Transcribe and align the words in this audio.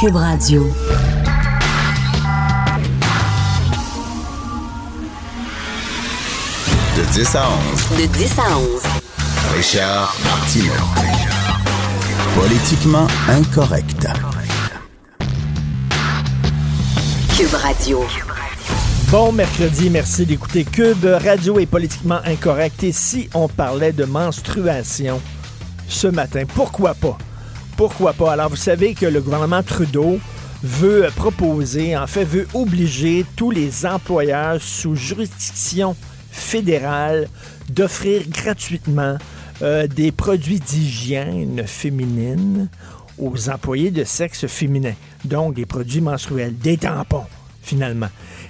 Cube 0.00 0.14
Radio. 0.14 0.62
De 6.96 7.12
10 7.12 7.34
à 7.34 7.48
11. 7.50 7.98
De 7.98 8.06
10 8.06 8.38
à 8.38 8.58
11. 8.58 8.82
Richard 9.56 10.16
Martineau. 10.22 10.72
Politiquement 12.36 13.08
incorrect. 13.28 14.06
Cube 17.36 17.54
Radio. 17.54 18.04
Bon 19.10 19.32
mercredi, 19.32 19.90
merci 19.90 20.26
d'écouter 20.26 20.64
Cube 20.64 21.04
Radio 21.04 21.58
est 21.58 21.66
politiquement 21.66 22.20
incorrect. 22.24 22.84
Et 22.84 22.92
si 22.92 23.28
on 23.34 23.48
parlait 23.48 23.92
de 23.92 24.04
menstruation 24.04 25.20
ce 25.88 26.06
matin, 26.06 26.44
pourquoi 26.54 26.94
pas? 26.94 27.18
Pourquoi 27.78 28.12
pas? 28.12 28.32
Alors, 28.32 28.48
vous 28.48 28.56
savez 28.56 28.92
que 28.92 29.06
le 29.06 29.20
gouvernement 29.20 29.62
Trudeau 29.62 30.18
veut 30.64 31.06
proposer, 31.14 31.96
en 31.96 32.08
fait, 32.08 32.24
veut 32.24 32.48
obliger 32.52 33.24
tous 33.36 33.52
les 33.52 33.86
employeurs 33.86 34.60
sous 34.60 34.96
juridiction 34.96 35.94
fédérale 36.32 37.28
d'offrir 37.70 38.22
gratuitement 38.28 39.16
euh, 39.62 39.86
des 39.86 40.10
produits 40.10 40.58
d'hygiène 40.58 41.62
féminine 41.68 42.68
aux 43.16 43.48
employés 43.48 43.92
de 43.92 44.02
sexe 44.02 44.48
féminin. 44.48 44.94
Donc, 45.24 45.54
des 45.54 45.64
produits 45.64 46.00
menstruels, 46.00 46.58
des 46.58 46.78
tampons, 46.78 47.26
finalement. 47.62 48.08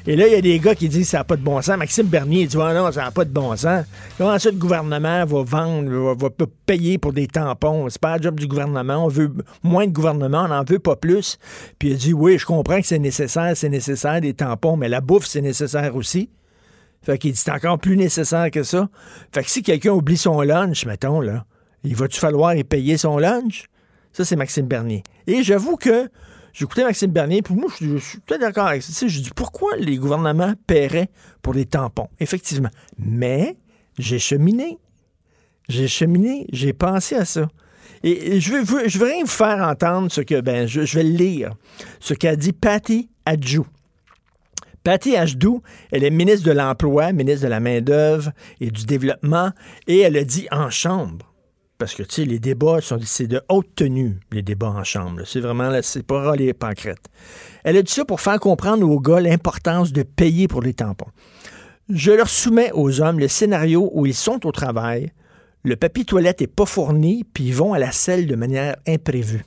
Et 0.09 0.17
là, 0.17 0.27
il 0.27 0.33
y 0.33 0.37
a 0.37 0.41
des 0.41 0.59
gars 0.59 0.75
qui 0.75 0.89
disent 0.89 1.11
ça 1.11 1.19
n'a 1.19 1.25
pas 1.25 1.37
de 1.37 1.43
bon 1.43 1.61
sens. 1.61 1.77
Maxime 1.77 2.07
Bernier 2.07 2.47
dit 2.47 2.57
ah 2.59 2.73
non, 2.73 2.91
ça 2.91 3.03
n'a 3.03 3.11
pas 3.11 3.27
de 3.27 3.31
bon 3.31 3.55
sens. 3.57 3.85
Comment 4.17 4.39
ça, 4.39 4.51
le 4.51 4.57
gouvernement 4.57 5.27
va 5.27 5.43
vendre, 5.43 6.15
va, 6.15 6.15
va 6.15 6.47
payer 6.65 6.97
pour 6.97 7.13
des 7.13 7.27
tampons? 7.27 7.91
C'est 7.91 8.01
pas 8.01 8.17
le 8.17 8.23
job 8.23 8.41
du 8.41 8.47
gouvernement. 8.47 9.05
On 9.05 9.09
veut 9.09 9.31
moins 9.63 9.87
de 9.87 9.93
gouvernement, 9.93 10.45
on 10.47 10.49
n'en 10.49 10.65
veut 10.65 10.79
pas 10.79 10.97
plus. 10.97 11.37
Puis 11.79 11.91
il 11.91 11.99
dit 11.99 12.15
oui, 12.15 12.39
je 12.39 12.47
comprends 12.47 12.81
que 12.81 12.87
c'est 12.87 12.99
nécessaire, 12.99 13.55
c'est 13.55 13.69
nécessaire 13.69 14.23
des 14.23 14.33
tampons, 14.33 14.79
mais 14.79 14.89
la 14.89 15.03
bouffe, 15.03 15.27
c'est 15.27 15.43
nécessaire 15.43 15.95
aussi. 15.95 16.31
Fait 17.03 17.19
qu'il 17.19 17.33
dit 17.33 17.37
c'est 17.37 17.53
encore 17.53 17.79
plus 17.79 17.99
nécessaire 17.99 18.51
que 18.51 18.63
ça. 18.63 18.89
Fait 19.35 19.43
que 19.43 19.51
si 19.51 19.63
quelqu'un 19.63 19.93
oublie 19.93 20.17
son 20.17 20.41
lunch, 20.41 20.87
mettons, 20.87 21.21
là, 21.21 21.45
il 21.85 21.95
va-tu 21.95 22.19
falloir 22.19 22.55
y 22.55 22.65
payer 22.65 22.97
son 22.97 23.19
lunch? 23.19 23.67
Ça, 24.15 24.25
c'est 24.25 24.37
Maxime 24.37 24.67
Bernier. 24.69 25.03
Et 25.27 25.43
j'avoue 25.43 25.77
que 25.77 26.09
J'écoutais 26.53 26.85
Maxime 26.85 27.11
Bernier, 27.11 27.43
puis 27.43 27.55
moi, 27.55 27.71
je, 27.81 27.99
suis 27.99 28.21
tout 28.21 28.37
d'accord 28.39 28.67
avec 28.67 28.83
ça. 28.83 29.07
Je 29.07 29.21
dis 29.21 29.31
pourquoi 29.35 29.77
les 29.77 29.97
gouvernements 29.97 30.55
paieraient 30.67 31.11
pour 31.43 31.55
les 31.55 31.67
tampons? 31.67 32.09
Effectivement. 32.21 32.71
Mais 32.99 33.57
j'ai 33.99 34.19
cheminé. 34.19 34.79
J'ai 35.69 35.89
cheminé, 35.89 36.47
j'ai 36.53 36.73
pensé 36.73 37.15
à 37.15 37.25
ça. 37.25 37.49
Et 38.03 38.41
je 38.41 38.55
veux, 38.55 38.89
je 38.89 38.99
veux 38.99 39.07
rien 39.07 39.23
vous 39.23 39.27
faire 39.27 39.59
entendre 39.67 40.11
ce 40.11 40.21
que, 40.21 40.41
ben, 40.41 40.67
je, 40.67 40.81
vais 40.81 41.03
lire, 41.03 41.55
ce 42.01 42.15
qu'a 42.15 42.37
dit 42.37 42.53
Patty 42.53 43.09
Adjou. 43.27 43.67
Patty 44.85 45.17
Adjou, 45.17 45.63
elle 45.91 46.05
est 46.05 46.11
ministre 46.11 46.47
de 46.47 46.53
l'Emploi, 46.53 47.13
ministre 47.13 47.45
de 47.45 47.51
la 47.51 47.61
Main-d'œuvre 47.61 48.31
et 48.61 48.71
du 48.71 48.87
Développement, 48.87 49.51
et 49.87 49.99
elle 49.99 50.17
a 50.17 50.25
dit 50.25 50.47
en 50.51 50.71
chambre 50.71 51.28
parce 51.79 51.95
que, 51.95 52.03
tu 52.03 52.15
sais, 52.17 52.25
les 52.25 52.41
débats, 52.41 52.81
sont 52.81 52.97
de 52.97 53.41
haute 53.49 53.75
tenue, 53.77 54.19
les 54.33 54.43
débats 54.43 54.71
en 54.71 54.83
chambre. 54.83 55.23
C'est 55.25 55.41
vraiment, 55.41 55.71
c'est 55.83 56.03
pas 56.03 56.35
les 56.35 56.53
pancrètes. 56.53 57.09
Elle 57.63 57.77
a 57.77 57.83
dit 57.83 57.93
ça 57.93 58.05
pour 58.05 58.21
faire 58.21 58.41
comprendre 58.41 58.89
aux 58.89 59.01
gars 59.01 59.21
l'importance 59.21 59.93
de 59.93 60.03
payer 60.03 60.49
pour 60.49 60.61
les 60.61 60.75
tampons. 60.75 61.11
Je 61.89 62.11
leur 62.11 62.29
soumets 62.29 62.73
aux 62.75 63.01
hommes 63.01 63.21
le 63.21 63.29
scénario 63.29 63.91
où 63.95 64.07
ils 64.07 64.15
sont 64.15 64.45
au 64.45 64.53
travail, 64.53 65.13
le 65.63 65.77
papier 65.77 66.05
toilette 66.05 66.41
n'est 66.41 66.47
pas 66.49 66.67
fourni, 66.67 67.25
puis 67.25 67.45
ils 67.45 67.55
vont 67.55 67.73
à 67.73 67.79
la 67.79 67.93
selle 67.93 68.27
de 68.27 68.35
manière 68.35 68.77
imprévue. 68.87 69.45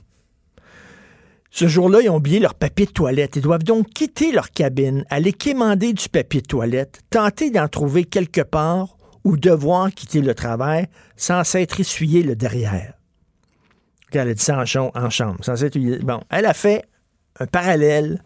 Ce 1.50 1.68
jour-là, 1.68 2.00
ils 2.00 2.08
ont 2.08 2.16
oublié 2.16 2.40
leur 2.40 2.54
papier 2.54 2.86
toilette. 2.86 3.36
Ils 3.36 3.42
doivent 3.42 3.62
donc 3.62 3.90
quitter 3.90 4.32
leur 4.32 4.50
cabine, 4.50 5.04
aller 5.10 5.34
quémander 5.34 5.92
du 5.92 6.08
papier 6.08 6.40
toilette, 6.40 7.00
tenter 7.10 7.50
d'en 7.50 7.68
trouver 7.68 8.04
quelque 8.04 8.40
part 8.40 8.96
ou 9.24 9.36
devoir 9.36 9.92
quitter 9.92 10.20
le 10.20 10.34
travail 10.34 10.86
sans 11.16 11.44
s'être 11.44 11.80
essuyé 11.80 12.22
le 12.22 12.36
derrière. 12.36 12.94
Elle 14.12 14.28
a 14.28 14.34
dit 14.34 14.42
ça 14.42 14.58
en, 14.58 14.64
chambre. 15.10 15.40
Bon, 16.02 16.20
elle 16.30 16.46
a 16.46 16.54
fait 16.54 16.84
un 17.40 17.46
parallèle 17.46 18.22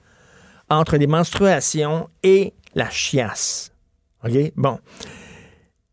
entre 0.69 0.97
les 0.97 1.07
menstruations 1.07 2.09
et 2.23 2.55
la 2.75 2.91
chiasse. 2.91 3.73
Bon. 4.57 4.81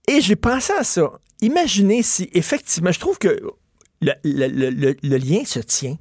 Et 0.07 0.21
j'ai 0.21 0.35
pensé 0.35 0.73
à 0.73 0.83
ça. 0.83 1.11
Imaginez 1.41 2.03
si, 2.03 2.29
effectivement, 2.33 2.91
je 2.91 2.99
trouve 2.99 3.19
que 3.19 3.39
le, 4.01 4.13
le, 4.23 5.17
lien 5.17 5.45
se 5.45 5.59
tient. 5.59 5.97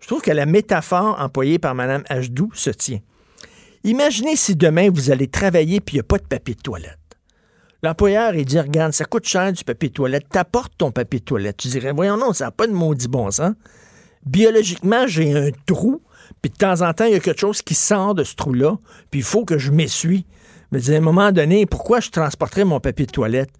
Je 0.00 0.06
trouve 0.06 0.22
que 0.22 0.30
la 0.30 0.46
métaphore 0.46 1.20
employée 1.20 1.58
par 1.58 1.74
Mme 1.74 2.04
Hdou 2.08 2.50
se 2.54 2.70
tient. 2.70 3.00
Imaginez 3.84 4.36
si 4.36 4.54
demain 4.54 4.90
vous 4.90 5.10
allez 5.10 5.28
travailler 5.28 5.80
puis 5.80 5.94
il 5.94 5.98
n'y 5.98 6.00
a 6.00 6.04
pas 6.04 6.18
de 6.18 6.26
papier 6.26 6.54
de 6.54 6.60
toilette. 6.60 7.01
L'employeur, 7.84 8.36
il 8.36 8.44
dit, 8.44 8.60
regarde, 8.60 8.92
ça 8.92 9.04
coûte 9.04 9.26
cher 9.26 9.52
du 9.52 9.64
papier 9.64 9.88
de 9.88 9.94
toilette, 9.94 10.28
t'apportes 10.28 10.72
ton 10.78 10.92
papier 10.92 11.18
de 11.18 11.24
toilette. 11.24 11.56
Tu 11.56 11.66
dirais, 11.66 11.90
voyons, 11.90 12.16
non, 12.16 12.32
ça 12.32 12.44
n'a 12.44 12.50
pas 12.52 12.68
de 12.68 12.72
maudit 12.72 13.08
bon 13.08 13.28
sens. 13.32 13.54
Biologiquement, 14.24 15.08
j'ai 15.08 15.36
un 15.36 15.50
trou, 15.66 16.00
puis 16.40 16.50
de 16.52 16.56
temps 16.56 16.80
en 16.82 16.92
temps, 16.92 17.06
il 17.06 17.12
y 17.12 17.16
a 17.16 17.20
quelque 17.20 17.40
chose 17.40 17.60
qui 17.60 17.74
sort 17.74 18.14
de 18.14 18.22
ce 18.22 18.36
trou-là, 18.36 18.78
puis 19.10 19.18
il 19.18 19.24
faut 19.24 19.44
que 19.44 19.58
je 19.58 19.72
m'essuie. 19.72 20.26
Mais 20.70 20.90
à 20.90 20.96
un 20.96 21.00
moment 21.00 21.32
donné, 21.32 21.66
pourquoi 21.66 21.98
je 21.98 22.10
transporterais 22.10 22.64
mon 22.64 22.78
papier 22.78 23.06
de 23.06 23.10
toilette? 23.10 23.50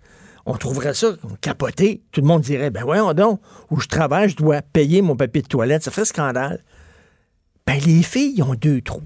On 0.47 0.55
trouverait 0.55 0.95
ça 0.95 1.17
capoté. 1.41 2.03
Tout 2.13 2.21
le 2.21 2.29
monde 2.29 2.43
dirait, 2.43 2.71
ben 2.71 2.85
voyons 2.85 3.13
donc, 3.15 3.41
où 3.71 3.81
je 3.81 3.89
travaille, 3.89 4.29
je 4.29 4.37
dois 4.37 4.63
payer 4.63 5.03
mon 5.03 5.17
papier 5.17 5.43
de 5.43 5.49
toilette. 5.49 5.83
Ça 5.83 5.91
fait 5.91 6.05
scandale. 6.05 6.63
Ben, 7.67 7.79
les 7.85 8.05
filles, 8.05 8.41
ont 8.43 8.55
deux 8.55 8.83
trous. 8.83 9.03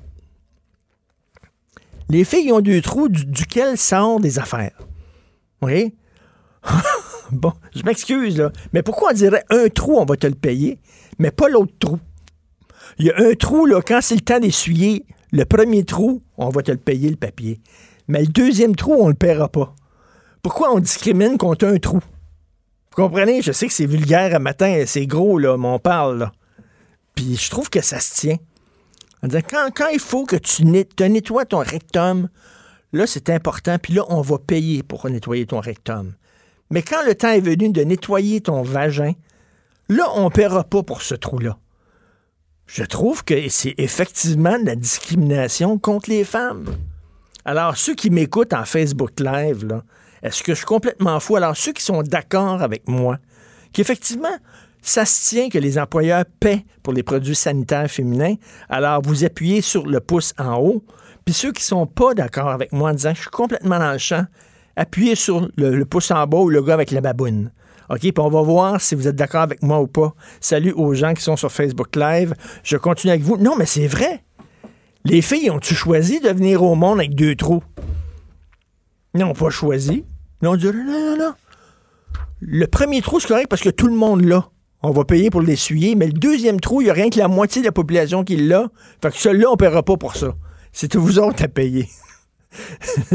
Les 2.10 2.24
filles 2.24 2.52
ont 2.52 2.60
deux 2.60 2.82
trous 2.82 3.08
duquel 3.08 3.78
sortent 3.78 4.22
des 4.22 4.38
affaires. 4.38 4.78
Oui. 5.62 5.94
bon, 7.32 7.52
je 7.74 7.82
m'excuse, 7.82 8.38
là. 8.38 8.52
Mais 8.72 8.82
pourquoi 8.82 9.10
on 9.10 9.14
dirait 9.14 9.44
un 9.50 9.68
trou, 9.68 9.98
on 9.98 10.04
va 10.04 10.16
te 10.16 10.26
le 10.26 10.34
payer, 10.34 10.78
mais 11.18 11.30
pas 11.30 11.48
l'autre 11.48 11.72
trou? 11.78 11.98
Il 12.98 13.06
y 13.06 13.10
a 13.10 13.18
un 13.18 13.34
trou, 13.34 13.66
là, 13.66 13.80
quand 13.82 14.00
c'est 14.00 14.14
le 14.14 14.20
temps 14.20 14.40
d'essuyer, 14.40 15.04
le 15.32 15.44
premier 15.44 15.84
trou, 15.84 16.22
on 16.38 16.48
va 16.48 16.62
te 16.62 16.70
le 16.70 16.78
payer, 16.78 17.10
le 17.10 17.16
papier. 17.16 17.60
Mais 18.08 18.20
le 18.20 18.28
deuxième 18.28 18.76
trou, 18.76 18.94
on 18.98 19.08
le 19.08 19.14
paiera 19.14 19.48
pas. 19.48 19.74
Pourquoi 20.42 20.72
on 20.72 20.78
discrimine 20.78 21.38
contre 21.38 21.66
un 21.66 21.78
trou? 21.78 21.98
Vous 21.98 23.02
comprenez? 23.02 23.42
Je 23.42 23.52
sais 23.52 23.66
que 23.66 23.72
c'est 23.72 23.86
vulgaire 23.86 24.34
à 24.34 24.38
matin, 24.38 24.84
c'est 24.86 25.06
gros, 25.06 25.38
là, 25.38 25.56
mais 25.56 25.68
on 25.68 25.78
parle, 25.78 26.18
là. 26.18 26.32
Puis 27.14 27.36
je 27.36 27.50
trouve 27.50 27.70
que 27.70 27.80
ça 27.80 27.98
se 27.98 28.14
tient. 28.14 28.36
Quand, 29.22 29.70
quand 29.74 29.88
il 29.88 29.98
faut 29.98 30.24
que 30.24 30.36
tu 30.36 30.64
nettoies 30.64 31.46
ton 31.46 31.58
rectum, 31.58 32.28
Là, 32.92 33.06
c'est 33.06 33.30
important, 33.30 33.76
puis 33.78 33.94
là, 33.94 34.04
on 34.08 34.20
va 34.20 34.38
payer 34.38 34.82
pour 34.82 35.08
nettoyer 35.08 35.46
ton 35.46 35.60
rectum. 35.60 36.14
Mais 36.70 36.82
quand 36.82 37.04
le 37.06 37.14
temps 37.14 37.30
est 37.30 37.40
venu 37.40 37.70
de 37.70 37.82
nettoyer 37.82 38.40
ton 38.40 38.62
vagin, 38.62 39.12
là, 39.88 40.04
on 40.14 40.24
ne 40.24 40.30
paiera 40.30 40.64
pas 40.64 40.82
pour 40.82 41.02
ce 41.02 41.14
trou-là. 41.14 41.58
Je 42.66 42.82
trouve 42.82 43.24
que 43.24 43.48
c'est 43.48 43.74
effectivement 43.78 44.58
de 44.58 44.66
la 44.66 44.76
discrimination 44.76 45.78
contre 45.78 46.10
les 46.10 46.24
femmes. 46.24 46.66
Alors, 47.44 47.76
ceux 47.76 47.94
qui 47.94 48.10
m'écoutent 48.10 48.52
en 48.52 48.64
Facebook 48.64 49.20
Live, 49.20 49.80
est-ce 50.22 50.42
que 50.42 50.52
je 50.52 50.58
suis 50.58 50.66
complètement 50.66 51.20
fou? 51.20 51.36
Alors, 51.36 51.56
ceux 51.56 51.72
qui 51.72 51.82
sont 51.82 52.02
d'accord 52.02 52.62
avec 52.62 52.88
moi, 52.88 53.18
qu'effectivement, 53.72 54.36
ça 54.82 55.04
se 55.04 55.28
tient 55.28 55.48
que 55.48 55.58
les 55.58 55.78
employeurs 55.78 56.24
paient 56.40 56.64
pour 56.82 56.92
les 56.92 57.04
produits 57.04 57.36
sanitaires 57.36 57.90
féminins, 57.90 58.34
alors 58.68 59.02
vous 59.02 59.24
appuyez 59.24 59.60
sur 59.60 59.86
le 59.86 60.00
pouce 60.00 60.34
en 60.38 60.56
haut, 60.56 60.84
puis 61.26 61.34
ceux 61.34 61.50
qui 61.50 61.64
sont 61.64 61.86
pas 61.86 62.14
d'accord 62.14 62.50
avec 62.50 62.72
moi 62.72 62.90
en 62.90 62.94
disant 62.94 63.12
je 63.12 63.22
suis 63.22 63.30
complètement 63.30 63.80
dans 63.80 63.90
le 63.90 63.98
champ, 63.98 64.24
appuyez 64.76 65.16
sur 65.16 65.48
le, 65.56 65.84
pouce 65.84 66.12
en 66.12 66.24
bas 66.24 66.38
ou 66.38 66.48
le 66.48 66.62
gars 66.62 66.74
avec 66.74 66.92
la 66.92 67.00
baboune. 67.00 67.50
OK, 67.90 67.98
puis 67.98 68.12
on 68.18 68.28
va 68.28 68.42
voir 68.42 68.80
si 68.80 68.94
vous 68.94 69.08
êtes 69.08 69.16
d'accord 69.16 69.42
avec 69.42 69.60
moi 69.60 69.80
ou 69.80 69.88
pas. 69.88 70.14
Salut 70.40 70.72
aux 70.72 70.94
gens 70.94 71.14
qui 71.14 71.22
sont 71.22 71.36
sur 71.36 71.50
Facebook 71.50 71.96
Live. 71.96 72.34
Je 72.62 72.76
continue 72.76 73.10
avec 73.12 73.24
vous. 73.24 73.36
Non, 73.38 73.56
mais 73.56 73.66
c'est 73.66 73.88
vrai. 73.88 74.24
Les 75.04 75.20
filles 75.20 75.50
ont-tu 75.50 75.74
choisi 75.74 76.20
de 76.20 76.28
venir 76.28 76.62
au 76.62 76.76
monde 76.76 76.98
avec 76.98 77.14
deux 77.16 77.34
trous? 77.34 77.62
Ils 79.14 79.20
n'ont 79.20 79.34
pas 79.34 79.50
choisi. 79.50 80.04
Ils 80.42 80.48
ont 80.48 80.56
dit 80.56 80.66
non, 80.66 80.72
non, 80.74 81.16
non. 81.18 81.34
Le 82.40 82.66
premier 82.66 83.02
trou, 83.02 83.18
c'est 83.18 83.28
correct 83.28 83.48
parce 83.48 83.62
que 83.62 83.70
tout 83.70 83.88
le 83.88 83.96
monde 83.96 84.24
l'a. 84.24 84.48
On 84.82 84.90
va 84.90 85.04
payer 85.04 85.30
pour 85.30 85.42
l'essuyer, 85.42 85.96
mais 85.96 86.06
le 86.06 86.12
deuxième 86.12 86.60
trou, 86.60 86.82
il 86.82 86.84
n'y 86.84 86.90
a 86.90 86.94
rien 86.94 87.10
que 87.10 87.18
la 87.18 87.28
moitié 87.28 87.62
de 87.62 87.66
la 87.66 87.72
population 87.72 88.22
qui 88.22 88.36
l'a. 88.36 88.68
Fait 89.02 89.10
que 89.10 89.16
celui-là, 89.16 89.48
on 89.48 89.52
ne 89.52 89.56
paiera 89.56 89.82
pas 89.82 89.96
pour 89.96 90.14
ça. 90.14 90.36
C'est 90.78 90.94
vous 90.94 91.18
autres 91.18 91.42
à 91.42 91.48
payer. 91.48 91.88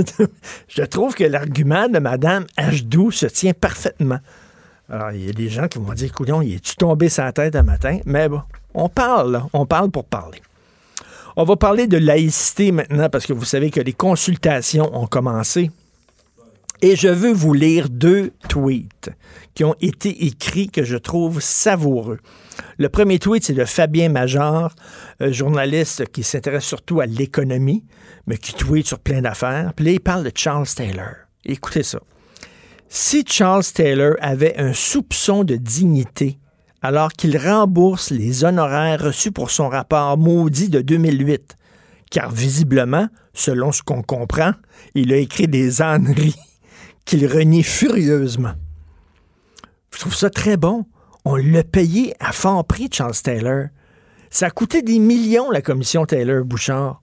je 0.68 0.82
trouve 0.82 1.14
que 1.14 1.26
l'argument 1.26 1.88
de 1.88 2.00
Mme 2.00 2.48
Hdou 2.58 3.12
se 3.12 3.28
tient 3.28 3.54
parfaitement. 3.54 4.18
Alors, 4.90 5.12
il 5.12 5.28
y 5.28 5.30
a 5.30 5.32
des 5.32 5.48
gens 5.48 5.68
qui 5.68 5.78
vont 5.78 5.94
dire, 5.94 6.12
couillon, 6.12 6.42
il 6.42 6.56
est-tu 6.56 6.76
tombé 6.76 7.08
sa 7.08 7.32
tête 7.32 7.56
un 7.56 7.62
matin? 7.62 8.00
Mais 8.08 8.28
bon, 8.30 8.42
on 8.74 8.90
parle, 8.90 9.44
on 9.54 9.68
parle 9.68 9.92
pour 9.92 10.06
parler. 10.06 10.42
On 11.36 11.44
va 11.44 11.56
parler 11.56 11.86
de 11.86 11.98
laïcité 11.98 12.72
maintenant 12.72 13.10
parce 13.10 13.28
que 13.28 13.34
vous 13.34 13.46
savez 13.46 13.70
que 13.70 13.80
les 13.80 13.94
consultations 13.94 14.90
ont 15.00 15.06
commencé. 15.06 15.70
Et 16.84 16.96
je 16.96 17.08
veux 17.08 17.32
vous 17.32 17.54
lire 17.54 17.90
deux 17.90 18.32
tweets 18.50 19.12
qui 19.54 19.64
ont 19.64 19.76
été 19.82 20.26
écrits 20.26 20.68
que 20.68 20.84
je 20.84 20.98
trouve 20.98 21.40
savoureux. 21.40 22.18
Le 22.80 22.90
premier 22.90 23.20
tweet, 23.20 23.44
c'est 23.44 23.54
de 23.54 23.66
Fabien 23.66 24.10
Major, 24.10 24.74
euh, 25.22 25.32
journaliste 25.32 26.08
qui 26.12 26.24
s'intéresse 26.24 26.64
surtout 26.64 27.00
à 27.00 27.06
l'économie, 27.06 27.84
mais 28.26 28.38
qui 28.38 28.54
tweet 28.54 28.88
sur 28.88 28.98
plein 28.98 29.22
d'affaires. 29.22 29.74
Puis 29.76 29.86
là, 29.86 29.92
il 29.92 30.00
parle 30.00 30.24
de 30.24 30.32
Charles 30.34 30.68
Taylor. 30.68 31.14
Écoutez 31.46 31.84
ça. 31.84 32.00
Si 32.90 33.24
Charles 33.28 33.64
Taylor 33.64 34.16
avait 34.20 34.58
un 34.58 34.74
soupçon 34.74 35.44
de 35.44 35.58
dignité 35.58 36.40
alors 36.82 37.12
qu'il 37.12 37.38
rembourse 37.38 38.10
les 38.10 38.44
honoraires 38.44 39.04
reçus 39.04 39.32
pour 39.32 39.52
son 39.52 39.70
rapport 39.70 40.18
maudit 40.18 40.70
de 40.70 40.82
2008, 40.82 41.58
car 42.10 42.32
visiblement, 42.32 43.08
selon 43.34 43.72
ce 43.72 43.84
qu'on 43.84 44.02
comprend, 44.02 44.54
il 44.96 45.14
a 45.14 45.18
écrit 45.18 45.48
des 45.48 45.84
âneries 45.84 46.36
qu'il 47.06 47.26
renie 47.28 47.64
furieusement. 47.64 48.54
Je 49.94 50.00
trouve 50.00 50.16
ça 50.16 50.30
très 50.30 50.58
bon. 50.58 50.86
On 51.26 51.36
l'a 51.36 51.64
payé 51.64 52.14
à 52.20 52.32
fort 52.32 52.66
prix, 52.66 52.90
Charles 52.92 53.16
Taylor. 53.22 53.66
Ça 54.30 54.48
a 54.48 54.50
coûté 54.50 54.82
des 54.82 55.00
millions, 55.00 55.52
la 55.52 55.62
commission 55.62 56.06
Taylor-Bouchard. 56.06 57.02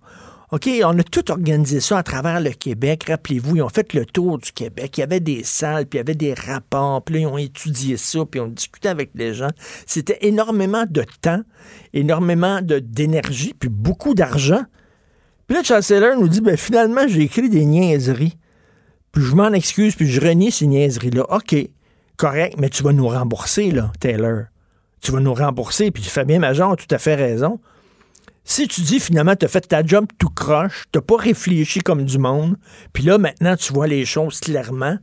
OK, 0.50 0.66
on 0.82 0.98
a 0.98 1.02
tout 1.02 1.30
organisé 1.30 1.78
ça 1.80 1.98
à 1.98 2.02
travers 2.02 2.40
le 2.40 2.50
Québec. 2.50 3.04
Rappelez-vous, 3.06 3.56
ils 3.56 3.62
ont 3.62 3.68
fait 3.68 3.92
le 3.92 4.06
tour 4.06 4.38
du 4.38 4.50
Québec. 4.50 4.96
Il 4.96 5.00
y 5.00 5.04
avait 5.04 5.20
des 5.20 5.44
salles, 5.44 5.84
puis 5.84 5.98
il 5.98 6.00
y 6.00 6.00
avait 6.00 6.14
des 6.14 6.32
rapports, 6.32 7.04
puis 7.04 7.16
là, 7.16 7.20
ils 7.20 7.26
ont 7.26 7.36
étudié 7.36 7.98
ça, 7.98 8.20
puis 8.24 8.40
ont 8.40 8.48
discuté 8.48 8.88
avec 8.88 9.10
les 9.14 9.34
gens. 9.34 9.50
C'était 9.84 10.16
énormément 10.22 10.86
de 10.88 11.04
temps, 11.20 11.42
énormément 11.92 12.60
d'énergie, 12.62 13.52
puis 13.52 13.68
beaucoup 13.68 14.14
d'argent. 14.14 14.62
Puis 15.46 15.56
là, 15.56 15.62
Charles 15.62 15.84
Taylor 15.84 16.18
nous 16.18 16.28
dit, 16.28 16.40
ben 16.40 16.56
finalement, 16.56 17.06
j'ai 17.06 17.22
écrit 17.22 17.50
des 17.50 17.66
niaiseries. 17.66 18.38
Puis 19.18 19.26
je 19.26 19.34
m'en 19.34 19.52
excuse, 19.52 19.96
puis 19.96 20.06
je 20.06 20.20
renie 20.20 20.52
ces 20.52 20.68
niaiseries-là. 20.68 21.24
OK, 21.30 21.56
correct, 22.16 22.54
mais 22.56 22.68
tu 22.68 22.84
vas 22.84 22.92
nous 22.92 23.08
rembourser, 23.08 23.72
là, 23.72 23.90
Taylor. 23.98 24.44
Tu 25.00 25.10
vas 25.10 25.18
nous 25.18 25.34
rembourser. 25.34 25.90
Puis 25.90 26.04
Fabien 26.04 26.38
Major 26.38 26.70
a 26.70 26.76
tout 26.76 26.86
à 26.92 26.98
fait 26.98 27.16
raison. 27.16 27.58
Si 28.44 28.68
tu 28.68 28.80
dis 28.82 29.00
finalement, 29.00 29.34
tu 29.34 29.44
as 29.44 29.48
fait 29.48 29.62
ta 29.62 29.84
job 29.84 30.06
tout 30.18 30.28
croche, 30.28 30.84
tu 30.92 31.00
pas 31.00 31.16
réfléchi 31.16 31.80
comme 31.80 32.04
du 32.04 32.16
monde, 32.16 32.58
puis 32.92 33.02
là, 33.02 33.18
maintenant, 33.18 33.56
tu 33.56 33.72
vois 33.72 33.88
les 33.88 34.04
choses 34.04 34.38
clairement, 34.38 34.96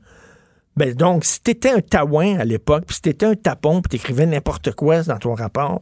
ben 0.77 0.93
donc, 0.93 1.25
si 1.25 1.41
tu 1.41 1.51
étais 1.51 1.71
un 1.71 1.81
taouin 1.81 2.39
à 2.39 2.45
l'époque, 2.45 2.85
puis 2.87 2.95
si 2.95 3.01
tu 3.01 3.09
étais 3.09 3.25
un 3.25 3.35
tapon, 3.35 3.81
puis 3.81 3.89
tu 3.89 3.95
écrivais 3.97 4.25
n'importe 4.25 4.71
quoi 4.71 5.03
dans 5.03 5.17
ton 5.17 5.33
rapport, 5.33 5.81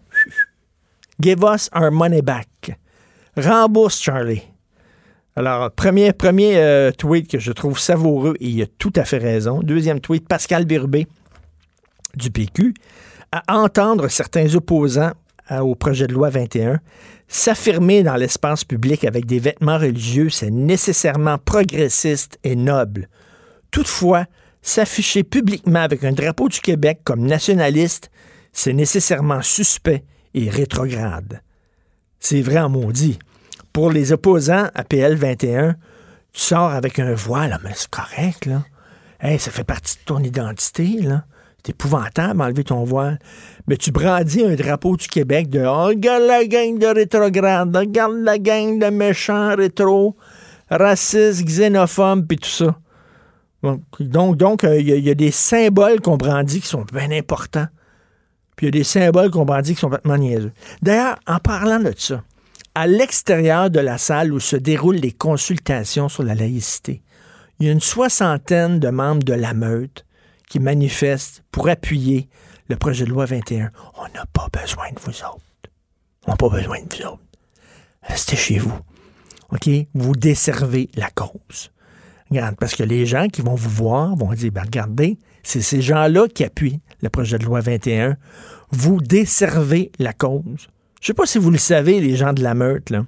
give 1.22 1.44
us 1.44 1.70
our 1.76 1.92
money 1.92 2.24
back. 2.24 2.80
Rembourse, 3.38 4.02
Charlie. 4.02 4.53
Alors, 5.36 5.72
premier, 5.72 6.14
euh, 6.58 6.92
tweet 6.92 7.30
que 7.30 7.40
je 7.40 7.52
trouve 7.52 7.80
savoureux, 7.80 8.36
et 8.40 8.48
il 8.48 8.62
a 8.62 8.68
tout 8.78 8.94
à 8.96 9.04
fait 9.04 9.18
raison. 9.18 9.62
Deuxième 9.62 10.00
tweet, 10.00 10.28
Pascal 10.28 10.66
Birbé 10.66 11.08
du 12.16 12.30
PQ, 12.30 12.76
à 13.32 13.58
entendre 13.58 14.08
certains 14.10 14.54
opposants 14.54 15.14
au 15.50 15.76
projet 15.76 16.08
de 16.08 16.14
loi 16.14 16.30
21 16.30 16.80
s'affirmer 17.28 18.04
dans 18.04 18.16
l'espace 18.16 18.64
public 18.64 19.04
avec 19.06 19.26
des 19.26 19.40
vêtements 19.40 19.80
religieux, 19.80 20.30
c'est 20.30 20.52
nécessairement 20.52 21.40
progressiste 21.40 22.38
et 22.44 22.56
noble. 22.56 23.10
Toutefois, 23.72 24.26
s'afficher 24.62 25.24
publiquement 25.24 25.80
avec 25.80 26.04
un 26.04 26.12
drapeau 26.12 26.48
du 26.48 26.60
Québec 26.60 27.00
comme 27.04 27.26
nationaliste, 27.26 28.12
c'est 28.52 28.74
nécessairement 28.74 29.42
suspect 29.42 30.04
et 30.36 30.50
rétrograde. 30.50 31.42
C'est 32.20 32.42
vrai 32.42 32.60
en 32.60 32.70
maudit 32.70 33.18
pour 33.74 33.92
les 33.92 34.14
opposants 34.14 34.70
à 34.74 34.84
PL 34.84 35.16
21, 35.16 35.76
tu 36.32 36.42
sors 36.42 36.72
avec 36.72 37.00
un 37.00 37.14
voile, 37.14 37.60
mais 37.64 37.72
c'est 37.76 37.90
correct, 37.90 38.46
là. 38.46 38.64
Ça 39.40 39.52
fait 39.52 39.64
partie 39.64 39.96
de 39.96 40.04
ton 40.06 40.20
identité, 40.20 41.02
là. 41.02 41.24
C'est 41.66 41.72
épouvantable 41.72 42.42
enlever 42.42 42.66
ton 42.66 42.84
voile. 42.84 43.20
Mais 43.68 43.78
tu 43.78 43.92
brandis 43.92 44.44
un 44.44 44.56
drapeau 44.56 44.98
du 44.98 45.08
Québec 45.08 45.50
de 45.50 45.62
oh, 45.62 45.86
regarde 45.86 46.24
la 46.24 46.46
gang 46.46 46.78
de 46.78 46.88
rétrograde, 46.88 47.74
regarde 47.74 48.18
la 48.22 48.38
gang 48.38 48.80
de 48.80 48.88
méchants 48.88 49.56
rétro, 49.56 50.18
racistes, 50.70 51.46
xénophobes, 51.46 52.28
puis 52.28 52.38
tout 52.38 52.50
ça. 52.50 52.78
Donc, 54.00 54.36
donc, 54.36 54.64
euh, 54.66 54.78
il 54.78 54.90
y, 54.90 55.10
a 55.10 55.16
des 55.16 55.32
symboles 55.32 56.02
qu'on 56.02 56.18
brandit 56.18 56.60
qui 56.60 56.68
sont 56.68 56.86
bien 56.92 57.12
importants. 57.12 57.68
Puis 58.58 58.68
il 58.68 58.76
y 58.76 58.78
a 58.78 58.80
des 58.80 58.84
symboles 58.84 59.32
qu'on 59.32 59.46
brandit 59.46 59.74
qui 59.74 59.80
sont 59.80 59.88
complètement 59.88 60.18
niaiseux. 60.18 60.52
D'ailleurs, 60.82 61.16
en 61.28 61.38
parlant 61.38 61.80
de 61.80 61.94
ça, 61.96 62.24
à 62.76 62.88
l'extérieur 62.88 63.70
de 63.70 63.80
la 63.80 63.98
salle 63.98 64.34
où 64.34 64.40
se 64.40 64.56
déroulent 64.56 64.96
les 64.96 65.12
consultations 65.12 66.10
sur 66.10 66.24
la 66.24 66.36
laïcité, 66.36 67.02
il 67.60 67.68
y 67.68 67.70
a 67.70 67.72
une 67.72 67.82
soixantaine 67.82 68.80
de 68.80 68.90
membres 68.90 69.24
de 69.24 69.34
la 69.34 69.54
meute 69.54 70.06
qui 70.50 70.60
manifestent 70.60 71.44
pour 71.52 71.70
appuyer 71.70 72.30
le 72.70 72.76
projet 72.76 73.06
de 73.06 73.10
loi 73.10 73.26
21. 73.26 73.72
On 73.98 74.04
n'a 74.16 74.26
pas 74.26 74.48
besoin 74.52 74.90
de 74.92 75.00
vous 75.00 75.12
autres. 75.12 75.40
On 76.26 76.32
n'a 76.32 76.38
pas 76.38 76.50
besoin 76.50 76.80
de 76.80 76.96
vous 76.96 77.06
autres. 77.06 77.20
Restez 78.02 78.36
chez 78.36 78.58
vous. 78.58 78.78
OK? 79.52 79.70
Vous 79.94 80.16
desservez 80.16 80.90
la 80.96 81.10
cause. 81.12 81.72
Regarde, 82.30 82.56
parce 82.56 82.74
que 82.74 82.84
les 82.84 83.06
gens 83.06 83.28
qui 83.28 83.42
vont 83.42 83.56
vous 83.56 83.70
voir 83.70 84.16
vont 84.16 84.34
dire, 84.34 84.52
ben 84.52 84.64
regardez, 84.64 85.20
c'est 85.44 85.62
ces 85.62 85.82
gens-là 85.82 86.28
qui 86.28 86.44
appuient 86.44 86.80
le 87.02 87.10
projet 87.10 87.38
de 87.38 87.46
loi 87.46 87.60
21. 87.60 88.18
Vous 88.72 89.00
desservez 89.00 89.92
la 90.00 90.14
cause. 90.14 90.68
Je 91.04 91.08
sais 91.08 91.14
pas 91.14 91.26
si 91.26 91.38
vous 91.38 91.52
le 91.52 91.58
savez, 91.58 92.00
les 92.00 92.16
gens 92.16 92.32
de 92.32 92.42
la 92.42 92.54
meute, 92.54 92.90
là. 92.90 93.06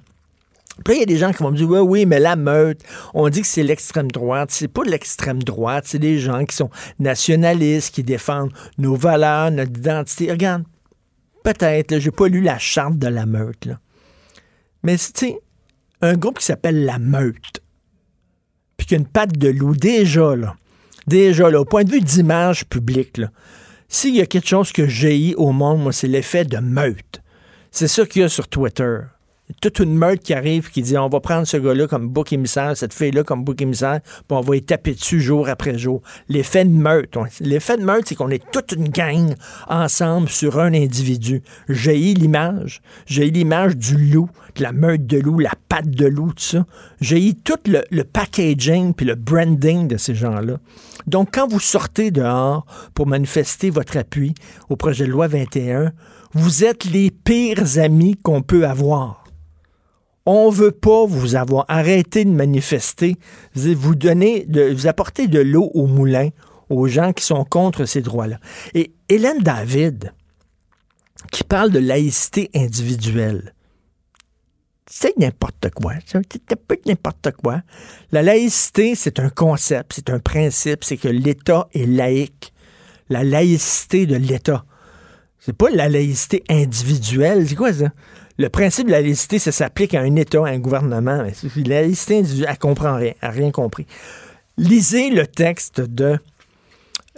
Puis 0.84 0.96
il 0.96 1.00
y 1.00 1.02
a 1.02 1.06
des 1.06 1.16
gens 1.16 1.32
qui 1.32 1.42
vont 1.42 1.50
me 1.50 1.56
dire, 1.56 1.66
oui, 1.66 1.78
oui, 1.78 2.04
mais 2.04 2.20
la 2.20 2.36
meute, 2.36 2.82
on 3.14 3.30
dit 3.30 3.40
que 3.40 3.46
c'est 3.46 3.62
l'extrême 3.62 4.10
droite. 4.10 4.50
C'est 4.52 4.68
pas 4.68 4.84
l'extrême 4.84 5.42
droite, 5.42 5.84
c'est 5.86 5.98
des 5.98 6.18
gens 6.18 6.44
qui 6.44 6.54
sont 6.54 6.68
nationalistes, 6.98 7.94
qui 7.94 8.02
défendent 8.02 8.52
nos 8.76 8.96
valeurs, 8.96 9.50
notre 9.50 9.70
identité. 9.70 10.30
Regarde, 10.30 10.64
peut-être, 11.42 11.98
j'ai 11.98 12.10
pas 12.10 12.28
lu 12.28 12.42
la 12.42 12.58
charte 12.58 12.98
de 12.98 13.08
la 13.08 13.24
meute, 13.24 13.64
là. 13.64 13.80
Mais 14.82 14.98
c'est 14.98 15.40
un 16.02 16.18
groupe 16.18 16.40
qui 16.40 16.44
s'appelle 16.44 16.84
la 16.84 16.98
meute, 16.98 17.62
puis 18.76 18.86
qui 18.86 18.94
a 18.94 18.98
une 18.98 19.06
patte 19.06 19.38
de 19.38 19.48
loup, 19.48 19.74
déjà, 19.74 20.36
là, 20.36 20.54
déjà, 21.06 21.48
là, 21.48 21.62
au 21.62 21.64
point 21.64 21.84
de 21.84 21.92
vue 21.92 22.02
d'image 22.02 22.66
publique, 22.66 23.22
s'il 23.88 24.14
y 24.14 24.20
a 24.20 24.26
quelque 24.26 24.48
chose 24.48 24.70
que 24.70 24.86
j'ai 24.86 25.34
au 25.36 25.52
monde, 25.52 25.82
moi, 25.82 25.94
c'est 25.94 26.08
l'effet 26.08 26.44
de 26.44 26.58
meute. 26.58 27.22
C'est 27.70 27.88
ça 27.88 28.06
qu'il 28.06 28.22
y 28.22 28.24
a 28.24 28.28
sur 28.28 28.48
Twitter. 28.48 28.98
Toute 29.62 29.78
une 29.78 29.96
meute 29.96 30.22
qui 30.22 30.34
arrive 30.34 30.70
qui 30.70 30.82
dit 30.82 30.98
on 30.98 31.08
va 31.08 31.20
prendre 31.20 31.46
ce 31.46 31.56
gars-là 31.56 31.86
comme 31.86 32.08
bouc 32.08 32.32
émissaire, 32.32 32.76
cette 32.76 32.92
fille-là 32.92 33.22
comme 33.22 33.44
bouc 33.44 33.62
émissaire, 33.62 34.00
puis 34.02 34.36
on 34.36 34.40
va 34.40 34.56
y 34.56 34.62
taper 34.62 34.94
dessus 34.94 35.20
jour 35.20 35.48
après 35.48 35.78
jour. 35.78 36.02
L'effet 36.28 36.64
de 36.64 36.70
meute. 36.70 37.16
L'effet 37.40 37.76
de 37.76 37.84
meute, 37.84 38.08
c'est 38.08 38.16
qu'on 38.16 38.30
est 38.30 38.42
toute 38.50 38.72
une 38.72 38.88
gang 38.88 39.34
ensemble 39.68 40.28
sur 40.28 40.58
un 40.58 40.74
individu. 40.74 41.42
J'ai 41.68 41.96
l'image. 41.96 42.82
J'ai 43.06 43.30
l'image 43.30 43.76
du 43.76 43.96
loup, 43.96 44.28
de 44.56 44.64
la 44.64 44.72
meute 44.72 45.06
de 45.06 45.18
loup, 45.18 45.38
la 45.38 45.52
patte 45.68 45.90
de 45.90 46.06
loup, 46.06 46.32
tout 46.32 46.42
ça. 46.42 46.66
J'ai 47.00 47.32
tout 47.34 47.54
le, 47.66 47.84
le 47.90 48.02
packaging 48.02 48.94
puis 48.94 49.06
le 49.06 49.14
branding 49.14 49.86
de 49.86 49.96
ces 49.96 50.16
gens-là. 50.16 50.58
Donc, 51.06 51.28
quand 51.32 51.46
vous 51.46 51.60
sortez 51.60 52.10
dehors 52.10 52.66
pour 52.94 53.06
manifester 53.06 53.70
votre 53.70 53.96
appui 53.96 54.34
au 54.68 54.74
projet 54.74 55.06
de 55.06 55.12
loi 55.12 55.28
21, 55.28 55.92
vous 56.36 56.64
êtes 56.64 56.84
les 56.84 57.10
pires 57.10 57.78
amis 57.78 58.14
qu'on 58.22 58.42
peut 58.42 58.66
avoir. 58.66 59.24
On 60.26 60.50
veut 60.50 60.70
pas 60.70 61.06
vous 61.06 61.34
avoir. 61.34 61.64
Arrêtez 61.68 62.26
de 62.26 62.30
manifester. 62.30 63.16
Vous 63.54 63.94
donnez, 63.94 64.44
de, 64.44 64.70
vous 64.70 64.86
apportez 64.86 65.28
de 65.28 65.40
l'eau 65.40 65.70
au 65.72 65.86
moulin 65.86 66.28
aux 66.68 66.88
gens 66.88 67.14
qui 67.14 67.24
sont 67.24 67.44
contre 67.44 67.86
ces 67.86 68.02
droits-là. 68.02 68.38
Et 68.74 68.92
Hélène 69.08 69.38
David, 69.38 70.12
qui 71.32 71.42
parle 71.42 71.70
de 71.70 71.78
laïcité 71.78 72.50
individuelle, 72.54 73.54
c'est 74.86 75.16
n'importe 75.16 75.70
quoi. 75.70 75.94
C'est 76.04 76.18
un 76.18 76.56
peu 76.68 76.76
n'importe 76.84 77.30
quoi. 77.42 77.62
La 78.12 78.22
laïcité, 78.22 78.94
c'est 78.94 79.20
un 79.20 79.30
concept, 79.30 79.94
c'est 79.94 80.10
un 80.10 80.18
principe, 80.18 80.84
c'est 80.84 80.98
que 80.98 81.08
l'État 81.08 81.66
est 81.72 81.86
laïque. 81.86 82.52
La 83.08 83.24
laïcité 83.24 84.04
de 84.04 84.16
l'État. 84.16 84.66
C'est 85.46 85.56
pas 85.56 85.70
la 85.70 85.88
laïcité 85.88 86.42
individuelle. 86.50 87.46
C'est 87.48 87.54
quoi 87.54 87.72
ça? 87.72 87.92
Le 88.36 88.48
principe 88.48 88.88
de 88.88 88.90
la 88.90 89.00
laïcité, 89.00 89.38
ça 89.38 89.52
s'applique 89.52 89.94
à 89.94 90.00
un 90.00 90.16
État, 90.16 90.40
à 90.44 90.48
un 90.48 90.58
gouvernement. 90.58 91.24
La 91.54 91.82
laïcité 91.82 92.18
individuelle, 92.18 92.48
elle 92.50 92.58
comprend 92.58 92.96
rien, 92.96 93.12
elle 93.22 93.28
n'a 93.28 93.30
rien 93.30 93.50
compris. 93.52 93.86
Lisez 94.58 95.08
le 95.10 95.24
texte 95.24 95.80
de 95.80 96.18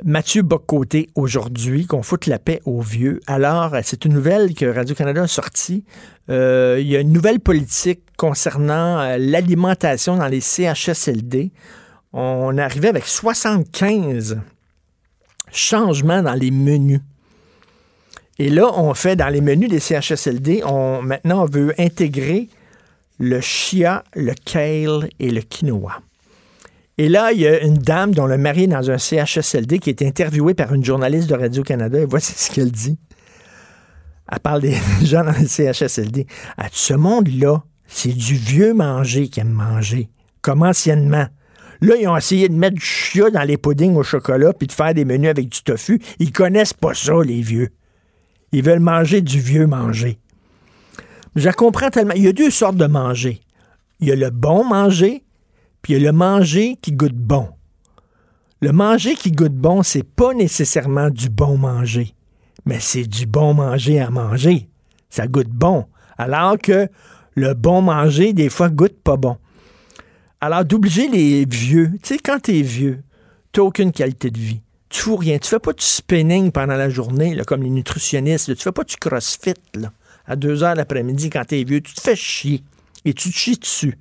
Mathieu 0.05 0.43
Boccoté 0.43 1.09
aujourd'hui, 1.15 1.87
qu'on 1.87 2.03
foute 2.03 2.27
la 2.27 2.39
paix 2.39 2.61
aux 2.67 2.83
vieux. 2.83 3.21
Alors, 3.27 3.75
c'est 3.83 4.05
une 4.05 4.13
nouvelle 4.13 4.55
que 4.55 4.67
Radio-Canada 4.67 5.23
a 5.23 5.27
sortie. 5.27 5.85
Euh, 6.29 6.77
il 6.79 6.87
y 6.87 6.97
a 6.97 7.01
une 7.01 7.13
nouvelle 7.13 7.41
politique 7.41 8.03
concernant 8.19 9.01
euh, 9.01 9.17
l'alimentation 9.19 10.19
dans 10.19 10.29
les 10.29 10.43
CHSLD. 10.43 11.51
On 12.13 12.59
arrivé 12.59 12.89
avec 12.89 13.07
75 13.07 14.39
changements 15.51 16.23
dans 16.23 16.35
les 16.35 16.51
menus. 16.51 17.01
Et 18.39 18.51
là, 18.51 18.71
on 18.79 18.95
fait 18.95 19.17
dans 19.17 19.29
les 19.29 19.41
menus 19.41 19.69
des 19.69 19.81
CHSLD, 19.81 20.63
on, 20.65 21.03
maintenant, 21.03 21.43
on 21.43 21.47
veut 21.47 21.75
intégrer 21.79 22.49
le 23.19 23.41
chia, 23.41 24.05
le 24.15 24.33
kale 24.33 25.09
et 25.19 25.31
le 25.31 25.41
quinoa. 25.41 26.01
Et 26.99 27.09
là, 27.09 27.33
il 27.33 27.41
y 27.41 27.47
a 27.47 27.61
une 27.61 27.79
dame 27.79 28.13
dont 28.13 28.27
le 28.27 28.39
mari 28.39 28.65
est 28.65 28.69
dans 28.69 28.91
un 28.91 28.99
CHSLD 28.99 29.79
qui 29.79 29.91
est 29.91 30.03
interviewée 30.03 30.55
par 30.55 30.73
une 30.73 30.85
journaliste 30.85 31.29
de 31.29 31.35
Radio-Canada. 31.35 32.01
Et 32.01 32.05
voici 32.05 32.33
ce 32.33 32.51
qu'elle 32.51 32.73
dit. 32.73 32.97
Elle 34.31 34.41
parle 34.41 34.63
des 34.63 34.77
gens 35.03 35.25
dans 35.25 35.33
le 35.33 35.47
CHSLD. 35.47 36.27
Elle 36.59 36.65
dit, 36.65 36.71
ce 36.73 36.95
monde-là, 36.95 37.63
c'est 37.87 38.13
du 38.13 38.35
vieux 38.35 38.75
manger 38.75 39.29
qui 39.29 39.41
aime 39.41 39.51
manger, 39.51 40.11
comme 40.43 40.63
anciennement. 40.63 41.27
Là, 41.81 41.95
ils 41.97 42.09
ont 42.09 42.17
essayé 42.17 42.49
de 42.49 42.55
mettre 42.55 42.75
du 42.75 42.85
chia 42.85 43.31
dans 43.31 43.43
les 43.43 43.57
puddings 43.57 43.95
au 43.95 44.03
chocolat 44.03 44.53
puis 44.53 44.67
de 44.67 44.73
faire 44.73 44.93
des 44.93 45.05
menus 45.05 45.31
avec 45.31 45.49
du 45.49 45.63
tofu. 45.63 46.01
Ils 46.19 46.33
connaissent 46.33 46.75
pas 46.75 46.95
ça, 46.95 47.15
les 47.25 47.41
vieux. 47.41 47.71
Ils 48.53 48.63
veulent 48.63 48.81
manger 48.81 49.21
du 49.21 49.41
vieux 49.41 49.67
manger. 49.67 50.19
Je 51.37 51.51
comprends 51.51 51.91
tellement. 51.91 52.15
Il 52.15 52.23
y 52.23 52.29
a 52.29 52.33
deux 52.33 52.51
sortes 52.51 52.77
de 52.77 52.87
manger. 52.87 53.41
Il 54.01 54.09
y 54.09 54.13
a 54.13 54.17
le 54.17 54.31
bon 54.31 54.65
manger, 54.65 55.25
puis 55.83 55.93
il 55.93 56.03
y 56.03 56.07
a 56.07 56.11
le 56.11 56.17
manger 56.17 56.77
qui 56.81 56.93
goûte 56.93 57.15
bon. 57.15 57.49
Le 58.61 58.73
manger 58.73 59.15
qui 59.15 59.31
goûte 59.31 59.55
bon, 59.55 59.83
c'est 59.83 60.03
pas 60.03 60.35
nécessairement 60.35 61.11
du 61.11 61.29
bon 61.29 61.57
manger, 61.57 62.15
mais 62.65 62.81
c'est 62.81 63.07
du 63.07 63.27
bon 63.27 63.55
manger 63.55 64.01
à 64.01 64.11
manger. 64.11 64.69
Ça 65.11 65.27
goûte 65.27 65.51
bon. 65.51 65.87
Alors 66.17 66.59
que 66.59 66.89
le 67.37 67.55
bon 67.55 67.83
manger, 67.83 68.33
des 68.33 68.49
fois, 68.49 68.69
goûte 68.69 69.01
pas 69.03 69.17
bon. 69.17 69.37
Alors, 70.41 70.65
d'obliger 70.65 71.09
les 71.09 71.45
vieux, 71.45 71.93
tu 72.03 72.15
sais, 72.15 72.19
quand 72.19 72.41
t'es 72.41 72.63
vieux, 72.63 73.03
t'as 73.53 73.63
aucune 73.63 73.93
qualité 73.93 74.31
de 74.31 74.39
vie. 74.39 74.61
Tu 74.89 75.11
rien. 75.11 75.39
Tu 75.39 75.49
fais 75.49 75.59
pas 75.59 75.73
du 75.73 75.85
spinning 75.85 76.51
pendant 76.51 76.77
la 76.77 76.89
journée, 76.91 77.35
là, 77.35 77.45
comme 77.45 77.63
les 77.63 77.71
nutritionnistes. 77.71 78.55
Tu 78.57 78.63
fais 78.63 78.73
pas 78.73 78.85
du 78.85 78.97
crossfit, 78.97 79.55
là, 79.75 79.93
à 80.27 80.37
2 80.37 80.63
heures 80.63 80.75
l'après-midi 80.75 81.31
quand 81.31 81.45
t'es 81.45 81.65
vieux. 81.65 81.81
Tu 81.81 81.95
te 81.95 82.01
fais 82.01 82.17
chier. 82.17 82.63
Et 83.05 83.13
tu 83.13 83.31
te 83.31 83.37
chies 83.37 83.57
dessus. 83.57 83.97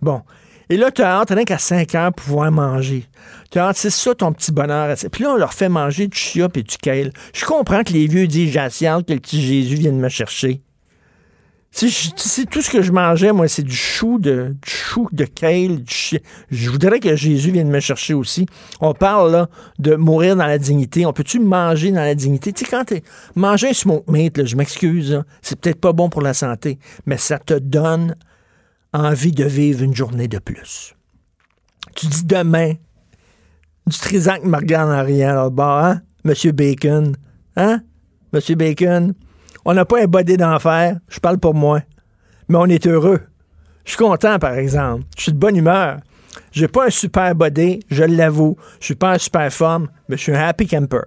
Bon. 0.00 0.22
Et 0.68 0.76
là, 0.76 0.90
tu 0.90 1.00
as 1.02 1.20
hâte, 1.20 1.30
rien 1.30 1.44
qu'à 1.44 1.58
5 1.58 1.94
heures, 1.94 2.12
pouvoir 2.12 2.50
manger. 2.50 3.06
Tu 3.50 3.58
as 3.58 3.68
hâte, 3.68 3.76
c'est 3.76 3.90
ça 3.90 4.14
ton 4.14 4.32
petit 4.32 4.50
bonheur. 4.50 4.94
Puis 5.12 5.22
là, 5.22 5.30
on 5.30 5.36
leur 5.36 5.54
fait 5.54 5.68
manger 5.68 6.08
du 6.08 6.16
chia 6.16 6.48
et 6.54 6.62
du 6.62 6.76
kale. 6.76 7.12
Je 7.34 7.44
comprends 7.44 7.84
que 7.84 7.92
les 7.92 8.08
vieux 8.08 8.26
disent, 8.26 8.52
j'ai 8.52 8.86
que 9.06 9.12
le 9.12 9.20
petit 9.20 9.40
Jésus 9.40 9.76
vienne 9.76 10.00
me 10.00 10.08
chercher. 10.08 10.60
Si, 11.70 12.46
tout 12.46 12.62
ce 12.62 12.70
que 12.70 12.80
je 12.80 12.90
mangeais, 12.90 13.32
moi, 13.32 13.48
c'est 13.48 13.62
du 13.62 13.76
chou, 13.76 14.18
de, 14.18 14.56
du 14.62 14.70
chou 14.70 15.08
de 15.12 15.26
kale, 15.26 15.84
je 16.50 16.70
voudrais 16.70 17.00
que 17.00 17.14
Jésus 17.16 17.50
vienne 17.50 17.68
me 17.68 17.80
chercher 17.80 18.14
aussi. 18.14 18.46
On 18.80 18.94
parle 18.94 19.46
de 19.78 19.94
mourir 19.94 20.36
dans 20.36 20.46
la 20.46 20.56
dignité. 20.56 21.04
On 21.04 21.12
peut-tu 21.12 21.38
manger 21.38 21.90
dans 21.92 22.00
la 22.00 22.14
dignité? 22.14 22.54
Tu 22.54 22.64
sais, 22.64 22.70
quand 22.70 22.84
tu 22.84 23.02
manger 23.34 23.68
un 23.68 23.72
smoke 23.74 24.10
meat, 24.10 24.46
je 24.46 24.56
m'excuse, 24.56 25.22
c'est 25.42 25.60
peut-être 25.60 25.80
pas 25.80 25.92
bon 25.92 26.08
pour 26.08 26.22
la 26.22 26.32
santé, 26.32 26.78
mais 27.04 27.18
ça 27.18 27.38
te 27.38 27.54
donne 27.54 28.16
envie 28.94 29.32
de 29.32 29.44
vivre 29.44 29.82
une 29.82 29.94
journée 29.94 30.28
de 30.28 30.38
plus. 30.38 30.94
Tu 31.94 32.06
dis 32.06 32.24
demain, 32.24 32.72
du 33.86 33.98
trisac 33.98 34.44
me 34.44 34.56
regarde 34.56 34.90
en 34.90 35.04
riant 35.04 35.34
là-bas, 35.34 35.90
hein? 35.90 36.00
Monsieur 36.24 36.52
Bacon, 36.52 37.14
hein? 37.56 37.82
Monsieur 38.32 38.54
Bacon, 38.54 39.14
on 39.66 39.74
n'a 39.74 39.84
pas 39.84 40.00
un 40.00 40.06
body 40.06 40.36
d'enfer, 40.36 40.96
je 41.08 41.18
parle 41.18 41.38
pour 41.38 41.52
moi. 41.52 41.82
Mais 42.48 42.56
on 42.56 42.66
est 42.66 42.86
heureux. 42.86 43.20
Je 43.84 43.90
suis 43.90 43.98
content, 43.98 44.38
par 44.38 44.54
exemple. 44.54 45.02
Je 45.16 45.24
suis 45.24 45.32
de 45.32 45.38
bonne 45.38 45.56
humeur. 45.56 45.98
J'ai 46.52 46.68
pas 46.68 46.86
un 46.86 46.90
super 46.90 47.34
body, 47.34 47.80
je 47.90 48.04
l'avoue. 48.04 48.56
Je 48.78 48.86
suis 48.86 48.94
pas 48.94 49.14
un 49.14 49.18
super 49.18 49.52
forme, 49.52 49.88
mais 50.08 50.16
je 50.16 50.22
suis 50.22 50.32
un 50.32 50.40
happy 50.40 50.68
camper. 50.68 51.02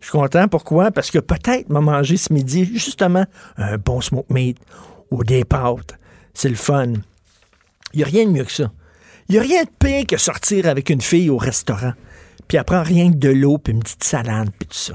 Je 0.00 0.06
suis 0.06 0.18
content, 0.18 0.48
pourquoi? 0.48 0.90
Parce 0.90 1.12
que 1.12 1.20
peut-être 1.20 1.70
m'a 1.70 1.80
mangé 1.80 2.16
ce 2.16 2.32
midi, 2.32 2.64
justement, 2.64 3.24
un 3.56 3.78
bon 3.78 4.00
smoke 4.00 4.32
meat 4.34 4.58
ou 5.12 5.22
des 5.22 5.44
pâtes. 5.44 5.96
C'est 6.34 6.48
le 6.48 6.56
fun. 6.56 6.92
Il 7.92 7.98
n'y 7.98 8.02
a 8.02 8.06
rien 8.06 8.24
de 8.24 8.30
mieux 8.30 8.44
que 8.44 8.52
ça. 8.52 8.72
Il 9.28 9.34
n'y 9.34 9.38
a 9.38 9.42
rien 9.42 9.62
de 9.62 9.70
pire 9.78 10.06
que 10.08 10.16
sortir 10.16 10.66
avec 10.66 10.90
une 10.90 11.00
fille 11.00 11.30
au 11.30 11.36
restaurant, 11.38 11.92
puis 12.48 12.58
elle 12.58 12.78
rien 12.78 13.12
que 13.12 13.16
de 13.16 13.28
l'eau, 13.28 13.58
puis 13.58 13.72
une 13.72 13.80
petite 13.80 14.02
salade, 14.02 14.50
puis 14.58 14.66
tout 14.66 14.76
ça. 14.76 14.94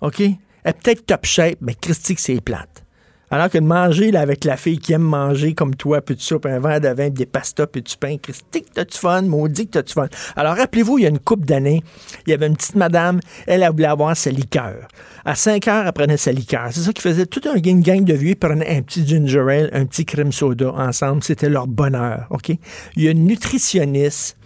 OK? 0.00 0.22
Elle 0.64 0.70
est 0.70 0.82
peut-être 0.82 1.06
top 1.06 1.24
shape, 1.24 1.58
mais 1.60 1.74
Christy, 1.74 2.14
c'est 2.18 2.40
plate. 2.40 2.84
Alors 3.32 3.48
que 3.48 3.56
de 3.56 3.64
manger 3.64 4.10
là, 4.10 4.20
avec 4.20 4.44
la 4.44 4.58
fille 4.58 4.78
qui 4.78 4.92
aime 4.92 5.00
manger 5.00 5.54
comme 5.54 5.74
toi, 5.74 6.02
puis 6.02 6.16
tu 6.16 6.22
soupe, 6.22 6.44
un 6.44 6.60
verre 6.60 6.82
de 6.82 6.88
vin, 6.88 7.04
puis 7.08 7.12
des 7.12 7.26
pastas, 7.26 7.66
puis 7.66 7.80
du 7.80 7.96
pain, 7.96 8.18
Christy, 8.18 8.62
t'as-tu 8.74 8.98
fun? 8.98 9.22
Maudit 9.22 9.68
que 9.68 9.70
t'as-tu 9.70 9.94
fun? 9.94 10.08
Alors 10.36 10.54
rappelez-vous, 10.54 10.98
il 10.98 11.04
y 11.04 11.06
a 11.06 11.08
une 11.08 11.18
couple 11.18 11.46
d'années, 11.46 11.82
il 12.26 12.30
y 12.30 12.34
avait 12.34 12.46
une 12.46 12.56
petite 12.56 12.74
madame, 12.74 13.20
elle, 13.46 13.62
a 13.62 13.70
voulu 13.70 13.86
avoir 13.86 14.14
sa 14.14 14.30
liqueur. 14.30 14.86
À 15.24 15.34
5 15.34 15.66
heures, 15.66 15.86
elle 15.86 15.92
prenait 15.94 16.18
sa 16.18 16.30
liqueur. 16.30 16.68
C'est 16.72 16.80
ça 16.80 16.92
qui 16.92 17.00
faisait 17.00 17.24
tout 17.24 17.40
un 17.48 17.58
gang, 17.58 17.80
gang 17.80 18.04
de 18.04 18.12
vieux, 18.12 18.32
ils 18.32 18.36
prenaient 18.36 18.76
un 18.76 18.82
petit 18.82 19.06
ginger 19.06 19.40
ale, 19.48 19.70
un 19.72 19.86
petit 19.86 20.04
crème 20.04 20.30
soda 20.30 20.70
ensemble. 20.70 21.22
C'était 21.22 21.48
leur 21.48 21.66
bonheur, 21.66 22.26
OK? 22.28 22.50
Il 22.96 23.02
y 23.02 23.08
a 23.08 23.12
une 23.12 23.24
nutritionniste 23.24 24.36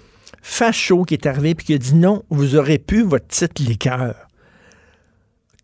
facho 0.42 1.02
qui 1.02 1.14
est 1.14 1.26
arrivée 1.26 1.56
puis 1.56 1.66
qui 1.66 1.74
a 1.74 1.78
dit 1.78 1.96
non, 1.96 2.22
vous 2.30 2.54
aurez 2.54 2.78
pu 2.78 3.02
votre 3.02 3.26
petite 3.26 3.58
liqueur 3.58 4.25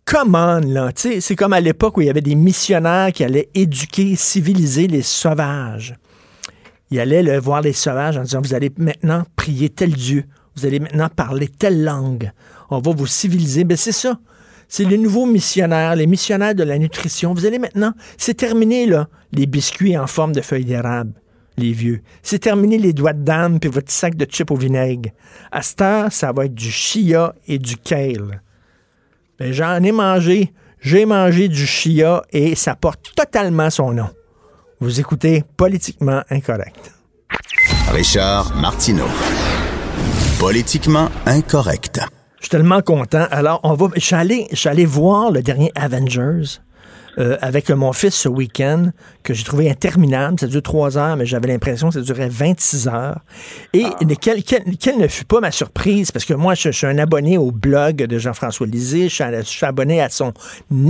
comment 0.05 0.61
là. 0.61 0.91
C'est 0.95 1.37
comme 1.37 1.53
à 1.53 1.61
l'époque 1.61 1.97
où 1.97 2.01
il 2.01 2.07
y 2.07 2.11
avait 2.11 2.21
des 2.21 2.35
missionnaires 2.35 3.13
qui 3.13 3.25
allaient 3.25 3.49
éduquer, 3.55 4.17
civiliser 4.17 4.87
les 4.87 5.03
sauvages. 5.03 5.95
Ils 6.91 7.01
allaient 7.01 7.39
voir 7.39 7.63
les 7.63 7.73
sauvages 7.73 8.19
en 8.19 8.23
disant 8.23 8.41
Vous 8.43 8.55
allez 8.55 8.71
maintenant 8.77 9.25
prier 9.37 9.71
tel 9.71 9.93
Dieu. 9.93 10.25
Vous 10.57 10.67
allez 10.67 10.81
maintenant 10.81 11.09
parler 11.09 11.49
telle 11.49 11.83
langue. 11.85 12.31
On 12.71 12.81
va 12.81 12.93
vous 12.93 13.07
civiliser. 13.07 13.65
Ben, 13.65 13.77
c'est 13.77 13.93
ça. 13.93 14.19
C'est 14.69 14.85
les 14.85 14.99
nouveaux 14.99 15.27
missionnaires, 15.27 15.97
les 15.97 16.07
missionnaires 16.07 16.55
de 16.55 16.63
la 16.63 16.79
nutrition. 16.79 17.35
Vous 17.35 17.45
allez 17.45 17.59
maintenant, 17.59 17.93
c'est 18.17 18.35
terminé, 18.35 18.87
là, 18.87 19.09
les 19.33 19.47
biscuits 19.47 19.99
en 19.99 20.07
forme 20.07 20.33
de 20.33 20.41
feuilles 20.41 20.65
d'érable, 20.65 21.13
les 21.59 21.73
vieux. 21.73 22.01
C'est 22.23 22.39
terminé 22.39 22.79
les 22.79 22.95
doigts 22.95 23.13
de 23.13 23.23
dame 23.23 23.61
puis 23.61 23.69
votre 23.69 23.93
sac 23.93 24.15
de 24.15 24.25
chips 24.25 24.51
au 24.51 24.57
vinaigre. 24.57 25.11
À 25.51 25.61
cette 25.61 25.83
heure, 25.83 26.13
ça 26.13 26.33
va 26.33 26.47
être 26.47 26.55
du 26.55 26.71
chia 26.71 27.35
et 27.47 27.59
du 27.59 27.77
kale. 27.77 28.41
Ben, 29.39 29.53
j'en 29.53 29.83
ai 29.83 29.93
mangé. 29.93 30.53
J'ai 30.81 31.07
mangé 31.07 31.49
du 31.49 31.67
chia 31.67 32.23
et 32.33 32.55
ça 32.55 32.75
porte 32.75 33.13
totalement 33.15 33.71
son 33.71 33.93
nom. 33.93 34.09
Vous 34.81 34.99
écoutez 34.99 35.45
Politiquement 35.57 36.23
Incorrect. 36.31 36.93
Richard 37.93 38.55
Martineau. 38.57 39.07
Politiquement 40.41 41.09
Incorrect. 41.27 42.01
Je 42.39 42.47
suis 42.47 42.51
tellement 42.51 42.83
content. 42.83 43.27
Alors, 43.31 43.61
on 43.63 43.75
va. 43.75 43.89
Je 43.95 44.01
suis 44.01 44.69
allé 44.69 44.85
voir 44.85 45.31
le 45.31 45.43
dernier 45.43 45.71
Avengers. 45.77 46.59
Euh, 47.19 47.37
avec 47.43 47.69
mon 47.69 47.93
fils 47.93 48.15
ce 48.15 48.29
week-end 48.29 48.91
que 49.23 49.35
j'ai 49.35 49.45
trouvé 49.45 49.71
interminable. 49.71 50.41
Ça 50.41 50.47
dure 50.47 50.63
trois 50.63 50.97
heures, 50.97 51.17
mais 51.17 51.27
j'avais 51.27 51.49
l'impression 51.49 51.89
que 51.89 51.95
ça 51.95 52.01
durait 52.01 52.31
26 52.31 52.89
heures. 52.89 53.21
Et 53.75 53.85
ah. 53.85 54.15
quelle, 54.19 54.99
ne 54.99 55.07
fut 55.09 55.27
pas 55.27 55.41
ma 55.41 55.51
surprise, 55.51 56.11
parce 56.11 56.25
que 56.25 56.33
moi, 56.33 56.55
je, 56.55 56.71
suis 56.71 56.87
un 56.87 56.97
abonné 56.97 57.37
au 57.37 57.51
blog 57.51 57.97
de 57.97 58.19
Jean-François 58.19 58.67
Lisée, 58.67 59.11
je 59.11 59.43
suis, 59.45 59.67
abonné 59.67 60.01
à 60.01 60.09
son 60.09 60.33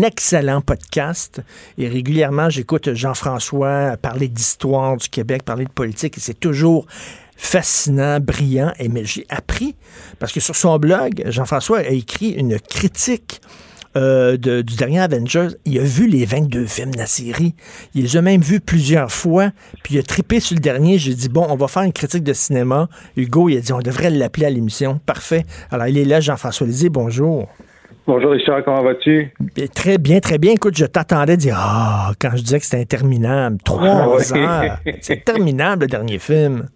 excellent 0.05 0.61
podcast, 0.61 1.43
et 1.77 1.89
régulièrement, 1.89 2.51
j'écoute 2.51 2.95
Jean-François 2.95 3.97
parler 3.97 4.29
d'histoire 4.29 4.97
du 4.97 5.09
Québec, 5.09 5.43
parler 5.43 5.65
de 5.65 5.73
politique, 5.73 6.19
et 6.19 6.21
c'est 6.21 6.39
toujours 6.39 6.87
fascinant, 7.37 8.21
brillant. 8.21 8.73
Et 8.79 8.89
mais 8.89 9.05
j'ai 9.05 9.27
appris, 9.29 9.75
parce 10.21 10.33
que 10.33 10.39
sur 10.39 10.55
son 10.55 10.79
blog, 10.79 11.25
Jean-François 11.27 11.79
a 11.79 11.89
écrit 11.89 12.31
une 12.31 12.61
critique 12.61 13.41
euh, 13.97 14.37
du 14.37 14.77
dernier 14.77 15.01
Avengers, 15.01 15.49
il 15.65 15.79
a 15.79 15.83
vu 15.83 16.07
les 16.07 16.25
22 16.25 16.67
films 16.67 16.93
de 16.93 16.99
la 16.99 17.07
série. 17.07 17.55
Il 17.95 18.03
les 18.03 18.17
a 18.17 18.23
même 18.23 18.41
vus 18.41 18.61
plusieurs 18.61 19.11
fois. 19.11 19.51
Puis 19.83 19.95
il 19.95 19.99
a 19.99 20.03
trippé 20.03 20.41
sur 20.41 20.55
le 20.55 20.61
dernier. 20.61 20.99
J'ai 20.99 21.15
dit, 21.15 21.29
bon, 21.29 21.47
on 21.49 21.57
va 21.57 21.69
faire 21.69 21.83
une 21.83 21.93
critique 21.93 22.25
de 22.25 22.33
cinéma. 22.33 22.89
Hugo, 23.17 23.49
il 23.49 23.59
a 23.59 23.61
dit, 23.61 23.73
on 23.73 23.81
devrait 23.81 24.11
l'appeler 24.11 24.47
à 24.47 24.51
l'émission. 24.51 25.01
Parfait. 25.05 25.45
Alors, 25.71 25.87
il 25.87 25.99
est 25.99 26.05
là, 26.05 26.21
Jean-François 26.21 26.67
Lisée. 26.67 26.89
Bonjour. 26.89 27.49
Bonjour 28.05 28.33
Richard, 28.33 28.65
comment 28.65 28.83
vas-tu? 28.83 29.33
Très 29.77 29.97
bien, 29.97 30.19
très 30.19 30.37
bien. 30.37 30.53
Écoute, 30.53 30.77
je 30.77 30.87
t'attendais 30.87 31.37
dire 31.37 31.55
Ah, 31.57 32.11
quand 32.21 32.31
je 32.35 32.43
disais 32.43 32.59
que 32.59 32.65
c'était 32.65 32.81
interminable. 32.81 33.59
Trois 33.65 33.87
ah, 33.87 34.37
heures. 34.37 34.79
C'est 35.01 35.19
interminable 35.19 35.83
le 35.83 35.87
dernier 35.87 36.19
film. 36.19 36.69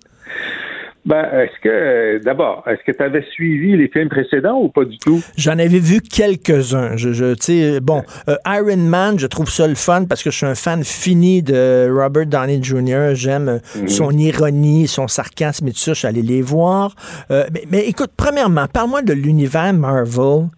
Ben, 1.06 1.24
est-ce 1.34 1.60
que, 1.62 2.24
d'abord, 2.24 2.64
est-ce 2.66 2.82
que 2.84 2.90
tu 2.90 3.02
avais 3.02 3.24
suivi 3.30 3.76
les 3.76 3.86
films 3.86 4.08
précédents 4.08 4.58
ou 4.60 4.68
pas 4.68 4.84
du 4.84 4.98
tout? 4.98 5.22
J'en 5.36 5.52
avais 5.52 5.78
vu 5.78 6.00
quelques-uns. 6.00 6.96
Je, 6.96 7.12
je 7.12 7.34
tu 7.34 7.42
sais, 7.42 7.80
bon, 7.80 8.02
euh, 8.28 8.34
Iron 8.44 8.76
Man, 8.76 9.16
je 9.16 9.28
trouve 9.28 9.48
ça 9.48 9.68
le 9.68 9.76
fun 9.76 10.04
parce 10.06 10.24
que 10.24 10.32
je 10.32 10.36
suis 10.38 10.46
un 10.46 10.56
fan 10.56 10.82
fini 10.82 11.44
de 11.44 11.88
Robert 11.88 12.26
Downey 12.26 12.60
Jr. 12.60 13.14
J'aime 13.14 13.60
mhm. 13.76 13.88
son 13.88 14.10
ironie, 14.10 14.88
son 14.88 15.06
sarcasme 15.06 15.68
et 15.68 15.72
tout 15.72 15.78
ça. 15.78 15.92
Je 15.92 15.98
suis 15.98 16.08
allé 16.08 16.22
les 16.22 16.42
voir. 16.42 16.96
Euh, 17.30 17.44
mais, 17.52 17.62
mais, 17.70 17.86
écoute, 17.86 18.10
premièrement, 18.16 18.66
parle-moi 18.66 19.02
de 19.02 19.12
l'univers 19.12 19.72
Marvel. 19.74 20.48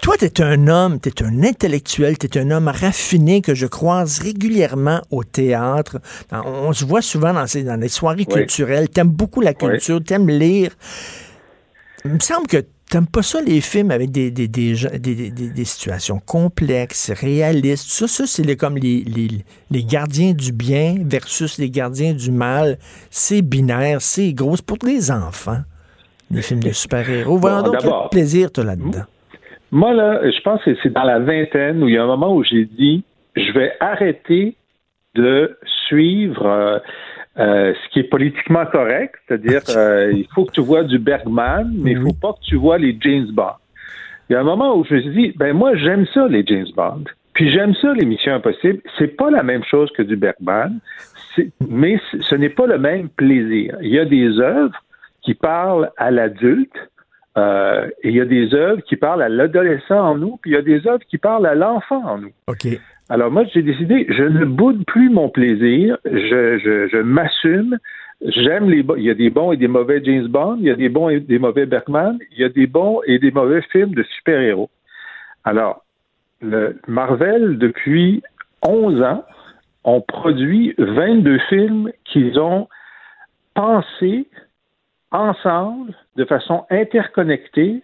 Toi, 0.00 0.16
tu 0.16 0.24
es 0.24 0.40
un 0.40 0.68
homme, 0.68 1.00
tu 1.00 1.08
es 1.08 1.22
un 1.22 1.42
intellectuel, 1.42 2.18
tu 2.18 2.26
es 2.26 2.38
un 2.38 2.50
homme 2.50 2.68
raffiné 2.68 3.42
que 3.42 3.54
je 3.54 3.66
croise 3.66 4.20
régulièrement 4.20 5.02
au 5.10 5.24
théâtre. 5.24 5.98
On, 6.32 6.72
se 6.72 6.84
voit 6.84 7.02
souvent 7.02 7.34
dans, 7.34 7.46
ces, 7.46 7.64
dans 7.64 7.78
les 7.78 7.88
soirées 7.88 8.24
culturelles. 8.24 8.88
Tu 8.88 9.00
aimes 9.00 9.08
beaucoup 9.08 9.40
la 9.40 9.54
culture, 9.54 10.00
tu 10.04 10.14
aimes 10.14 10.28
lire. 10.28 10.70
Il 12.04 12.12
me 12.12 12.20
semble 12.20 12.46
que 12.46 12.64
T'aimes 12.90 13.06
pas 13.06 13.22
ça, 13.22 13.42
les 13.42 13.60
films 13.60 13.90
avec 13.90 14.10
des, 14.10 14.30
des, 14.30 14.48
des, 14.48 14.72
des, 14.72 15.64
situations 15.66 16.22
complexes, 16.24 17.10
réalistes. 17.10 17.90
Ça, 17.90 18.08
ça 18.08 18.26
c'est 18.26 18.56
comme 18.56 18.78
les, 18.78 19.04
les, 19.04 19.28
les, 19.70 19.84
gardiens 19.84 20.32
du 20.32 20.52
bien 20.52 20.96
versus 21.04 21.58
les 21.58 21.68
gardiens 21.68 22.14
du 22.14 22.30
mal. 22.30 22.78
C'est 23.10 23.42
binaire, 23.42 24.00
c'est 24.00 24.32
gros. 24.32 24.56
pour 24.64 24.78
les 24.84 25.10
enfants. 25.10 25.60
Des 26.30 26.40
films 26.40 26.62
de 26.62 26.72
super-héros. 26.72 27.36
Voyons 27.36 27.62
Bon, 27.62 27.72
donc 27.72 27.82
quel 27.82 27.92
plaisir 28.10 28.50
tu 28.50 28.62
là-dedans. 28.62 29.04
Moi, 29.70 29.92
là, 29.92 30.30
je 30.30 30.40
pense 30.40 30.62
que 30.62 30.74
c'est 30.82 30.92
dans 30.92 31.04
la 31.04 31.18
vingtaine 31.18 31.82
où 31.82 31.88
il 31.88 31.94
y 31.94 31.98
a 31.98 32.02
un 32.02 32.06
moment 32.06 32.34
où 32.34 32.42
j'ai 32.42 32.64
dit 32.64 33.04
je 33.36 33.52
vais 33.52 33.72
arrêter 33.80 34.54
de 35.14 35.56
suivre 35.88 36.46
euh, 36.46 36.78
euh, 37.38 37.74
ce 37.74 37.92
qui 37.92 38.00
est 38.00 38.10
politiquement 38.10 38.66
correct, 38.66 39.14
c'est-à-dire 39.26 39.62
euh, 39.76 40.12
il 40.12 40.26
faut 40.34 40.44
que 40.44 40.52
tu 40.52 40.60
vois 40.60 40.84
du 40.84 40.98
Bergman, 40.98 41.70
mais 41.74 41.92
il 41.92 42.00
faut 42.00 42.14
pas 42.20 42.32
que 42.32 42.44
tu 42.44 42.56
vois 42.56 42.78
les 42.78 42.96
James 43.00 43.28
Bond. 43.32 43.56
Il 44.28 44.34
y 44.34 44.36
a 44.36 44.40
un 44.40 44.44
moment 44.44 44.76
où 44.76 44.84
je 44.84 44.94
me 44.94 45.00
suis 45.00 45.10
dit 45.10 45.32
ben 45.36 45.54
moi 45.54 45.74
j'aime 45.76 46.06
ça 46.12 46.26
les 46.28 46.44
James 46.46 46.68
Bond, 46.76 47.04
puis 47.32 47.50
j'aime 47.50 47.74
ça 47.74 47.92
les 47.94 48.04
Missions 48.04 48.34
Impossibles. 48.34 48.80
C'est 48.98 49.16
pas 49.16 49.30
la 49.30 49.42
même 49.42 49.64
chose 49.64 49.90
que 49.92 50.02
du 50.02 50.16
Bergman, 50.16 50.78
mais 51.68 52.00
ce 52.20 52.34
n'est 52.34 52.48
pas 52.48 52.66
le 52.66 52.78
même 52.78 53.08
plaisir. 53.08 53.76
Il 53.80 53.90
y 53.90 53.98
a 53.98 54.04
des 54.04 54.38
œuvres 54.40 54.76
qui 55.22 55.34
parlent 55.34 55.90
à 55.96 56.10
l'adulte. 56.10 56.76
Euh, 57.38 57.88
et 58.02 58.08
il 58.08 58.16
y 58.16 58.20
a 58.20 58.24
des 58.24 58.54
œuvres 58.54 58.82
qui 58.82 58.96
parlent 58.96 59.22
à 59.22 59.28
l'adolescent 59.28 59.98
en 59.98 60.16
nous, 60.16 60.38
puis 60.40 60.50
il 60.50 60.54
y 60.54 60.56
a 60.56 60.62
des 60.62 60.86
œuvres 60.86 61.04
qui 61.08 61.18
parlent 61.18 61.46
à 61.46 61.54
l'enfant 61.54 62.02
en 62.04 62.18
nous. 62.18 62.32
Alors 63.08 63.30
moi, 63.30 63.44
j'ai 63.52 63.62
décidé, 63.62 64.06
je 64.08 64.24
ne 64.24 64.44
boude 64.44 64.84
plus 64.86 65.08
mon 65.08 65.28
plaisir, 65.28 65.98
je, 66.04 66.58
je, 66.58 66.88
je 66.88 66.98
m'assume, 66.98 67.78
j'aime 68.22 68.68
les 68.68 68.84
il 68.96 69.04
y 69.04 69.10
a 69.10 69.14
des 69.14 69.30
bons 69.30 69.52
et 69.52 69.56
des 69.56 69.68
mauvais 69.68 70.02
James 70.04 70.26
Bond, 70.26 70.56
il 70.58 70.66
y 70.66 70.70
a 70.70 70.76
des 70.76 70.88
bons 70.88 71.08
et 71.08 71.20
des 71.20 71.38
mauvais 71.38 71.66
Bergman, 71.66 72.18
il 72.32 72.40
y 72.40 72.44
a 72.44 72.48
des 72.48 72.66
bons 72.66 73.00
et 73.06 73.18
des 73.18 73.30
mauvais 73.30 73.62
films 73.72 73.94
de 73.94 74.02
super-héros. 74.16 74.70
Alors, 75.44 75.84
le 76.40 76.78
Marvel, 76.86 77.58
depuis 77.58 78.22
11 78.62 79.02
ans, 79.02 79.24
ont 79.84 80.00
produit 80.00 80.74
22 80.78 81.38
films 81.48 81.92
qu'ils 82.04 82.38
ont 82.38 82.68
pensés 83.54 84.26
ensemble, 85.10 85.94
de 86.16 86.24
façon 86.24 86.64
interconnectée, 86.70 87.82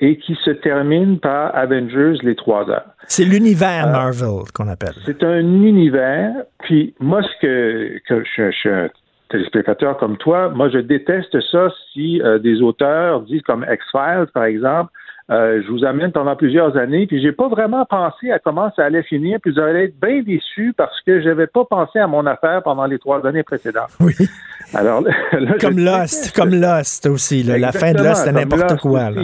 et 0.00 0.18
qui 0.18 0.36
se 0.44 0.50
terminent 0.50 1.16
par 1.16 1.54
Avengers 1.54 2.18
les 2.22 2.34
trois 2.34 2.68
heures. 2.68 2.90
C'est 3.06 3.24
l'univers 3.24 3.88
Marvel 3.88 4.50
qu'on 4.52 4.68
appelle. 4.68 4.94
C'est 5.06 5.22
un 5.22 5.40
univers. 5.40 6.32
Puis 6.64 6.94
moi, 6.98 7.22
ce 7.22 7.40
que, 7.40 8.00
que 8.08 8.24
je, 8.24 8.50
je 8.50 8.56
suis 8.56 8.68
un 8.68 8.88
téléspectateur 9.30 9.96
comme 9.98 10.16
toi, 10.16 10.48
moi, 10.50 10.68
je 10.68 10.78
déteste 10.78 11.40
ça 11.50 11.68
si 11.92 12.20
euh, 12.22 12.38
des 12.38 12.60
auteurs 12.60 13.22
disent 13.22 13.42
comme 13.42 13.64
X-Files, 13.70 14.26
par 14.34 14.44
exemple, 14.44 14.92
euh, 15.30 15.62
je 15.64 15.70
vous 15.70 15.84
amène 15.84 16.12
pendant 16.12 16.36
plusieurs 16.36 16.76
années, 16.76 17.06
puis 17.06 17.20
j'ai 17.22 17.32
pas 17.32 17.48
vraiment 17.48 17.84
pensé 17.86 18.30
à 18.30 18.38
comment 18.38 18.70
ça 18.76 18.84
allait 18.84 19.02
finir, 19.04 19.38
puis 19.42 19.52
vous 19.52 19.60
allez 19.60 19.84
être 19.84 19.98
bien 20.00 20.20
déçus 20.22 20.74
parce 20.76 21.00
que 21.02 21.22
j'avais 21.22 21.46
pas 21.46 21.64
pensé 21.64 21.98
à 21.98 22.06
mon 22.06 22.26
affaire 22.26 22.62
pendant 22.62 22.84
les 22.84 22.98
trois 22.98 23.26
années 23.26 23.42
précédentes. 23.42 23.96
Oui. 24.00 24.12
Alors, 24.74 25.00
là, 25.02 25.54
Comme 25.60 25.78
Lost, 25.78 26.34
comme 26.36 26.54
Lost 26.54 27.06
aussi. 27.06 27.42
là. 27.42 27.56
La 27.58 27.72
fin 27.72 27.92
de 27.92 28.02
Lost, 28.02 28.26
comme 28.26 28.34
n'importe 28.34 28.80
quoi. 28.80 29.10
là. 29.10 29.22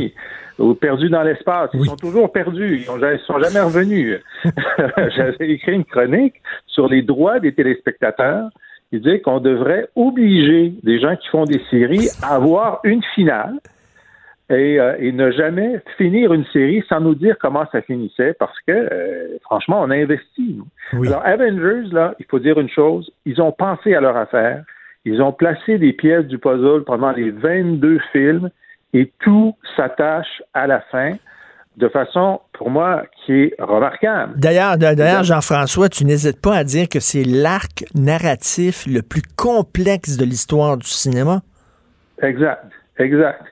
Ou 0.58 0.74
perdus 0.74 1.08
dans 1.08 1.22
l'espace. 1.22 1.70
Ils 1.74 1.80
Oui. 1.80 1.88
sont 1.88 1.96
toujours 1.96 2.30
perdus. 2.32 2.84
Ils 2.86 3.00
ne 3.00 3.16
sont 3.18 3.38
jamais 3.38 3.60
revenus. 3.60 4.20
J'avais 5.16 5.50
écrit 5.52 5.72
une 5.72 5.84
chronique 5.86 6.34
sur 6.66 6.86
les 6.88 7.00
droits 7.02 7.40
des 7.40 7.54
téléspectateurs. 7.54 8.50
Il 8.92 9.00
disait 9.00 9.20
qu'on 9.20 9.40
devrait 9.40 9.88
obliger 9.96 10.74
des 10.82 11.00
gens 11.00 11.16
qui 11.16 11.28
font 11.28 11.44
des 11.44 11.60
séries 11.70 12.08
à 12.22 12.34
avoir 12.34 12.80
une 12.84 13.02
finale 13.14 13.54
et, 14.50 14.80
euh, 14.80 14.96
et 14.98 15.12
ne 15.12 15.30
jamais 15.30 15.80
finir 15.96 16.32
une 16.32 16.44
série 16.46 16.84
sans 16.88 17.00
nous 17.00 17.14
dire 17.14 17.36
comment 17.40 17.64
ça 17.70 17.82
finissait 17.82 18.34
parce 18.38 18.58
que, 18.66 18.72
euh, 18.72 19.38
franchement, 19.42 19.80
on 19.80 19.90
a 19.90 19.96
investi. 19.96 20.58
Oui. 20.92 21.08
Alors, 21.08 21.24
Avengers, 21.24 21.88
là, 21.92 22.14
il 22.18 22.26
faut 22.26 22.40
dire 22.40 22.58
une 22.58 22.68
chose, 22.68 23.10
ils 23.24 23.40
ont 23.40 23.52
pensé 23.52 23.94
à 23.94 24.00
leur 24.00 24.16
affaire, 24.16 24.64
ils 25.04 25.22
ont 25.22 25.32
placé 25.32 25.78
des 25.78 25.92
pièces 25.92 26.26
du 26.26 26.38
puzzle 26.38 26.84
pendant 26.84 27.12
les 27.12 27.30
22 27.30 28.00
films 28.12 28.50
et 28.92 29.12
tout 29.20 29.54
s'attache 29.76 30.42
à 30.52 30.66
la 30.66 30.80
fin 30.80 31.14
de 31.76 31.88
façon, 31.88 32.40
pour 32.52 32.68
moi, 32.68 33.04
qui 33.24 33.32
est 33.32 33.54
remarquable. 33.58 34.34
D'ailleurs, 34.36 34.76
d'ailleurs, 34.76 35.22
Jean-François, 35.22 35.88
tu 35.88 36.04
n'hésites 36.04 36.40
pas 36.40 36.56
à 36.56 36.64
dire 36.64 36.88
que 36.88 37.00
c'est 37.00 37.22
l'arc 37.22 37.84
narratif 37.94 38.84
le 38.86 39.00
plus 39.00 39.22
complexe 39.36 40.16
de 40.16 40.24
l'histoire 40.24 40.76
du 40.76 40.88
cinéma? 40.88 41.40
Exact, 42.20 42.66
exact. 42.98 43.42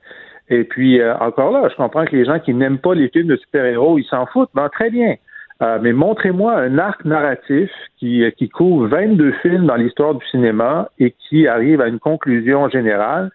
Et 0.49 0.63
puis, 0.63 0.99
euh, 0.99 1.15
encore 1.17 1.51
là, 1.51 1.67
je 1.69 1.75
comprends 1.75 2.05
que 2.05 2.15
les 2.15 2.25
gens 2.25 2.39
qui 2.39 2.53
n'aiment 2.53 2.79
pas 2.79 2.95
les 2.95 3.09
films 3.09 3.27
de 3.27 3.35
super-héros, 3.37 3.99
ils 3.99 4.05
s'en 4.05 4.25
foutent. 4.25 4.49
Ben, 4.53 4.69
très 4.69 4.89
bien. 4.89 5.15
Euh, 5.61 5.77
mais 5.81 5.91
montrez-moi 5.91 6.53
un 6.53 6.77
arc 6.77 7.03
narratif 7.05 7.69
qui, 7.97 8.23
euh, 8.23 8.31
qui 8.31 8.49
couvre 8.49 8.87
22 8.87 9.33
films 9.41 9.65
dans 9.65 9.75
l'histoire 9.75 10.15
du 10.15 10.25
cinéma 10.27 10.89
et 10.99 11.13
qui 11.27 11.47
arrive 11.47 11.81
à 11.81 11.87
une 11.87 11.99
conclusion 11.99 12.69
générale. 12.69 13.29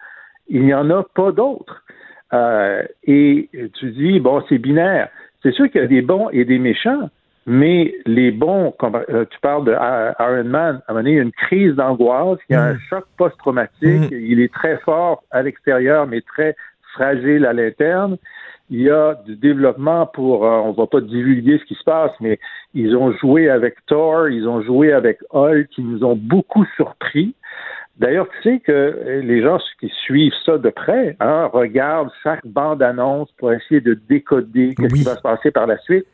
Il 0.49 0.63
n'y 0.63 0.73
en 0.73 0.89
a 0.89 1.03
pas 1.03 1.31
d'autres. 1.31 1.83
Euh, 2.33 2.83
et 3.05 3.49
tu 3.79 3.91
dis, 3.91 4.19
bon, 4.19 4.43
c'est 4.49 4.57
binaire. 4.57 5.09
C'est 5.43 5.51
sûr 5.51 5.69
qu'il 5.69 5.81
y 5.81 5.83
a 5.83 5.87
des 5.87 6.01
bons 6.01 6.29
et 6.31 6.43
des 6.43 6.57
méchants, 6.57 7.09
mais 7.45 7.93
les 8.05 8.31
bons, 8.31 8.71
comme 8.71 8.95
euh, 9.09 9.25
tu 9.29 9.39
parles 9.39 9.65
de 9.65 9.71
euh, 9.71 10.11
Iron 10.19 10.43
Man, 10.45 10.81
à 10.87 10.91
un 10.91 10.93
moment 10.93 11.03
donné, 11.03 11.11
il 11.11 11.17
y 11.17 11.19
a 11.19 11.23
une 11.23 11.31
crise 11.31 11.75
d'angoisse, 11.75 12.39
il 12.49 12.53
y 12.53 12.55
a 12.55 12.63
un 12.63 12.79
choc 12.89 13.05
post-traumatique, 13.17 14.11
il 14.11 14.39
est 14.39 14.51
très 14.51 14.77
fort 14.79 15.23
à 15.29 15.43
l'extérieur, 15.43 16.07
mais 16.07 16.21
très 16.21 16.55
fragile 16.95 17.45
à 17.45 17.53
l'interne. 17.53 18.17
Il 18.71 18.81
y 18.81 18.89
a 18.89 19.15
du 19.25 19.35
développement 19.35 20.07
pour, 20.07 20.45
euh, 20.45 20.57
on 20.57 20.71
va 20.71 20.87
pas 20.87 21.01
divulguer 21.01 21.59
ce 21.59 21.65
qui 21.65 21.75
se 21.75 21.83
passe, 21.83 22.11
mais 22.19 22.39
ils 22.73 22.95
ont 22.95 23.11
joué 23.11 23.47
avec 23.49 23.75
Thor, 23.85 24.29
ils 24.29 24.47
ont 24.47 24.61
joué 24.61 24.91
avec 24.91 25.19
Hulk, 25.31 25.67
qui 25.67 25.83
nous 25.83 26.03
ont 26.03 26.15
beaucoup 26.15 26.65
surpris. 26.75 27.35
D'ailleurs, 27.97 28.27
tu 28.29 28.49
sais 28.49 28.59
que 28.59 29.21
les 29.23 29.41
gens 29.41 29.59
qui 29.79 29.89
suivent 30.03 30.33
ça 30.45 30.57
de 30.57 30.69
près 30.69 31.15
hein, 31.19 31.49
regardent 31.53 32.11
chaque 32.23 32.45
bande-annonce 32.45 33.31
pour 33.37 33.53
essayer 33.53 33.81
de 33.81 33.93
décoder 33.93 34.73
ce 34.77 34.87
qui 34.87 35.03
va 35.03 35.15
se 35.15 35.21
passer 35.21 35.51
par 35.51 35.67
la 35.67 35.77
suite. 35.77 36.05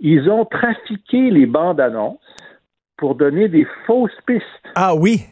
Ils 0.00 0.28
ont 0.28 0.44
trafiqué 0.44 1.30
les 1.30 1.46
bandes-annonces 1.46 2.18
pour 2.98 3.14
donner 3.14 3.48
des 3.48 3.66
fausses 3.86 4.18
pistes. 4.26 4.44
Ah 4.74 4.94
oui. 4.94 5.24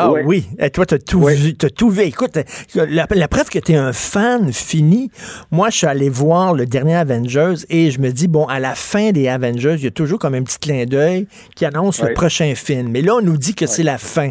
Ah 0.00 0.10
Ouais. 0.12 0.22
oui. 0.24 0.46
Et 0.58 0.70
toi, 0.70 0.86
t'as 0.86 0.98
tout 0.98 1.18
Ouais. 1.20 1.34
vu. 1.34 1.54
T'as 1.54 1.70
tout 1.70 1.90
vu. 1.90 2.02
Écoute, 2.02 2.38
la, 2.74 3.06
la 3.10 3.28
preuve 3.28 3.48
que 3.48 3.58
t'es 3.58 3.74
un 3.76 3.92
fan 3.92 4.52
fini. 4.52 5.10
Moi, 5.50 5.70
je 5.70 5.78
suis 5.78 5.86
allé 5.86 6.08
voir 6.08 6.54
le 6.54 6.66
dernier 6.66 6.94
Avengers 6.96 7.54
et 7.68 7.90
je 7.90 8.00
me 8.00 8.10
dis, 8.10 8.28
bon, 8.28 8.46
à 8.46 8.60
la 8.60 8.74
fin 8.74 9.10
des 9.12 9.28
Avengers, 9.28 9.74
il 9.78 9.84
y 9.84 9.86
a 9.86 9.90
toujours 9.90 10.18
comme 10.18 10.34
un 10.34 10.42
petit 10.42 10.58
clin 10.58 10.84
d'œil 10.84 11.26
qui 11.56 11.64
annonce 11.64 12.02
le 12.02 12.14
prochain 12.14 12.54
film. 12.54 12.88
Mais 12.90 13.02
là, 13.02 13.16
on 13.16 13.22
nous 13.22 13.36
dit 13.36 13.54
que 13.54 13.66
c'est 13.66 13.82
la 13.82 13.98
fin. 13.98 14.30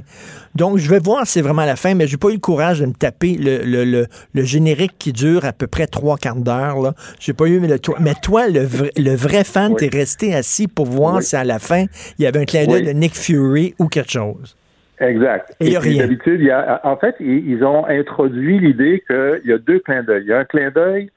Donc, 0.55 0.77
je 0.79 0.89
vais 0.89 0.97
voir 0.99 1.25
si 1.27 1.33
c'est 1.33 1.41
vraiment 1.41 1.65
la 1.65 1.75
fin, 1.75 1.93
mais 1.93 2.07
j'ai 2.07 2.17
pas 2.17 2.29
eu 2.29 2.33
le 2.33 2.39
courage 2.39 2.79
de 2.79 2.87
me 2.87 2.93
taper 2.93 3.35
le, 3.35 3.63
le, 3.63 3.83
le, 3.85 4.07
le 4.33 4.43
générique 4.43 4.93
qui 4.97 5.13
dure 5.13 5.45
à 5.45 5.53
peu 5.53 5.67
près 5.67 5.85
trois 5.85 6.17
quarts 6.17 6.35
d'heure. 6.37 6.79
là. 6.81 6.95
J'ai 7.19 7.33
pas 7.33 7.45
eu, 7.45 7.59
mais, 7.59 7.67
le, 7.67 7.77
mais 7.99 8.15
toi, 8.23 8.47
le 8.47 8.63
vrai, 8.65 8.91
le 8.97 9.15
vrai 9.15 9.43
fan, 9.43 9.75
t'es 9.75 9.87
resté 9.91 10.33
assis 10.33 10.67
pour 10.67 10.87
voir 10.87 11.21
si 11.21 11.35
à 11.35 11.43
la 11.43 11.59
fin, 11.59 11.85
il 12.17 12.23
y 12.23 12.25
avait 12.25 12.39
un 12.39 12.45
clin 12.45 12.65
d'œil 12.65 12.83
de 12.83 12.91
Nick 12.91 13.13
Fury 13.15 13.75
ou 13.77 13.87
quelque 13.87 14.11
chose. 14.11 14.55
Exact. 14.99 15.55
Et. 15.59 15.73
D'habitude, 15.73 16.39
il 16.39 16.47
y 16.47 16.51
a, 16.51 16.81
en 16.83 16.97
fait, 16.97 17.15
ils, 17.19 17.63
ont 17.63 17.85
introduit 17.85 18.59
l'idée 18.59 19.03
qu'il 19.07 19.41
y 19.45 19.53
a 19.53 19.57
deux 19.57 19.79
clins 19.79 20.03
d'œil. 20.03 20.23
Il 20.23 20.29
y 20.29 20.33
a 20.33 20.39
un 20.39 20.45
clin 20.45 20.71
d'œil. 20.71 21.09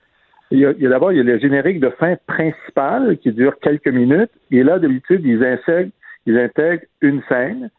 Il 0.50 0.58
y 0.58 0.66
a, 0.66 0.72
d'abord 0.72 1.12
il 1.12 1.18
y 1.18 1.20
a 1.20 1.24
le 1.24 1.38
générique 1.38 1.80
de 1.80 1.90
fin 1.90 2.16
principal 2.26 3.16
qui 3.18 3.32
dure 3.32 3.54
quelques 3.60 3.88
minutes. 3.88 4.32
Et 4.50 4.62
là, 4.62 4.78
d'habitude, 4.78 5.22
ils 5.24 5.44
intègrent, 5.44 5.92
ils 6.26 6.38
intègrent 6.38 6.84
une 7.00 7.22
scène. 7.28 7.70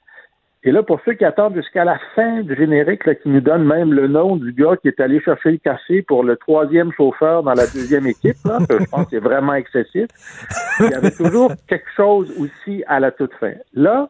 Et 0.64 0.72
là, 0.72 0.84
pour 0.84 1.00
ceux 1.06 1.14
qui 1.14 1.26
attendent 1.26 1.56
jusqu'à 1.56 1.84
la 1.84 2.00
fin 2.16 2.42
du 2.44 2.56
générique, 2.56 3.06
là, 3.06 3.16
qui 3.16 3.30
nous 3.30 3.42
donne 3.42 3.66
même 3.66 3.94
le 3.94 4.08
nom 4.08 4.36
du 4.36 4.54
gars 4.54 4.78
qui 4.80 4.88
est 4.90 5.00
allé 5.00 5.20
chercher 5.20 5.52
le 5.52 5.58
café 5.58 6.04
pour 6.04 6.24
le 6.24 6.38
troisième 6.38 6.92
chauffeur 6.94 7.42
dans 7.42 7.56
la 7.56 7.66
deuxième 7.66 8.06
équipe, 8.06 8.38
là, 8.46 8.60
que 8.70 8.80
je 8.80 8.86
pense 8.86 9.06
que 9.06 9.10
c'est 9.12 9.24
vraiment 9.24 9.56
excessif, 9.56 10.06
il 10.80 10.92
y 10.92 10.94
avait 10.94 11.12
toujours 11.12 11.52
quelque 11.68 11.90
chose 11.96 12.32
aussi 12.40 12.84
à 12.88 13.00
la 13.00 13.10
toute 13.12 13.34
fin. 13.40 13.54
Là, 13.74 14.10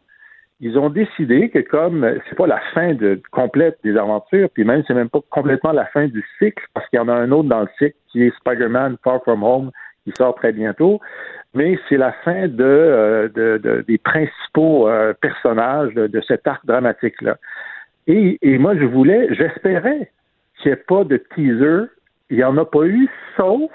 ils 0.63 0.78
ont 0.78 0.89
décidé 0.89 1.50
que 1.50 1.60
comme 1.60 2.08
c'est 2.30 2.36
pas 2.38 2.47
la 2.47 2.60
fin 2.74 2.93
de, 2.93 3.19
complète 3.32 3.80
des 3.84 3.97
aventures, 3.97 4.47
puis 4.54 4.63
même 4.63 4.84
c'est 4.88 4.93
même 4.93 5.10
pas 5.10 5.19
complètement 5.30 5.71
la 5.71 5.86
fin 5.88 6.06
du 6.08 6.24
cycle, 6.38 6.63
parce 6.74 6.88
qu'il 6.89 6.97
y 6.97 7.02
en 7.02 7.08
a 7.10 7.13
un 7.13 7.32
autre 7.32 7.50
dans 7.50 7.62
le 7.62 7.69
cycle 7.80 7.97
qui 8.10 8.24
est 8.24 8.36
Spider-Man 8.38 8.97
Far 9.04 9.21
From 9.24 9.43
Home, 9.43 9.71
qui 10.04 10.12
sort 10.17 10.36
très 10.36 10.52
bientôt, 10.52 11.00
mais 11.54 11.78
c'est 11.89 11.97
la 11.97 12.12
fin 12.24 12.47
de, 12.47 12.63
euh, 12.63 13.28
de- 13.30 13.58
de- 13.58 13.82
des 13.88 13.97
principaux 13.97 14.88
euh, 14.88 15.13
personnages 15.19 15.93
de, 15.95 16.08
de 16.08 16.21
cet 16.21 16.47
arc 16.47 16.65
dramatique-là. 16.65 17.38
Et, 18.08 18.38
et 18.41 18.58
moi, 18.58 18.76
je 18.76 18.86
voulais, 18.86 19.28
j'espérais 19.34 20.12
qu'il 20.62 20.71
n'y 20.71 20.74
ait 20.74 20.84
pas 20.88 21.04
de 21.04 21.17
teaser. 21.17 21.86
Il 22.30 22.38
n'y 22.38 22.43
en 22.43 22.58
a 22.58 22.65
pas 22.65 22.84
eu, 22.86 23.08
sauf 23.38 23.69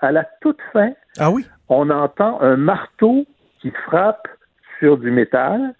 à 0.00 0.12
la 0.12 0.24
toute 0.40 0.60
fin, 0.72 0.92
Ah 1.18 1.30
oui? 1.30 1.46
on 1.68 1.88
entend 1.90 2.40
un 2.40 2.56
marteau 2.56 3.24
qui 3.60 3.70
frappe 3.86 4.26
sur 4.78 4.98
du 4.98 5.10
métal. 5.10 5.74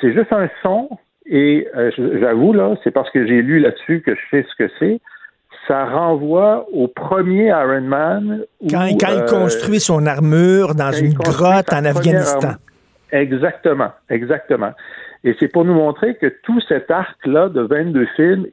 C'est 0.00 0.12
juste 0.12 0.32
un 0.32 0.48
son. 0.62 0.88
Et 1.26 1.66
euh, 1.74 1.90
j'avoue, 2.20 2.52
là, 2.52 2.74
c'est 2.84 2.90
parce 2.90 3.10
que 3.10 3.26
j'ai 3.26 3.40
lu 3.42 3.58
là-dessus 3.58 4.02
que 4.02 4.14
je 4.14 4.20
sais 4.30 4.46
ce 4.50 4.64
que 4.64 4.70
c'est. 4.78 5.00
Ça 5.66 5.86
renvoie 5.86 6.66
au 6.72 6.88
premier 6.88 7.46
Iron 7.46 7.80
Man. 7.80 8.44
où, 8.60 8.68
Quand, 8.68 8.86
quand 9.00 9.12
il 9.12 9.22
euh, 9.22 9.26
construit 9.26 9.80
son 9.80 10.06
armure 10.06 10.74
dans 10.74 10.92
une 10.92 11.14
grotte 11.14 11.72
en 11.72 11.84
Afghanistan. 11.84 12.54
Exactement, 13.10 13.92
exactement. 14.10 14.72
Et 15.22 15.34
c'est 15.40 15.48
pour 15.48 15.64
nous 15.64 15.74
montrer 15.74 16.16
que 16.16 16.26
tout 16.42 16.60
cet 16.68 16.90
arc-là 16.90 17.48
de 17.48 17.62
22 17.62 18.06
films, 18.14 18.46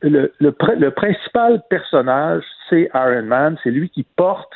le, 0.00 0.32
le, 0.40 0.90
principal 0.90 1.62
personnage, 1.68 2.42
c'est 2.70 2.88
Iron 2.94 3.24
Man. 3.24 3.58
C'est 3.62 3.70
lui 3.70 3.90
qui 3.90 4.06
porte 4.16 4.50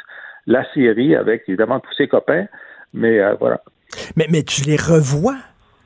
la 0.47 0.65
série 0.73 1.15
avec 1.15 1.43
évidemment 1.47 1.81
tous 1.81 1.93
ses 1.95 2.09
copains. 2.09 2.47
Mais 2.95 3.21
euh, 3.21 3.35
voilà. 3.39 3.61
Mais, 4.17 4.27
mais 4.31 4.43
tu 4.43 4.63
les 4.63 4.77
revois, 4.77 5.37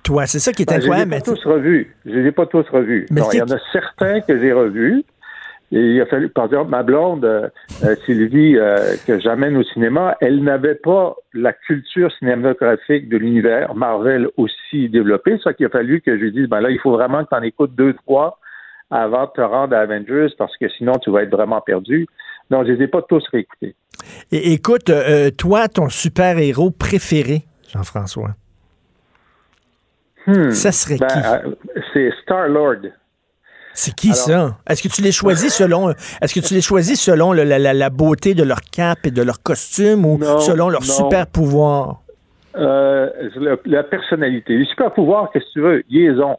toi. 0.02 0.26
C'est 0.26 0.38
ça 0.38 0.52
qui 0.52 0.62
est 0.62 0.66
ben, 0.66 0.76
incroyable. 0.76 1.12
Je 1.12 1.16
les 1.16 1.18
ai 1.18 1.20
pas 1.20 1.37
tous 1.37 1.44
revus. 1.44 1.96
Je 2.04 2.11
les 2.11 2.28
ai 2.28 2.32
pas 2.32 2.46
tous 2.46 2.68
revus. 2.70 3.06
il 3.11 3.38
y 3.38 3.42
en 3.42 3.46
a 3.46 3.58
certains 3.72 4.20
que 4.20 4.38
j'ai 4.38 4.52
revus. 4.52 5.04
Et 5.70 5.80
il 5.80 6.00
a 6.00 6.06
fallu, 6.06 6.30
par 6.30 6.46
exemple, 6.46 6.70
ma 6.70 6.82
blonde, 6.82 7.24
euh, 7.26 7.48
euh, 7.84 7.94
Sylvie, 8.06 8.56
euh, 8.56 8.96
que 9.06 9.20
j'amène 9.20 9.56
au 9.56 9.62
cinéma, 9.62 10.16
elle 10.20 10.42
n'avait 10.42 10.76
pas 10.76 11.14
la 11.34 11.52
culture 11.52 12.11
cinématographique 12.18 13.08
de 13.11 13.18
l'univers 13.18 13.74
Marvel 13.74 14.28
aussi 14.38 14.88
développée, 14.88 15.38
ça 15.44 15.52
qu'il 15.52 15.66
a 15.66 15.68
fallu 15.68 16.00
que 16.00 16.16
je 16.16 16.22
lui 16.22 16.32
dise, 16.32 16.48
ben 16.48 16.61
là, 16.61 16.70
il 16.70 16.78
faut 16.78 16.92
vraiment 16.92 17.22
que 17.22 17.28
tu 17.28 17.37
en 17.37 17.42
écoutes 17.42 17.74
deux, 17.74 17.92
trois 18.06 18.38
avant 18.90 19.26
de 19.26 19.30
te 19.37 19.42
rendre 19.42 19.76
à 19.76 19.80
Avengers, 19.80 20.28
parce 20.38 20.56
que 20.56 20.70
sinon, 20.70 20.92
tu 21.02 21.11
vas 21.11 21.22
être 21.22 21.30
vraiment 21.30 21.61
perdu. 21.61 22.06
Non, 22.50 22.64
je 22.64 22.72
les 22.72 22.84
ai 22.84 22.88
pas 22.88 23.02
tous 23.02 23.22
réécoutés. 23.30 23.74
Et, 24.32 24.54
écoute, 24.54 24.90
toi, 25.37 25.68
ton 25.68 25.90
super-héros 25.90 26.70
préféré, 26.70 27.42
Jean-François? 27.70 28.30
Hmm. 30.28 30.50
ça 30.50 30.72
serait 30.72 30.98
ben, 30.98 31.06
qui? 31.08 31.80
c'est 31.94 32.10
Star-Lord. 32.22 32.90
C'est 33.72 33.94
qui 33.94 34.12
ça? 34.12 34.58
Est-ce 34.68 34.82
que 34.82 34.88
tu 34.88 35.02
les 35.02 35.12
choisis 35.12 35.54
selon 35.54 35.90
est-ce 36.20 36.34
que 36.34 36.40
tu 36.40 36.52
les 36.52 36.60
choisis 36.60 37.00
selon 37.00 37.32
la, 37.32 37.90
beauté 37.90 38.34
de 38.34 38.42
leur 38.42 38.60
cap 38.60 38.98
et 39.04 39.10
de 39.10 39.22
leur 39.22 39.42
costume 39.42 40.04
ou 40.04 40.20
selon 40.40 40.68
leur 40.68 40.84
super 40.84 41.26
pouvoir? 41.26 42.02
Euh, 42.58 43.08
la, 43.66 43.82
personnalité. 43.84 44.56
Les 44.56 44.64
super 44.64 44.92
pouvoirs, 44.92 45.30
qu'est-ce 45.32 45.44
que 45.46 45.52
tu 45.52 45.60
veux? 45.60 45.82
Ils 45.88 46.10
les 46.10 46.20
ont. 46.20 46.36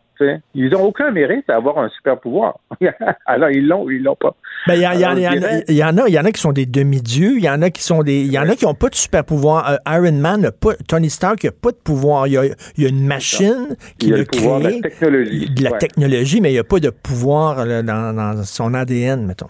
Ils 0.53 0.69
n'ont 0.69 0.83
aucun 0.83 1.11
mérite 1.11 1.49
à 1.49 1.55
avoir 1.55 1.77
un 1.77 1.87
super 1.89 2.19
pouvoir. 2.19 2.59
Alors, 3.25 3.49
ils 3.51 3.65
l'ont 3.65 3.83
ou 3.83 3.91
ils 3.91 4.03
l'ont 4.03 4.17
pas. 4.17 4.35
Ben, 4.67 4.73
il 4.73 4.79
y, 4.79 4.81
y, 4.81 4.83
y, 4.83 5.83
en 5.83 5.97
a, 5.97 6.07
il 6.09 6.13
y 6.13 6.19
en 6.19 6.25
a 6.25 6.31
qui 6.33 6.41
sont 6.41 6.51
des 6.51 6.65
demi-dieux, 6.65 7.37
il 7.37 7.43
y 7.43 7.49
en 7.49 7.61
a 7.61 7.69
qui 7.69 7.81
sont 7.81 8.03
des, 8.03 8.19
il 8.19 8.31
y 8.31 8.37
en 8.37 8.49
a 8.49 8.55
qui 8.55 8.65
n'ont 8.65 8.73
pas 8.73 8.89
de 8.89 8.95
super 8.95 9.23
pouvoir. 9.23 9.69
Euh, 9.71 9.95
Iron 9.95 10.11
Man 10.11 10.41
n'a 10.41 10.51
pas, 10.51 10.73
Tony 10.89 11.09
Stark 11.09 11.45
n'a 11.45 11.51
pas 11.51 11.71
de 11.71 11.77
pouvoir. 11.77 12.27
Il 12.27 12.33
y 12.33 12.37
a, 12.37 12.41
a 12.41 12.89
une 12.89 13.05
machine 13.05 13.77
qui 13.97 14.09
le, 14.09 14.25
crée, 14.25 14.41
de 14.41 14.63
la 14.63 14.81
technologie, 14.81 15.49
de 15.51 15.63
la 15.63 15.71
technologie, 15.71 16.41
mais 16.41 16.49
il 16.49 16.53
n'y 16.53 16.59
a 16.59 16.65
pas 16.65 16.79
de 16.79 16.89
pouvoir 16.89 17.65
dans, 17.65 18.13
dans 18.13 18.43
son 18.43 18.73
ADN, 18.73 19.25
mettons. 19.25 19.47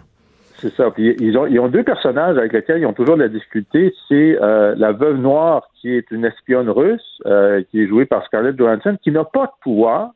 C'est 0.60 0.74
ça. 0.76 0.92
ils, 0.98 1.38
ont, 1.38 1.48
ils 1.48 1.60
ont 1.60 1.70
deux 1.70 1.84
personnages 1.84 2.38
avec 2.38 2.52
lesquels 2.52 2.80
ils 2.80 2.86
ont 2.86 2.94
toujours 2.94 3.16
de 3.16 3.24
la 3.24 3.30
difficulté. 3.30 3.94
C'est 4.08 4.38
euh, 4.42 4.76
la 4.78 4.92
veuve 4.92 5.18
noire, 5.18 5.70
qui 5.80 5.96
est 5.96 6.12
une 6.12 6.26
espionne 6.26 6.70
russe, 6.70 7.22
euh, 7.26 7.64
qui 7.72 7.82
est 7.82 7.88
jouée 7.88 8.06
par 8.06 8.26
Scarlett 8.26 8.58
Johansson, 8.58 8.98
qui 9.02 9.12
n'a 9.12 9.24
pas 9.24 9.46
de 9.46 9.52
pouvoir, 9.62 10.12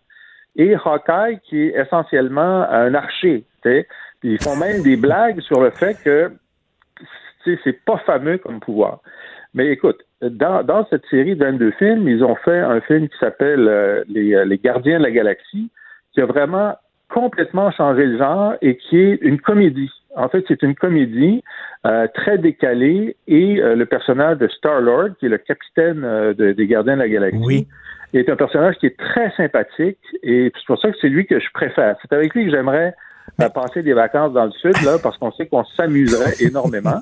et 0.57 0.75
Hawkeye, 0.75 1.39
qui 1.43 1.61
est 1.61 1.79
essentiellement 1.79 2.67
un 2.69 2.93
archer. 2.93 3.45
Puis 3.61 3.85
ils 4.23 4.43
font 4.43 4.57
même 4.57 4.83
des 4.83 4.97
blagues 4.97 5.39
sur 5.41 5.61
le 5.61 5.69
fait 5.69 5.97
que 6.03 6.31
c'est 7.45 7.85
pas 7.85 7.97
fameux 7.99 8.37
comme 8.37 8.59
pouvoir. 8.59 8.99
Mais 9.53 9.67
écoute, 9.67 10.01
dans, 10.21 10.63
dans 10.63 10.85
cette 10.89 11.05
série 11.05 11.35
de 11.35 11.45
22 11.45 11.71
films, 11.71 12.07
ils 12.07 12.23
ont 12.23 12.35
fait 12.35 12.59
un 12.59 12.81
film 12.81 13.07
qui 13.07 13.17
s'appelle 13.17 13.67
euh, 13.67 14.03
les, 14.09 14.43
les 14.45 14.57
Gardiens 14.57 14.97
de 14.97 15.03
la 15.03 15.11
Galaxie, 15.11 15.69
qui 16.13 16.21
a 16.21 16.25
vraiment 16.25 16.75
complètement 17.09 17.71
changé 17.71 18.05
le 18.05 18.17
genre 18.17 18.55
et 18.61 18.77
qui 18.77 18.97
est 18.97 19.19
une 19.21 19.39
comédie. 19.39 19.91
En 20.15 20.29
fait, 20.29 20.43
c'est 20.47 20.61
une 20.61 20.75
comédie 20.75 21.43
euh, 21.85 22.07
très 22.13 22.37
décalée 22.37 23.15
et 23.27 23.59
euh, 23.59 23.75
le 23.75 23.85
personnage 23.85 24.37
de 24.37 24.47
Star-Lord, 24.47 25.09
qui 25.19 25.25
est 25.25 25.29
le 25.29 25.37
capitaine 25.37 26.03
euh, 26.03 26.33
des 26.33 26.67
Gardiens 26.67 26.95
de 26.95 27.01
la 27.01 27.09
Galaxie, 27.09 27.67
est 28.13 28.29
un 28.29 28.35
personnage 28.35 28.75
qui 28.75 28.85
est 28.85 28.97
très 28.97 29.31
sympathique 29.35 29.97
et 30.21 30.51
c'est 30.53 30.65
pour 30.67 30.79
ça 30.79 30.91
que 30.91 30.97
c'est 31.01 31.09
lui 31.09 31.25
que 31.25 31.39
je 31.39 31.47
préfère. 31.53 31.95
C'est 32.01 32.13
avec 32.13 32.35
lui 32.35 32.45
que 32.45 32.51
j'aimerais 32.51 32.93
passer 33.55 33.81
des 33.81 33.93
vacances 33.93 34.33
dans 34.33 34.45
le 34.45 34.51
sud, 34.51 34.75
là, 34.85 34.97
parce 35.01 35.17
qu'on 35.17 35.31
sait 35.31 35.47
qu'on 35.47 35.63
s'amuserait 35.63 36.33
énormément. 36.41 37.01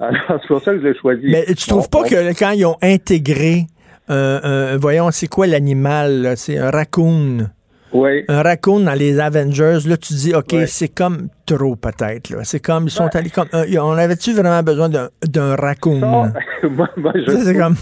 Alors, 0.00 0.38
c'est 0.42 0.48
pour 0.48 0.60
ça 0.60 0.72
que 0.72 0.80
je 0.80 0.88
l'ai 0.88 0.98
choisi. 0.98 1.30
Mais 1.30 1.46
tu 1.46 1.66
trouves 1.66 1.88
pas 1.88 2.02
que 2.02 2.38
quand 2.38 2.50
ils 2.50 2.66
ont 2.66 2.76
intégré, 2.82 3.66
voyons, 4.08 5.10
c'est 5.12 5.28
quoi 5.28 5.46
l'animal? 5.46 6.34
C'est 6.36 6.58
un 6.58 6.70
raccoon. 6.70 7.46
Un 7.92 8.42
raccoon 8.42 8.80
dans 8.80 8.94
les 8.94 9.18
Avengers, 9.18 9.78
là, 9.86 9.96
tu 9.96 10.14
dis, 10.14 10.34
OK, 10.34 10.54
c'est 10.66 10.94
comme 10.94 11.28
trop, 11.44 11.74
peut-être. 11.76 12.32
C'est 12.44 12.60
comme, 12.60 12.84
ils 12.84 12.90
sont 12.90 13.08
allés 13.14 13.30
comme. 13.30 13.48
Euh, 13.54 13.64
on 13.80 13.92
avait-tu 13.92 14.32
vraiment 14.32 14.62
besoin 14.62 14.88
d'un 14.88 15.56
raccoon? 15.56 15.98
moi, 16.70 16.88
moi, 16.96 17.12
je. 17.14 17.30
C'est 17.30 17.56
comme. 17.56 17.74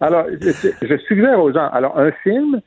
Alors, 0.00 0.26
je, 0.40 0.96
suggère 1.08 1.40
aux 1.40 1.52
gens, 1.52 1.68
alors, 1.72 1.98
un 1.98 2.12
film 2.22 2.60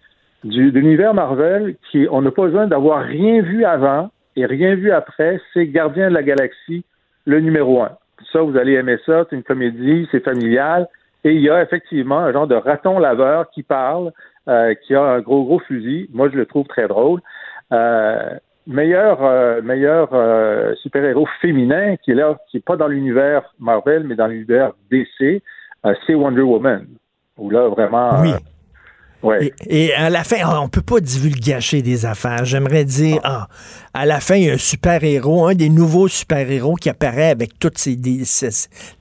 du, 0.43 0.71
de 0.71 0.79
l'univers 0.79 1.13
Marvel 1.13 1.75
qui, 1.91 2.07
on 2.11 2.21
n'a 2.21 2.31
pas 2.31 2.43
besoin 2.43 2.67
d'avoir 2.67 3.03
rien 3.03 3.41
vu 3.41 3.63
avant 3.63 4.11
et 4.35 4.45
rien 4.45 4.75
vu 4.75 4.91
après, 4.91 5.39
c'est 5.53 5.67
Gardien 5.67 6.09
de 6.09 6.13
la 6.13 6.23
Galaxie, 6.23 6.83
le 7.25 7.39
numéro 7.39 7.81
un. 7.81 7.91
Ça, 8.33 8.41
vous 8.41 8.57
allez 8.57 8.73
aimer 8.73 8.97
ça, 9.05 9.25
c'est 9.29 9.35
une 9.35 9.43
comédie, 9.43 10.07
c'est 10.11 10.23
familial. 10.23 10.87
Et 11.23 11.33
il 11.33 11.41
y 11.41 11.49
a 11.49 11.61
effectivement 11.61 12.19
un 12.19 12.31
genre 12.31 12.47
de 12.47 12.55
raton 12.55 12.99
laveur 12.99 13.49
qui 13.51 13.63
parle 13.63 14.11
euh, 14.47 14.73
qui 14.85 14.95
a 14.95 15.01
un 15.01 15.19
gros, 15.19 15.43
gros 15.43 15.59
fusil. 15.59 16.09
Moi, 16.13 16.29
je 16.29 16.37
le 16.37 16.45
trouve 16.45 16.65
très 16.67 16.87
drôle. 16.87 17.21
Euh, 17.71 18.29
meilleur 18.65 19.23
euh, 19.23 19.61
meilleur 19.61 20.09
super-héros 20.77 21.27
féminin 21.41 21.95
qui 21.97 22.11
est 22.11 22.15
là, 22.15 22.37
qui 22.49 22.57
n'est 22.57 22.61
pas 22.61 22.77
dans 22.77 22.87
l'univers 22.87 23.43
Marvel, 23.59 24.03
mais 24.05 24.15
dans 24.15 24.27
l'univers 24.27 24.73
DC, 24.91 25.41
c'est 26.05 26.15
Wonder 26.15 26.41
Woman. 26.41 26.87
Où 27.37 27.49
là, 27.49 27.67
vraiment, 27.67 28.21
oui. 28.21 28.33
Et, 29.67 29.93
à 29.93 30.09
la 30.09 30.23
fin, 30.23 30.37
on 30.61 30.69
peut 30.69 30.81
pas 30.81 30.99
divulgacher 31.01 31.81
des 31.81 32.05
affaires. 32.05 32.45
J'aimerais 32.45 32.85
dire, 32.85 33.19
ah. 33.23 33.49
à 33.93 34.05
la 34.05 34.21
fin, 34.21 34.35
il 34.35 34.45
y 34.45 34.49
a 34.49 34.53
un 34.53 34.57
super-héros, 34.57 35.47
un 35.47 35.55
des 35.55 35.67
nouveaux 35.69 36.07
super-héros 36.07 36.75
qui 36.75 36.89
apparaît 36.89 37.29
avec 37.29 37.59
toutes 37.59 37.77
ces 37.77 37.97
des, 37.97 38.23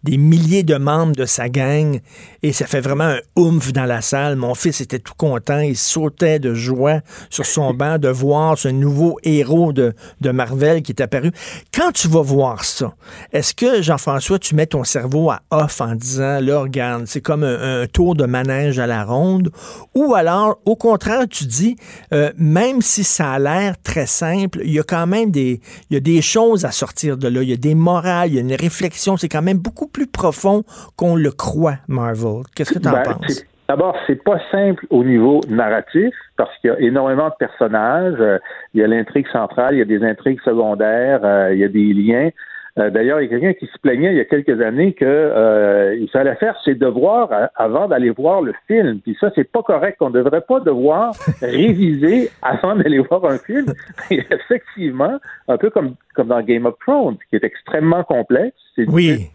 des, 0.02 0.16
milliers 0.16 0.64
de 0.64 0.76
membres 0.76 1.14
de 1.14 1.24
sa 1.24 1.48
gang. 1.48 2.00
Et 2.42 2.52
ça 2.52 2.66
fait 2.66 2.80
vraiment 2.80 3.04
un 3.04 3.20
oomph 3.36 3.72
dans 3.72 3.84
la 3.84 4.00
salle. 4.00 4.34
Mon 4.34 4.54
fils 4.54 4.80
était 4.80 4.98
tout 4.98 5.14
content. 5.16 5.60
Il 5.60 5.76
sautait 5.76 6.40
de 6.40 6.52
joie 6.52 7.00
sur 7.30 7.46
son 7.46 7.72
banc 7.74 7.98
de 7.98 8.08
voir 8.08 8.58
ce 8.58 8.68
nouveau 8.68 9.18
héros 9.22 9.72
de, 9.72 9.94
de 10.20 10.30
Marvel 10.30 10.82
qui 10.82 10.92
est 10.92 11.00
apparu. 11.00 11.30
Quand 11.72 11.92
tu 11.92 12.08
vas 12.08 12.22
voir 12.22 12.64
ça, 12.64 12.92
est-ce 13.32 13.54
que, 13.54 13.82
Jean-François, 13.82 14.40
tu 14.40 14.56
mets 14.56 14.66
ton 14.66 14.82
cerveau 14.82 15.30
à 15.30 15.42
off 15.52 15.80
en 15.80 15.94
disant, 15.94 16.40
là, 16.40 16.60
regarde, 16.60 17.04
c'est 17.06 17.20
comme 17.20 17.44
un, 17.44 17.82
un 17.82 17.86
tour 17.86 18.16
de 18.16 18.24
manège 18.24 18.80
à 18.80 18.88
la 18.88 19.04
ronde, 19.04 19.50
ou 19.94 20.07
ou 20.08 20.14
alors, 20.14 20.58
au 20.64 20.74
contraire, 20.74 21.28
tu 21.28 21.44
dis, 21.44 21.76
euh, 22.12 22.30
même 22.38 22.80
si 22.80 23.04
ça 23.04 23.32
a 23.32 23.38
l'air 23.38 23.74
très 23.82 24.06
simple, 24.06 24.60
il 24.64 24.72
y 24.72 24.80
a 24.80 24.82
quand 24.82 25.06
même 25.06 25.30
des, 25.30 25.60
il 25.90 25.94
y 25.94 25.96
a 25.96 26.00
des 26.00 26.22
choses 26.22 26.64
à 26.64 26.70
sortir 26.70 27.16
de 27.18 27.28
là. 27.28 27.42
Il 27.42 27.50
y 27.50 27.52
a 27.52 27.56
des 27.56 27.74
morales, 27.74 28.30
il 28.30 28.34
y 28.36 28.38
a 28.38 28.40
une 28.40 28.54
réflexion. 28.54 29.16
C'est 29.16 29.28
quand 29.28 29.42
même 29.42 29.58
beaucoup 29.58 29.86
plus 29.86 30.06
profond 30.06 30.64
qu'on 30.96 31.14
le 31.14 31.30
croit, 31.30 31.76
Marvel. 31.88 32.42
Qu'est-ce 32.54 32.72
que 32.72 32.78
tu 32.78 32.88
en 32.88 32.92
ben, 32.92 33.02
penses? 33.02 33.44
D'abord, 33.68 33.94
c'est 34.06 34.24
pas 34.24 34.40
simple 34.50 34.86
au 34.88 35.04
niveau 35.04 35.40
narratif 35.50 36.14
parce 36.38 36.50
qu'il 36.58 36.70
y 36.70 36.72
a 36.72 36.80
énormément 36.80 37.28
de 37.28 37.34
personnages. 37.38 38.16
Euh, 38.18 38.38
il 38.72 38.80
y 38.80 38.84
a 38.84 38.86
l'intrigue 38.86 39.26
centrale, 39.30 39.74
il 39.74 39.78
y 39.78 39.82
a 39.82 39.84
des 39.84 40.02
intrigues 40.02 40.40
secondaires, 40.42 41.20
euh, 41.22 41.52
il 41.52 41.58
y 41.58 41.64
a 41.64 41.68
des 41.68 41.92
liens. 41.92 42.30
Euh, 42.78 42.90
d'ailleurs, 42.90 43.20
il 43.20 43.24
y 43.24 43.26
a 43.26 43.38
quelqu'un 43.38 43.54
qui 43.54 43.66
se 43.66 43.78
plaignait 43.78 44.12
il 44.12 44.18
y 44.18 44.20
a 44.20 44.24
quelques 44.24 44.60
années 44.60 44.92
qu'il 44.92 45.06
euh, 45.06 46.06
fallait 46.12 46.36
faire 46.36 46.56
ses 46.64 46.74
devoirs 46.74 47.28
avant 47.56 47.88
d'aller 47.88 48.10
voir 48.10 48.40
le 48.40 48.54
film. 48.66 49.00
Puis 49.00 49.16
ça, 49.20 49.30
c'est 49.34 49.50
pas 49.50 49.62
correct. 49.62 49.96
On 50.00 50.10
ne 50.10 50.14
devrait 50.14 50.42
pas 50.42 50.60
devoir 50.60 51.12
réviser 51.40 52.30
avant 52.42 52.76
d'aller 52.76 53.00
voir 53.00 53.24
un 53.24 53.38
film. 53.38 53.66
effectivement, 54.10 55.18
un 55.48 55.56
peu 55.56 55.70
comme, 55.70 55.94
comme 56.14 56.28
dans 56.28 56.42
Game 56.42 56.66
of 56.66 56.74
Thrones, 56.80 57.16
qui 57.30 57.36
est 57.36 57.44
extrêmement 57.44 58.04
complexe. 58.04 58.56
C'est 58.76 58.88
oui. 58.88 59.30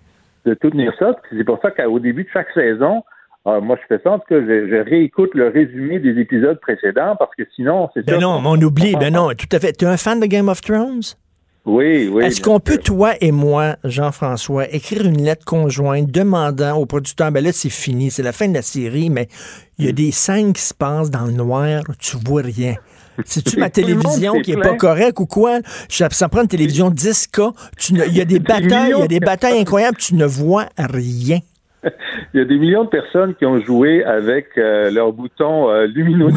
de 0.45 0.53
tout 0.53 0.69
tenir 0.69 0.93
ça. 0.97 1.15
C'est 1.29 1.43
pour 1.43 1.59
ça 1.61 1.71
qu'au 1.71 1.99
début 1.99 2.23
de 2.23 2.29
chaque 2.31 2.51
saison, 2.53 3.03
euh, 3.45 3.59
moi, 3.59 3.77
je 3.81 3.85
fais 3.93 4.01
ça 4.01 4.11
en 4.11 4.19
tout 4.19 4.25
cas, 4.29 4.39
je, 4.39 4.89
réécoute 4.89 5.31
le 5.33 5.49
résumé 5.49 5.99
des 5.99 6.17
épisodes 6.17 6.59
précédents 6.61 7.17
parce 7.17 7.35
que 7.35 7.43
sinon, 7.55 7.89
c'est 7.93 8.05
Ben 8.05 8.21
non, 8.21 8.41
on 8.45 8.61
oublie. 8.61 8.95
Ben 8.95 9.13
non, 9.13 9.29
tout 9.31 9.53
à 9.53 9.59
fait. 9.59 9.73
Tu 9.73 9.83
es 9.83 9.87
un 9.87 9.97
fan 9.97 10.21
de 10.21 10.27
Game 10.27 10.47
of 10.47 10.61
Thrones? 10.61 11.17
Oui, 11.65 12.09
oui. 12.11 12.25
Est-ce 12.25 12.41
qu'on 12.41 12.59
peut, 12.59 12.77
toi 12.77 13.13
et 13.21 13.31
moi, 13.31 13.77
Jean-François, 13.85 14.69
écrire 14.73 15.05
une 15.05 15.23
lettre 15.23 15.45
conjointe 15.45 16.11
demandant 16.11 16.77
au 16.77 16.85
producteur, 16.85 17.31
ben 17.31 17.41
là, 17.41 17.51
c'est 17.53 17.69
fini, 17.69 18.11
c'est 18.11 18.23
la 18.23 18.33
fin 18.33 18.49
de 18.49 18.53
la 18.53 18.61
série, 18.61 19.09
mais 19.09 19.29
il 19.77 19.85
y 19.85 19.89
a 19.89 19.93
des 19.93 20.11
scènes 20.11 20.51
qui 20.51 20.61
se 20.61 20.73
passent 20.73 21.09
dans 21.09 21.25
le 21.25 21.31
noir, 21.31 21.83
tu 21.99 22.17
vois 22.25 22.41
rien. 22.41 22.75
C'est-tu 23.23 23.57
ma 23.57 23.69
télévision 23.69 24.41
qui 24.41 24.51
est 24.51 24.61
pas 24.61 24.75
correcte 24.75 25.19
ou 25.19 25.25
quoi? 25.25 25.59
Ça 25.87 26.27
prend 26.27 26.41
une 26.41 26.49
télévision 26.49 26.89
10K. 26.89 27.53
Il 27.89 28.13
y 28.13 28.21
a 28.21 28.25
des 28.25 28.39
batailles, 28.39 28.93
il 28.97 28.99
y 28.99 29.03
a 29.03 29.07
des 29.07 29.21
batailles 29.21 29.59
incroyables, 29.59 29.97
tu 29.97 30.15
ne 30.15 30.25
vois 30.25 30.65
rien. 30.77 31.39
Il 32.33 32.37
y 32.37 32.39
a 32.39 32.45
des 32.45 32.57
millions 32.57 32.85
de 32.85 32.89
personnes 32.89 33.35
qui 33.35 33.45
ont 33.45 33.59
joué 33.59 34.05
avec 34.05 34.57
euh, 34.57 34.89
leur 34.89 35.11
bouton 35.11 35.69
euh, 35.69 35.85
lumineux. 35.85 36.29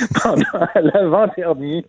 pendant 0.22 0.66
l'avant-dernier. 0.74 1.84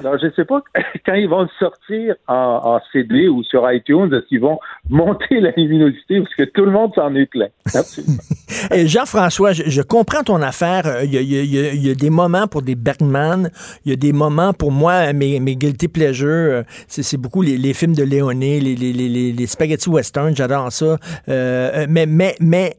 Alors, 0.00 0.18
je 0.18 0.26
ne 0.26 0.30
sais 0.32 0.44
pas 0.44 0.62
quand 1.06 1.14
ils 1.14 1.28
vont 1.28 1.42
le 1.42 1.48
sortir 1.58 2.14
en, 2.28 2.80
CD 2.92 3.28
ou 3.28 3.42
sur 3.42 3.70
iTunes, 3.70 4.12
est-ce 4.12 4.26
qu'ils 4.26 4.40
vont 4.40 4.58
monter 4.88 5.40
la 5.40 5.50
luminosité 5.56 6.20
parce 6.20 6.34
que 6.34 6.44
tout 6.44 6.64
le 6.64 6.70
monde 6.70 6.92
s'en 6.94 7.14
est 7.14 7.26
plein? 7.26 7.48
Jean-François, 8.86 9.52
je, 9.52 9.82
comprends 9.82 10.22
ton 10.22 10.42
affaire. 10.42 11.02
Il 11.04 11.12
y, 11.12 11.90
a, 11.90 11.94
des 11.94 12.10
moments 12.10 12.46
pour 12.46 12.62
des 12.62 12.74
Bergman. 12.74 13.50
Il 13.84 13.90
y 13.90 13.92
a 13.92 13.96
des 13.96 14.12
moments 14.12 14.52
pour 14.52 14.72
moi, 14.72 15.12
mes, 15.12 15.40
mes 15.40 15.56
guilty 15.56 15.88
pleasures. 15.88 16.64
C'est 16.88 17.16
beaucoup 17.16 17.42
les, 17.42 17.74
films 17.74 17.94
de 17.94 18.02
Léoné, 18.02 18.60
les, 18.60 19.46
spaghetti 19.46 19.88
western. 19.88 20.34
J'adore 20.34 20.72
ça. 20.72 20.98
Euh, 21.28 21.86
mais, 21.88 22.06
mais, 22.06 22.34
mais 22.40 22.76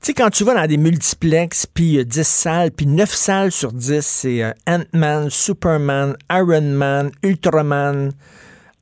sais, 0.00 0.14
quand 0.14 0.30
tu 0.30 0.44
vas 0.44 0.54
dans 0.54 0.66
des 0.66 0.76
multiplex, 0.76 1.66
puis 1.66 1.98
a 1.98 2.04
10 2.04 2.26
salles, 2.26 2.70
puis 2.70 2.86
9 2.86 3.12
salles 3.12 3.52
sur 3.52 3.72
10, 3.72 4.00
c'est 4.04 4.42
euh, 4.42 4.52
Ant-Man, 4.66 5.30
Superman, 5.30 6.16
Iron 6.30 6.62
Man, 6.62 7.10
Ultraman, 7.22 8.12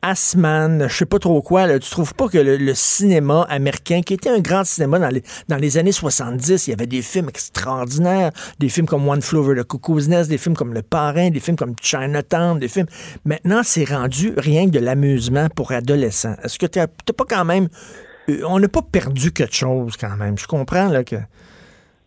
Asman, 0.03 0.89
je 0.89 0.97
sais 0.97 1.07
pas 1.07 1.19
trop 1.19 1.43
quoi. 1.43 1.67
Là. 1.67 1.79
Tu 1.79 1.91
trouves 1.91 2.15
pas 2.15 2.29
que 2.29 2.39
le, 2.39 2.75
cinéma 2.75 3.47
américain, 3.51 4.01
qui 4.01 4.15
était 4.15 4.31
un 4.31 4.41
grand 4.41 4.65
cinéma 4.65 4.99
dans 4.99 5.09
les, 5.09 5.23
dans 5.49 5.57
les 5.57 5.77
années 5.77 5.93
70, 5.93 6.67
il 6.67 6.71
y 6.71 6.73
avait 6.73 6.87
des 6.87 7.03
films 7.03 7.29
extraordinaires, 7.29 8.31
des 8.59 8.69
films 8.69 8.87
comme 8.87 9.07
One 9.07 9.21
Flew 9.21 9.39
Over 9.39 9.61
the 9.61 9.67
Cuckoo's 9.67 10.09
Nest, 10.09 10.31
des 10.31 10.39
films 10.39 10.57
comme 10.57 10.73
Le 10.73 10.83
Parrain, 10.83 11.31
des 11.31 11.41
films 11.41 11.57
comme 11.57 11.75
Chinatown, 11.81 12.59
des 12.59 12.69
films... 12.69 12.87
Maintenant, 13.25 13.61
c'est 13.63 13.85
rendu 13.85 14.33
rien 14.37 14.67
que 14.67 14.71
de 14.71 14.79
l'amusement 14.79 15.49
pour 15.55 15.73
adolescents. 15.73 16.37
Est-ce 16.43 16.59
que 16.59 16.67
tu 16.67 16.79
n'as 16.79 16.87
pas 16.87 17.25
quand 17.29 17.45
même 17.45 17.65
euh, 17.65 18.10
on 18.47 18.59
n'a 18.59 18.69
pas 18.69 18.83
perdu 18.83 19.33
quelque 19.33 19.55
chose 19.55 19.97
quand 19.97 20.17
même. 20.17 20.39
Je 20.39 20.47
comprends 20.47 20.89
là, 20.89 21.05
que. 21.05 21.17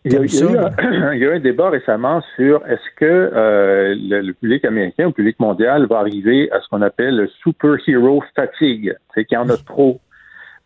Il 0.06 0.12
y, 0.12 0.16
a, 0.16 0.20
eu 0.20 1.32
un, 1.32 1.40
débat 1.40 1.70
récemment 1.70 2.22
sur 2.36 2.60
est-ce 2.66 2.94
que 2.96 3.06
euh, 3.06 3.94
le, 3.96 4.32
public 4.32 4.62
américain 4.66 5.04
ou 5.04 5.08
le 5.08 5.14
public 5.14 5.40
mondial 5.40 5.86
va 5.86 6.00
arriver 6.00 6.52
à 6.52 6.60
ce 6.60 6.68
qu'on 6.68 6.82
appelle 6.82 7.16
le 7.16 7.26
superhero 7.42 8.22
fatigue, 8.36 8.94
c'est 9.14 9.24
qu'il 9.24 9.36
y 9.36 9.38
en 9.38 9.48
a 9.48 9.56
trop. 9.56 10.00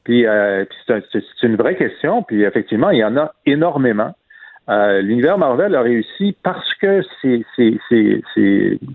Puis, 0.02 0.26
euh, 0.26 0.64
c'est 0.88 1.22
une 1.44 1.54
vraie 1.54 1.76
question, 1.76 2.24
puis 2.24 2.42
effectivement, 2.42 2.90
il 2.90 2.98
y 2.98 3.04
en 3.04 3.16
a 3.16 3.32
énormément. 3.46 4.12
L'univers 4.66 5.38
Marvel 5.38 5.74
a 5.76 5.82
réussi 5.82 6.36
parce 6.42 6.74
que 6.74 7.02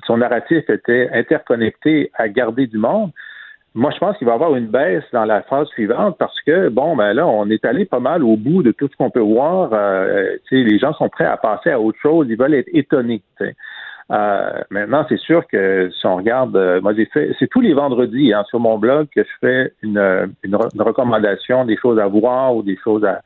son 0.05 0.17
narratif 0.17 0.69
était 0.69 1.09
interconnecté 1.13 2.11
à 2.15 2.27
garder 2.27 2.67
du 2.67 2.77
monde. 2.77 3.11
Moi, 3.75 3.89
je 3.91 3.97
pense 3.97 4.15
qu'il 4.17 4.27
va 4.27 4.33
y 4.33 4.35
avoir 4.35 4.55
une 4.55 4.67
baisse 4.67 5.03
dans 5.13 5.25
la 5.25 5.41
phase 5.41 5.67
suivante 5.69 6.17
parce 6.19 6.39
que, 6.41 6.69
bon, 6.69 6.95
ben 6.95 7.13
là, 7.13 7.25
on 7.25 7.49
est 7.49 7.65
allé 7.65 7.85
pas 7.85 7.99
mal 7.99 8.23
au 8.23 8.37
bout 8.37 8.61
de 8.61 8.71
tout 8.71 8.87
ce 8.87 8.95
qu'on 8.95 9.09
peut 9.09 9.19
voir. 9.19 9.71
Euh, 9.73 10.35
les 10.51 10.77
gens 10.77 10.93
sont 10.93 11.09
prêts 11.09 11.25
à 11.25 11.37
passer 11.37 11.71
à 11.71 11.79
autre 11.79 11.97
chose. 11.99 12.27
Ils 12.29 12.37
veulent 12.37 12.53
être 12.53 12.69
étonnés. 12.71 13.23
Euh, 14.11 14.61
maintenant, 14.69 15.05
c'est 15.09 15.17
sûr 15.17 15.47
que 15.47 15.89
si 15.89 16.05
on 16.05 16.17
regarde, 16.17 16.55
euh, 16.55 16.81
moi 16.81 16.93
j'ai 16.93 17.05
fait, 17.05 17.35
c'est 17.39 17.47
tous 17.47 17.61
les 17.61 17.73
vendredis 17.73 18.33
hein, 18.33 18.43
sur 18.47 18.59
mon 18.59 18.77
blog 18.77 19.07
que 19.15 19.23
je 19.23 19.29
fais 19.39 19.73
une, 19.81 20.29
une, 20.43 20.55
recommandation 20.55 21.65
des 21.65 21.77
choses 21.77 21.97
à 21.97 22.05
voir 22.07 22.55
ou 22.55 22.61
des 22.63 22.77
choses 22.83 23.05
à, 23.05 23.21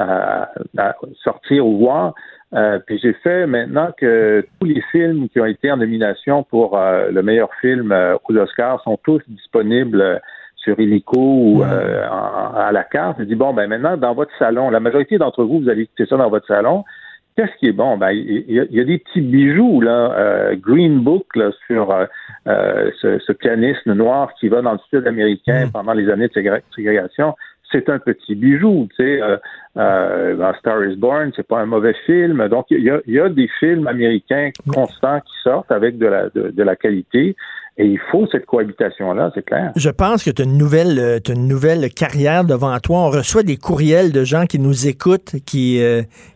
à 0.00 0.96
sortir 1.22 1.66
ou 1.66 1.78
voir. 1.78 2.14
Euh, 2.52 2.80
puis 2.84 2.98
j'ai 2.98 3.12
fait 3.12 3.46
maintenant 3.46 3.90
que 3.96 4.44
tous 4.58 4.66
les 4.66 4.82
films 4.90 5.28
qui 5.28 5.40
ont 5.40 5.46
été 5.46 5.70
en 5.70 5.76
nomination 5.76 6.42
pour 6.42 6.76
euh, 6.76 7.10
le 7.10 7.22
meilleur 7.22 7.48
film 7.60 7.92
euh, 7.92 8.16
aux 8.28 8.36
Oscars 8.36 8.82
sont 8.82 8.98
tous 9.04 9.22
disponibles 9.28 10.20
sur 10.56 10.78
Illico 10.80 11.18
ou 11.18 11.62
à 11.62 12.70
la 12.72 12.84
carte. 12.84 13.16
Je 13.20 13.24
dis 13.24 13.34
bon 13.34 13.54
ben 13.54 13.66
maintenant 13.66 13.96
dans 13.96 14.14
votre 14.14 14.32
salon, 14.38 14.68
la 14.68 14.80
majorité 14.80 15.16
d'entre 15.16 15.44
vous, 15.44 15.60
vous 15.60 15.68
allez 15.70 15.82
écouter 15.82 16.06
ça 16.06 16.16
dans 16.16 16.28
votre 16.28 16.46
salon. 16.46 16.84
Qu'est-ce 17.36 17.56
qui 17.58 17.68
est 17.68 17.72
bon? 17.72 17.96
Ben, 17.96 18.10
il 18.10 18.44
y, 18.50 18.80
a, 18.80 18.84
des 18.84 18.98
petits 18.98 19.22
bijoux, 19.22 19.80
là, 19.80 20.52
Green 20.56 20.98
Book, 20.98 21.24
là, 21.36 21.50
sur 21.66 21.96
ce, 22.44 23.18
ce, 23.20 23.32
pianiste 23.32 23.86
noir 23.86 24.34
qui 24.38 24.48
va 24.48 24.60
dans 24.60 24.72
le 24.72 24.78
sud 24.90 25.06
américain 25.06 25.66
mm. 25.66 25.70
pendant 25.70 25.94
les 25.94 26.10
années 26.10 26.28
de 26.28 26.60
ségrégation 26.74 27.34
c'est 27.72 27.88
un 27.88 27.98
petit 27.98 28.34
bijou. 28.34 28.88
Tu 28.90 29.04
sais, 29.04 29.22
euh, 29.22 29.36
euh, 29.76 30.52
Star 30.58 30.84
is 30.84 30.96
Born, 30.96 31.30
c'est 31.36 31.46
pas 31.46 31.60
un 31.60 31.66
mauvais 31.66 31.94
film. 32.06 32.46
Donc, 32.48 32.66
il 32.70 32.82
y 33.06 33.20
a, 33.20 33.28
des 33.28 33.48
films 33.58 33.86
américains 33.86 34.50
constants 34.72 35.20
qui 35.20 35.32
sortent 35.42 35.70
avec 35.70 35.98
de 35.98 36.06
la, 36.06 36.28
de, 36.30 36.62
la 36.62 36.76
qualité. 36.76 37.36
Et 37.78 37.86
il 37.86 38.00
faut 38.10 38.26
cette 38.30 38.44
cohabitation-là, 38.44 39.30
c'est 39.34 39.44
clair. 39.44 39.72
Je 39.76 39.88
pense 39.88 40.24
que 40.24 40.30
tu 40.30 40.42
as 40.42 40.44
une 40.44 40.58
nouvelle, 40.58 40.98
euh, 40.98 41.18
une 41.28 41.46
nouvelle 41.46 41.88
carrière 41.90 42.44
devant 42.44 42.78
toi. 42.78 42.98
On 42.98 43.10
reçoit 43.10 43.42
des 43.42 43.56
courriels 43.56 44.12
de 44.12 44.24
gens 44.24 44.44
qui 44.44 44.58
nous 44.58 44.86
écoutent, 44.86 45.36
qui, 45.46 45.80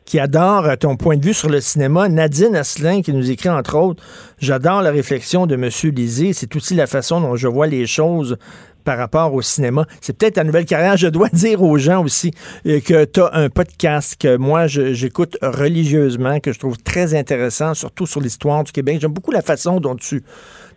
qui 0.07 0.21
adorent 0.21 0.79
ton 0.79 0.97
point 0.97 1.17
de 1.17 1.25
vue 1.25 1.35
sur 1.35 1.51
le 1.51 1.61
cinéma. 1.61 2.09
Nadine 2.09 2.57
Asselin 2.57 3.03
qui 3.03 3.13
nous 3.13 3.31
écrit 3.31 3.51
entre 3.51 3.77
autres 3.77 4.03
J'adore 4.39 4.81
la 4.81 4.91
réflexion 4.91 5.47
de 5.47 5.55
M. 5.55 5.69
Lisée. 5.95 6.33
C'est 6.33 6.55
aussi 6.57 6.75
la 6.75 6.87
façon 6.87 7.21
dont 7.21 7.37
je 7.37 7.49
vois 7.49 7.67
les 7.67 7.87
choses 7.87 8.39
par 8.85 8.99
rapport 8.99 9.35
au 9.35 9.43
cinéma. 9.43 9.87
C'est 10.01 10.17
peut-être 10.17 10.35
ta 10.35 10.45
nouvelle 10.45 10.67
carrière. 10.67 10.97
Je 10.97 11.09
dois 11.09 11.29
dire 11.33 11.63
aux 11.63 11.79
gens 11.79 12.05
aussi 12.05 12.33
euh, 12.67 12.81
que 12.81 13.05
tu 13.05 13.21
as 13.21 13.31
un 13.35 13.49
podcast 13.49 14.17
que 14.19 14.37
moi, 14.37 14.67
j'écoute 14.67 15.37
religieusement, 15.43 16.41
que 16.41 16.53
je 16.53 16.59
trouve 16.59 16.79
très 16.79 17.15
intéressant, 17.15 17.75
surtout 17.75 18.07
sur 18.07 18.21
l'histoire 18.21 18.65
du 18.65 18.73
Québec. 18.73 18.99
J'aime 19.01 19.13
beaucoup 19.13 19.33
la 19.33 19.43
façon 19.43 19.81
dont 19.81 19.97
tu... 19.97 20.23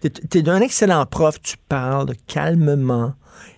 Tu 0.01 0.37
es, 0.37 0.49
un 0.49 0.61
excellent 0.61 1.05
prof, 1.07 1.41
tu 1.41 1.55
parles 1.69 2.13
calmement 2.27 3.13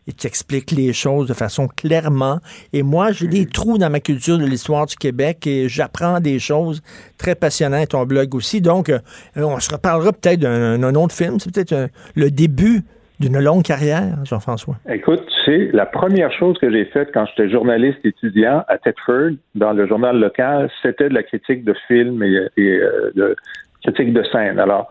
et 0.08 0.14
tu 0.14 0.26
expliques 0.26 0.72
les 0.72 0.94
choses 0.94 1.28
de 1.28 1.34
façon 1.34 1.68
clairement. 1.68 2.40
Et 2.74 2.82
moi, 2.82 3.12
j'ai 3.12 3.28
des 3.28 3.46
trous 3.46 3.78
dans 3.78 3.90
ma 3.90 4.00
culture 4.00 4.38
de 4.38 4.46
l'histoire 4.46 4.86
du 4.86 4.96
Québec 4.96 5.46
et 5.46 5.70
j'apprends 5.70 6.20
des 6.20 6.40
choses 6.40 6.82
très 7.18 7.36
passionnantes, 7.36 7.90
ton 7.90 8.06
blog 8.06 8.34
aussi. 8.36 8.62
Donc, 8.62 8.90
euh, 8.90 9.00
on 9.36 9.60
se 9.60 9.70
reparlera 9.70 10.14
peut-être 10.14 10.40
d'un 10.40 10.96
autre 10.96 11.14
film. 11.14 11.40
C'est 11.40 11.54
peut-être 11.54 11.74
euh, 11.74 11.88
le 12.16 12.32
début 12.32 12.84
d'une 13.20 13.40
longue 13.40 13.64
carrière, 13.64 14.18
Jean-François? 14.24 14.76
Écoute, 14.90 15.24
c'est 15.46 15.70
la 15.74 15.86
première 15.86 16.32
chose 16.32 16.58
que 16.60 16.72
j'ai 16.72 16.86
faite 16.86 17.10
quand 17.14 17.26
j'étais 17.26 17.50
journaliste 17.50 18.00
étudiant 18.04 18.64
à 18.68 18.78
Thetford, 18.78 19.32
dans 19.56 19.74
le 19.74 19.88
journal 19.88 20.18
local, 20.18 20.70
c'était 20.82 21.10
de 21.10 21.14
la 21.14 21.24
critique 21.24 21.64
de 21.64 21.76
films 21.88 22.24
et, 22.24 22.50
euh, 22.60 23.12
de 23.16 23.36
critique 23.84 24.14
de 24.14 24.24
scène. 24.32 24.60
Alors, 24.60 24.90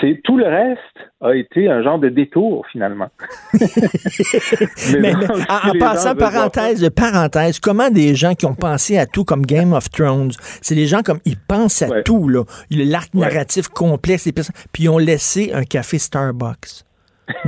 c'est 0.00 0.20
tout 0.22 0.36
le 0.36 0.46
reste 0.46 0.80
a 1.20 1.34
été 1.34 1.68
un 1.68 1.82
genre 1.82 1.98
de 1.98 2.08
détour 2.08 2.64
finalement. 2.70 3.08
mais, 5.00 5.12
en, 5.14 5.78
passant 5.78 6.14
parenthèse 6.14 6.80
de 6.80 6.88
parenthèse, 6.88 7.58
comment 7.58 7.90
des 7.90 8.14
gens 8.14 8.34
qui 8.34 8.46
ont 8.46 8.54
pensé 8.54 8.98
à 8.98 9.06
tout 9.06 9.24
comme 9.24 9.44
Game 9.44 9.72
of 9.72 9.90
Thrones, 9.90 10.30
c'est 10.62 10.76
des 10.76 10.86
gens 10.86 11.02
comme 11.02 11.18
ils 11.24 11.36
pensent 11.36 11.82
à 11.82 12.02
tout 12.02 12.28
là, 12.28 12.44
l'arc 12.70 13.12
narratif 13.14 13.68
complexe, 13.68 14.28
puis 14.72 14.84
ils 14.84 14.88
ont 14.88 14.98
laissé 14.98 15.52
un 15.52 15.64
café 15.64 15.98
Starbucks 15.98 16.84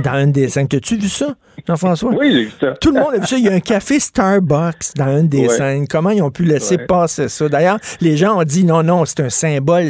dans 0.03 0.13
un 0.13 0.27
des 0.27 0.49
scènes. 0.49 0.67
T'as-tu 0.67 0.95
vu 0.95 1.07
ça, 1.07 1.35
Jean-François? 1.67 2.11
Oui, 2.13 2.31
j'ai 2.31 2.43
vu 2.43 2.51
ça. 2.59 2.73
Tout 2.73 2.91
le 2.91 2.99
monde 2.99 3.13
a 3.15 3.19
vu 3.19 3.25
ça. 3.25 3.37
Il 3.37 3.43
y 3.43 3.49
a 3.49 3.53
un 3.53 3.59
café 3.59 3.99
Starbucks 3.99 4.95
dans 4.97 5.17
une 5.17 5.27
des 5.27 5.49
scènes. 5.49 5.87
Comment 5.87 6.09
ils 6.11 6.21
ont 6.21 6.31
pu 6.31 6.43
laisser 6.43 6.77
passer 6.77 7.29
ça? 7.29 7.49
D'ailleurs, 7.49 7.79
les 8.01 8.17
gens 8.17 8.39
ont 8.39 8.43
dit 8.43 8.65
non, 8.65 8.83
non, 8.83 9.05
c'est 9.05 9.21
un 9.21 9.29
symbole, 9.29 9.89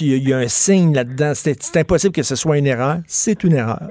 il 0.00 0.28
y 0.28 0.32
a 0.32 0.38
un 0.38 0.48
signe 0.48 0.94
là-dedans. 0.94 1.32
C'est 1.34 1.76
impossible 1.76 2.14
que 2.14 2.22
ce 2.22 2.36
soit 2.36 2.58
une 2.58 2.66
erreur. 2.66 2.98
C'est 3.06 3.44
une 3.44 3.54
erreur. 3.54 3.90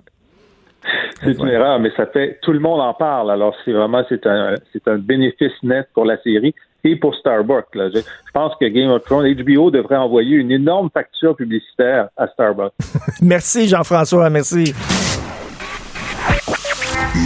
C'est 1.24 1.32
une 1.32 1.48
erreur, 1.48 1.80
mais 1.80 1.90
ça 1.98 2.06
fait 2.06 2.38
tout 2.44 2.52
le 2.52 2.60
monde 2.60 2.80
en 2.82 2.94
parle. 2.94 3.32
Alors 3.32 3.56
c'est 3.64 3.72
vraiment 3.72 4.04
c'est 4.08 4.28
un 4.28 4.56
c'est 4.72 4.88
un 4.88 4.98
bénéfice 4.98 5.54
net 5.64 5.88
pour 5.94 6.06
la 6.06 6.22
série 6.22 6.54
et 6.86 6.96
pour 6.96 7.14
Starbucks. 7.16 7.66
Je, 7.74 8.00
pense 8.34 8.54
que 8.60 8.66
Game 8.66 8.92
of 8.92 9.04
Thrones, 9.04 9.34
HBO 9.34 9.72
devrait 9.72 9.98
envoyer 9.98 10.38
une 10.38 10.52
énorme 10.52 10.90
facture 10.94 11.36
publicitaire 11.36 12.10
à 12.16 12.28
Starbucks. 12.28 12.74
merci 13.22 13.68
Jean-François, 13.68 14.30
merci. 14.30 14.74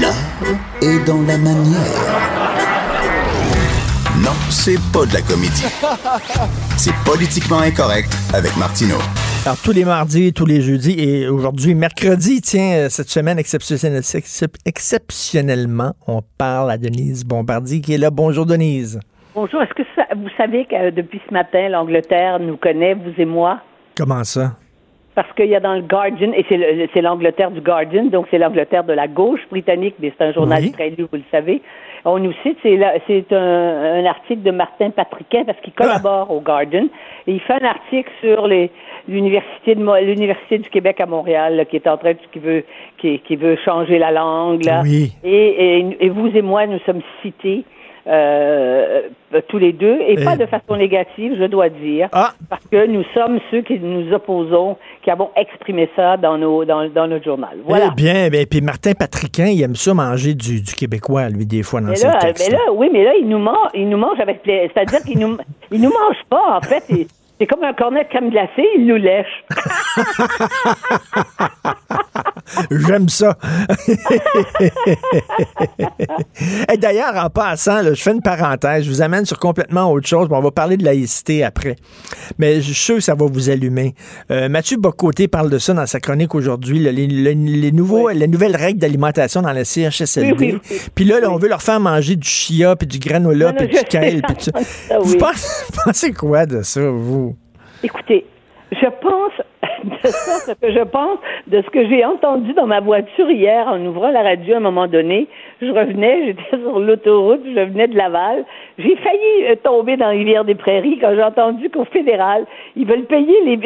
L'art 0.02 0.14
est 0.82 1.06
dans 1.06 1.22
la 1.28 1.38
manière. 1.38 2.50
Non, 4.24 4.32
c'est 4.50 4.80
pas 4.94 5.06
de 5.06 5.14
la 5.14 5.22
comédie. 5.22 5.66
C'est 6.78 6.96
politiquement 7.06 7.60
incorrect 7.60 8.16
avec 8.34 8.56
Martineau. 8.58 8.98
Alors, 9.46 9.58
tous 9.64 9.72
les 9.72 9.86
mardis, 9.86 10.34
tous 10.34 10.46
les 10.46 10.62
jeudis 10.62 10.96
et 10.98 11.30
aujourd'hui, 11.30 11.74
mercredi, 11.74 12.42
tiens, 12.42 12.74
euh, 12.74 12.90
cette 12.90 13.10
semaine 13.10 13.40
exceptionnellement, 13.40 15.96
on 16.08 16.22
parle 16.38 16.72
à 16.72 16.78
Denise 16.78 17.24
Bombardier 17.24 17.80
qui 17.80 17.94
est 17.94 17.98
là. 17.98 18.12
Bonjour, 18.12 18.46
Denise. 18.46 19.00
Bonjour. 19.42 19.62
Est-ce 19.62 19.74
que 19.74 19.84
vous 20.18 20.30
savez 20.36 20.66
que 20.66 20.76
euh, 20.76 20.92
depuis 20.92 21.22
ce 21.26 21.34
matin, 21.34 21.70
l'Angleterre 21.70 22.42
nous 22.42 22.58
connaît, 22.58 22.94
vous 22.94 23.14
et 23.18 23.24
moi? 23.24 23.62
Comment 23.96 24.26
ça? 24.26 24.58
Parce 25.16 25.32
qu'il 25.32 25.46
y 25.46 25.56
a 25.56 25.62
dans 25.62 25.76
le 25.76 25.82
Guardian, 25.82 26.34
et 26.34 26.46
c'est 26.94 27.02
l'Angleterre 27.02 27.50
du 27.50 27.62
Guardian, 27.62 28.08
donc 28.08 28.28
c'est 28.30 28.38
l'Angleterre 28.38 28.84
de 28.84 28.92
la 28.92 29.08
gauche 29.08 29.40
britannique, 29.50 29.96
mais 30.02 30.12
c'est 30.18 30.26
un 30.26 30.34
journal 30.34 30.70
très 30.72 30.90
lu, 30.90 31.04
vous 31.10 31.18
le 31.18 31.24
savez. 31.32 31.62
On 32.04 32.20
nous 32.20 32.34
cite, 32.44 32.58
c'est 32.64 33.34
un, 33.34 34.06
article 34.06 34.42
de 34.42 34.52
Martin 34.52 34.90
Patriquet, 34.90 35.46
parce 35.46 35.60
qu'il 35.62 35.72
collabore 35.72 36.32
au 36.32 36.42
Guardian, 36.42 36.88
et 37.26 37.32
il 37.32 37.40
fait 37.40 37.62
un 37.62 37.66
article 37.66 38.12
sur 38.20 38.46
l'université 39.08 39.74
l'université 39.76 40.58
du 40.58 40.70
Québec 40.70 41.00
à 41.00 41.06
Montréal 41.06 41.66
qui 41.70 41.78
est 41.78 41.88
en 41.88 41.96
train 41.96 42.12
de, 42.12 42.20
qui 42.34 42.40
veut 42.40 42.66
qui, 42.98 43.36
veut 43.38 43.58
changer 43.64 44.00
la 44.00 44.12
langue 44.12 44.66
là. 44.66 44.82
Oui. 44.84 45.14
Et, 45.24 45.86
et, 46.02 46.10
vous 46.10 46.28
et 46.28 46.42
moi 46.42 46.68
nous 46.68 46.80
sommes 46.80 47.02
cités 47.22 47.64
euh, 48.08 49.02
tous 49.48 49.58
les 49.58 49.74
deux, 49.74 49.98
et, 50.02 50.20
Et- 50.20 50.24
pas 50.26 50.36
de 50.36 50.46
façon 50.46 50.76
négative, 50.76 51.36
je 51.40 51.46
dois 51.46 51.70
dire, 51.70 52.10
Ah. 52.12 52.32
parce 52.50 52.66
que 52.68 52.86
nous 52.88 53.04
sommes 53.14 53.40
ceux 53.52 53.62
qui 53.62 53.80
nous 53.80 54.12
opposons, 54.14 54.78
qui 55.04 55.12
avons 55.12 55.30
exprimé 55.36 55.90
ça 55.96 56.18
dans, 56.18 56.38
nos, 56.38 56.66
dans, 56.66 56.90
dans 56.90 57.08
notre 57.08 57.24
journal. 57.26 57.58
Voilà. 57.66 57.90
Eh 57.92 57.96
bien, 57.96 58.30
puis 58.50 58.62
Martin 58.62 58.94
Patriquin, 58.94 59.48
il 59.48 59.62
aime 59.64 59.76
ça 59.76 59.94
manger 59.94 60.34
du, 60.34 60.62
du 60.62 60.74
québécois, 60.74 61.30
lui, 61.30 61.46
des 61.46 61.64
fois, 61.64 61.82
dans 61.82 61.88
Mais 61.90 61.96
ses 61.96 62.08
là, 62.08 62.18
textes. 62.20 62.50
mais 62.50 62.56
là, 62.58 62.64
oui, 62.74 62.90
mais 62.92 63.04
là, 63.04 63.12
il 63.20 63.28
nous 63.28 63.40
mange, 63.40 63.70
il 63.74 63.88
nous 63.90 63.98
mange 63.98 64.20
avec 64.20 64.42
plaisir. 64.44 64.70
C'est-à-dire 64.74 65.02
qu'il 65.04 65.20
nous, 65.20 65.38
il 65.72 65.82
nous 65.82 65.90
mange 65.92 66.18
pas, 66.30 66.58
en 66.58 66.62
fait. 66.62 66.84
C'est 67.40 67.48
comme 67.48 67.64
un 67.64 67.74
cornet 67.74 68.04
de 68.04 68.10
crème 68.10 68.30
glacée, 68.32 68.68
il 68.78 68.86
nous 68.86 68.98
lèche. 68.98 69.46
J'aime 72.72 73.10
ça. 73.10 73.38
Et 76.72 76.78
D'ailleurs, 76.78 77.16
en 77.16 77.30
passant, 77.30 77.82
là, 77.82 77.94
je 77.94 78.02
fais 78.02 78.12
une 78.12 78.22
parenthèse, 78.22 78.84
je 78.86 78.90
vous 78.90 79.02
amène 79.02 79.26
sur 79.26 79.38
complètement 79.40 79.92
autre 79.92 80.08
chose. 80.08 80.28
Bon, 80.30 80.38
on 80.38 80.42
va 80.42 80.52
parler 80.52 80.78
de 80.78 80.84
laïcité 80.86 81.44
après. 81.44 81.76
Mais 82.38 82.56
je 82.56 82.62
suis 82.62 82.74
sûr 82.76 82.96
que 82.96 83.02
ça 83.02 83.16
va 83.16 83.26
vous 83.26 83.50
allumer. 83.50 83.96
Euh, 84.32 84.50
Mathieu 84.50 84.78
Bocoté 84.78 85.28
parle 85.28 85.50
de 85.50 85.58
ça 85.58 85.74
dans 85.74 85.86
sa 85.86 86.00
chronique 86.00 86.36
aujourd'hui, 86.36 86.80
les, 86.80 86.92
les- 86.92 87.08
les 87.36 87.72
nouveaux, 87.72 88.10
les 88.10 88.28
nouvelles 88.28 88.56
règles 88.56 88.80
d'alimentation 88.80 89.42
dans 89.42 89.52
la 89.52 89.64
CHSLD. 89.66 90.34
Oui, 90.40 90.52
oui, 90.54 90.60
oui. 90.72 90.78
Puis 90.96 91.06
là, 91.06 91.20
là, 91.20 91.32
on 91.32 91.38
veut 91.38 91.50
leur 91.50 91.62
faire 91.62 91.80
manger 91.80 92.16
du 92.16 92.28
chia, 92.28 92.76
puis 92.76 92.88
du 92.88 93.00
granola, 93.00 93.48
Non, 93.48 93.52
non, 93.52 93.58
puis 93.58 93.68
du 93.78 93.84
kale. 93.86 94.22
puis 94.22 94.36
ça. 94.40 94.52
pensez, 94.54 94.94
vous 95.02 95.82
pensez 95.86 96.14
quoi 96.14 96.46
de 96.46 96.62
ça, 96.62 96.82
vous? 96.90 97.36
Écoutez, 97.84 98.26
je 98.72 98.88
pense 99.02 99.34
de 99.84 100.08
ce 100.08 100.54
que 100.54 100.72
je 100.72 100.84
pense 100.84 101.20
de 101.48 101.62
ce 101.62 101.70
que 101.70 101.88
j'ai 101.88 102.06
entendu 102.06 102.54
dans 102.54 102.68
ma 102.68 102.80
voiture 102.80 103.30
hier 103.30 103.68
en 103.68 103.84
ouvrant 103.86 104.10
la 104.10 104.24
radio 104.24 104.56
à 104.56 104.58
un 104.58 104.62
moment 104.62 104.88
donné. 104.88 105.28
Je 105.62 105.68
revenais, 105.68 106.28
j'étais 106.28 106.58
sur 106.64 106.80
l'autoroute, 106.80 107.42
je 107.46 107.60
venais 107.60 107.88
de 107.88 107.98
Laval. 107.98 108.46
J'ai 108.78 108.96
failli 108.98 109.46
euh, 109.50 109.56
tomber 109.56 109.98
dans 109.98 110.10
Rivière 110.10 110.46
des 110.46 110.56
Prairies 110.56 111.00
quand 111.00 111.14
j'ai 111.16 111.24
entendu 111.24 111.70
qu'au 111.70 111.86
fédéral, 111.86 112.46
ils 112.76 112.86
veulent 112.86 113.06
payer 113.06 113.36
les 113.46 113.58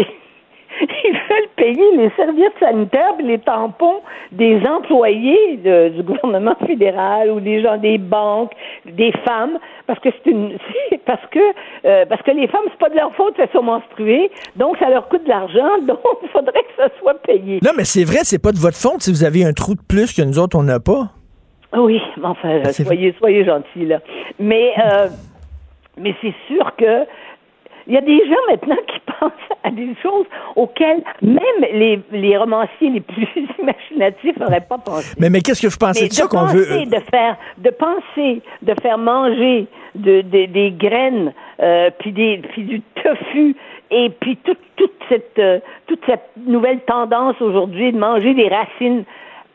ils 0.82 1.14
veulent 1.14 1.50
payer 1.56 1.98
les 1.98 2.10
serviettes 2.16 2.58
sanitaires 2.60 3.14
et 3.20 3.24
les 3.24 3.40
tampons 3.40 4.02
des 4.32 4.62
employés 4.66 5.58
de- 5.58 5.90
du 5.90 6.04
gouvernement 6.04 6.56
fédéral 6.66 7.30
ou 7.32 7.40
des 7.40 7.62
gens 7.62 7.78
des 7.78 7.98
banques, 7.98 8.52
des 8.86 9.12
femmes, 9.26 9.58
parce 9.88 10.00
que 10.00 10.10
c'est 10.24 10.32
une 10.32 10.58
parce 11.06 11.26
que 11.32 11.40
euh, 11.86 12.06
parce 12.08 12.22
que 12.22 12.32
les 12.32 12.48
femmes 12.48 12.64
c'est 12.72 12.80
pas 12.80 12.90
de 12.90 12.96
leur 12.96 13.14
faute, 13.16 13.36
elles 13.38 13.50
sont 13.54 13.64
menstruées, 13.64 14.32
donc 14.56 14.78
ça 14.78 14.90
leur 14.90 15.08
coûte 15.10 15.24
de 15.24 15.30
l'argent, 15.30 15.78
donc 15.88 16.00
il 16.24 16.30
faudrait 16.30 16.64
que 16.64 16.76
ça 16.78 16.90
soit 17.00 17.22
payé. 17.22 17.60
Non, 17.64 17.72
mais 17.78 17.84
c'est 17.86 18.04
vrai, 18.04 18.20
c'est 18.24 18.42
pas 18.42 18.52
de 18.52 18.58
votre 18.60 18.78
faute 18.78 19.02
si 19.02 19.12
vous 19.12 19.24
avez 19.24 19.46
un 19.46 19.54
trou 19.54 19.76
de 19.76 19.82
plus 19.88 20.14
que 20.14 20.22
nous 20.22 20.40
autres, 20.40 20.58
on 20.58 20.64
n'a 20.64 20.80
pas. 20.80 21.10
Oui, 21.76 22.00
mais 22.18 22.28
enfin, 22.28 22.60
C'est 22.66 22.84
soyez, 22.84 23.16
soyez 23.18 23.44
gentils, 23.46 23.86
là. 23.88 24.00
Mais, 24.40 24.74
euh, 24.78 25.08
mais 25.98 26.14
c'est 26.22 26.34
sûr 26.48 26.76
que 26.76 27.06
il 27.88 27.94
y 27.94 27.98
a 27.98 28.02
des 28.02 28.18
gens 28.28 28.36
maintenant 28.50 28.78
qui 28.88 29.00
pensent 29.20 29.32
à 29.64 29.72
des 29.72 29.96
choses 30.02 30.26
auxquelles 30.56 31.04
même 31.22 31.40
les, 31.74 32.00
les 32.12 32.38
romanciers 32.38 32.90
les 32.90 33.02
plus 33.02 33.28
imaginatifs 33.60 34.38
n'auraient 34.38 34.62
pas 34.68 34.78
pensé. 34.78 35.16
Mais, 35.20 35.30
mais 35.30 35.42
qu'est-ce 35.42 35.62
que 35.62 35.68
vous 35.68 35.78
pensez 35.80 36.04
Mais 36.04 36.08
de 36.10 36.14
ça 36.14 36.28
qu'on 36.28 36.46
veut? 36.46 36.66
de 36.86 37.00
faire, 37.12 37.38
de 37.58 37.70
penser, 37.70 38.42
de 38.62 38.74
faire 38.82 38.98
manger 38.98 39.68
de, 39.96 40.22
de- 40.22 40.46
des 40.46 40.72
graines, 40.72 41.34
euh, 41.62 41.90
puis 42.00 42.12
des, 42.12 42.42
puis 42.52 42.64
du 42.64 42.82
tofu, 43.04 43.56
et 43.92 44.10
puis 44.10 44.38
toute, 44.38 44.58
toute 44.76 44.94
cette, 45.10 45.38
euh, 45.38 45.60
toute 45.88 46.00
cette 46.08 46.30
nouvelle 46.48 46.80
tendance 46.82 47.40
aujourd'hui 47.42 47.92
de 47.92 47.98
manger 47.98 48.34
des 48.34 48.48
racines 48.48 49.04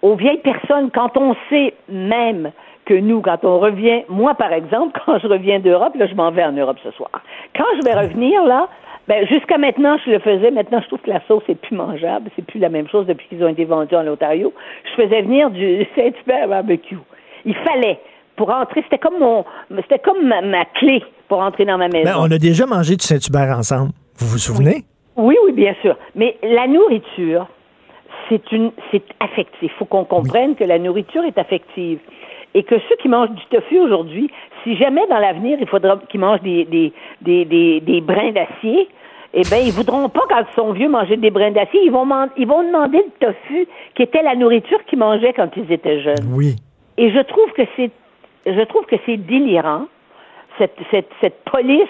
aux 0.03 0.15
vieilles 0.15 0.39
personnes, 0.39 0.91
quand 0.95 1.17
on 1.17 1.35
sait 1.51 1.75
même 1.89 2.53
que 2.89 2.95
nous, 2.95 3.21
quand 3.21 3.45
on 3.45 3.59
revient, 3.59 4.03
moi 4.09 4.35
par 4.35 4.53
exemple, 4.53 4.99
quand 5.07 5.19
je 5.19 5.27
reviens 5.27 5.61
d'Europe, 5.61 5.95
là 5.97 6.07
je 6.07 6.15
m'en 6.15 6.31
vais 6.31 6.45
en 6.45 6.53
Europe 6.53 6.79
ce 6.83 6.91
soir. 6.93 7.11
Quand 7.57 7.67
je 7.79 7.85
vais 7.85 7.95
revenir 7.95 8.45
là, 8.45 8.69
ben 9.07 9.27
jusqu'à 9.29 9.59
maintenant 9.59 9.97
je 10.05 10.13
le 10.13 10.19
faisais. 10.19 10.51
Maintenant 10.51 10.81
je 10.81 10.87
trouve 10.87 11.01
que 11.01 11.11
la 11.11 11.21
sauce 11.29 11.45
est 11.49 11.55
plus 11.55 11.77
mangeable, 11.77 12.31
c'est 12.35 12.45
plus 12.45 12.59
la 12.59 12.71
même 12.71 12.89
chose 12.89 13.07
depuis 13.07 13.27
qu'ils 13.29 13.45
ont 13.45 13.49
été 13.49 13.65
vendus 13.67 13.95
en 13.95 14.07
Ontario. 14.07 14.53
Je 14.85 15.03
faisais 15.03 15.23
venir 15.23 15.51
du 15.51 15.87
Saint-Hubert 15.97 16.49
barbecue. 16.49 16.99
Il 17.45 17.55
fallait 17.55 18.01
pour 18.37 18.51
entrer, 18.51 18.83
c'était 18.85 18.99
comme 18.99 19.19
mon, 19.19 19.45
c'était 19.83 19.99
comme 19.99 20.27
ma, 20.27 20.41
ma 20.41 20.65
clé 20.65 21.03
pour 21.29 21.41
entrer 21.41 21.67
dans 21.67 21.77
ma 21.77 21.89
maison. 21.89 22.05
Ben, 22.05 22.17
on 22.19 22.31
a 22.31 22.39
déjà 22.39 22.65
mangé 22.67 22.97
du 22.97 23.05
Saint-Hubert 23.05 23.59
ensemble. 23.59 23.91
Vous 24.17 24.27
vous 24.29 24.39
souvenez? 24.39 24.85
Oui, 25.17 25.37
oui, 25.45 25.53
bien 25.53 25.75
sûr. 25.83 25.97
Mais 26.15 26.37
la 26.43 26.67
nourriture, 26.67 27.49
c'est 28.29 28.53
une, 28.53 28.71
c'est 28.91 29.03
affectif. 29.21 29.61
Il 29.63 29.71
faut 29.79 29.85
qu'on 29.85 30.05
comprenne 30.05 30.55
que 30.55 30.65
la 30.65 30.79
nourriture 30.79 31.25
est 31.25 31.39
affective. 31.39 31.99
Et 32.55 32.63
que 32.63 32.77
ceux 32.89 32.97
qui 32.97 33.09
mangent 33.09 33.31
du 33.31 33.45
tofu 33.47 33.79
aujourd'hui, 33.79 34.31
si 34.65 34.77
jamais 34.77 35.07
dans 35.09 35.19
l'avenir 35.19 35.59
il 35.61 35.67
faudra 35.67 35.99
qu'ils 36.09 36.21
mangent 36.21 36.41
des, 36.43 36.65
des, 36.65 36.93
des, 37.21 37.45
des, 37.45 37.81
des 37.81 38.01
brins 38.01 38.33
d'acier, 38.33 38.89
eh 39.35 39.43
bien, 39.43 39.59
ils 39.59 39.73
voudront 39.73 40.09
pas, 40.09 40.23
quand 40.29 40.41
ils 40.41 40.55
sont 40.57 40.73
vieux, 40.73 40.89
manger 40.89 41.19
des 41.19 41.31
brins 41.31 41.51
d'acier. 41.51 41.81
Ils 41.85 41.91
vont, 41.93 42.07
ils 42.39 42.47
vont 42.47 42.63
demander 42.63 42.99
le 42.99 43.27
tofu, 43.27 43.69
qui 43.95 44.03
était 44.03 44.23
la 44.23 44.35
nourriture 44.35 44.83
qu'ils 44.87 44.99
mangeaient 44.99 45.35
quand 45.35 45.51
ils 45.57 45.71
étaient 45.71 46.01
jeunes. 46.01 46.33
Oui. 46.33 46.57
Et 46.97 47.11
je 47.11 47.21
trouve 47.21 47.53
que 47.53 47.63
c'est, 47.77 47.91
je 48.47 48.61
trouve 48.63 48.87
que 48.87 48.97
c'est 49.05 49.19
délirant 49.19 49.83
cette, 50.57 50.79
cette, 50.91 51.11
cette 51.21 51.45
police 51.45 51.83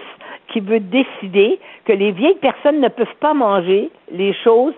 qui 0.49 0.59
veut 0.61 0.81
décider 0.81 1.61
que 1.85 1.92
les 1.92 2.11
vieilles 2.11 2.35
personnes 2.40 2.81
ne 2.81 2.88
peuvent 2.88 3.07
pas 3.21 3.35
manger 3.35 3.88
les 4.11 4.35
choses, 4.42 4.75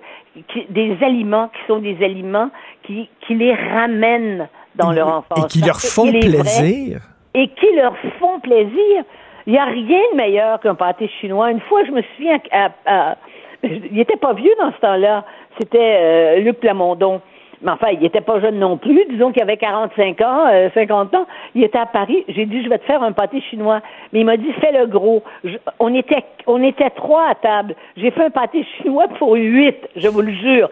qui- 0.49 0.67
des 0.69 0.99
aliments 1.03 1.49
qui 1.49 1.61
sont 1.67 1.79
des 1.79 1.97
aliments 2.05 2.51
qui, 2.83 3.09
qui 3.27 3.35
les 3.37 3.55
ramènent 3.55 4.49
dans 4.77 4.93
leur 4.93 5.09
enfance. 5.09 5.45
Et 5.45 5.49
qui 5.49 5.61
leur 5.61 5.81
font 5.81 6.11
vrai- 6.11 6.21
plaisir. 6.21 7.01
et 7.35 7.49
qui 7.49 7.67
leur 7.77 7.95
font 8.19 8.41
plaisir. 8.41 9.05
Il 9.47 9.53
n'y 9.55 9.59
a 9.59 9.65
rien 9.65 10.01
de 10.13 10.17
meilleur 10.17 10.61
qu'un 10.61 10.75
pâté 10.75 11.09
chinois. 11.21 11.51
Une 11.51 11.61
fois, 11.61 11.85
je 11.85 11.91
me 11.93 12.03
souviens, 12.17 12.39
à, 12.53 12.69
à- 12.87 13.17
il 13.63 13.93
n'était 13.93 14.17
pas 14.17 14.33
vieux 14.35 14.53
dans 14.61 14.73
ce 14.73 14.79
temps-là. 14.81 15.25
C'était 15.59 15.79
euh, 16.01 16.37
Luc 16.41 16.61
Plamondon. 16.61 17.21
Mais 17.63 17.73
enfin, 17.73 17.89
il 17.93 18.01
n'était 18.01 18.23
pas 18.23 18.41
jeune 18.41 18.59
non 18.59 18.79
plus. 18.79 19.05
Disons 19.11 19.33
qu'il 19.33 19.43
avait 19.43 19.59
45 19.59 20.21
ans, 20.23 20.47
euh, 20.51 20.71
50 20.73 21.15
ans. 21.15 21.27
Il 21.55 21.63
était 21.63 21.79
à 21.79 21.85
Paris. 21.87 22.25
J'ai 22.29 22.47
dit, 22.47 22.63
je 22.65 22.71
vais 22.71 22.79
te 22.79 22.85
faire 22.85 23.03
un 23.03 23.13
pâté 23.13 23.43
chinois. 23.51 23.81
Mais 24.13 24.21
il 24.21 24.25
m'a 24.27 24.39
dit, 24.39 24.51
fais 24.61 24.73
le 24.73 24.87
gros. 24.87 25.23
Je- 25.45 25.59
on, 25.79 25.93
était, 25.95 26.25
on 26.47 26.63
était 26.63 26.89
trois 26.91 27.29
à 27.29 27.35
table. 27.35 27.75
J'ai 27.99 28.11
fait 28.13 28.25
un 28.25 28.31
pâté 28.31 28.65
chinois 28.79 29.09
pour 29.19 29.35
huit, 29.35 29.77
je 29.97 30.09
vous 30.09 30.23
le 30.23 30.33
jure. 30.33 30.71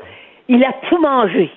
Il 0.49 0.65
a 0.65 0.73
tout 0.89 0.99
mangé. 0.99 1.51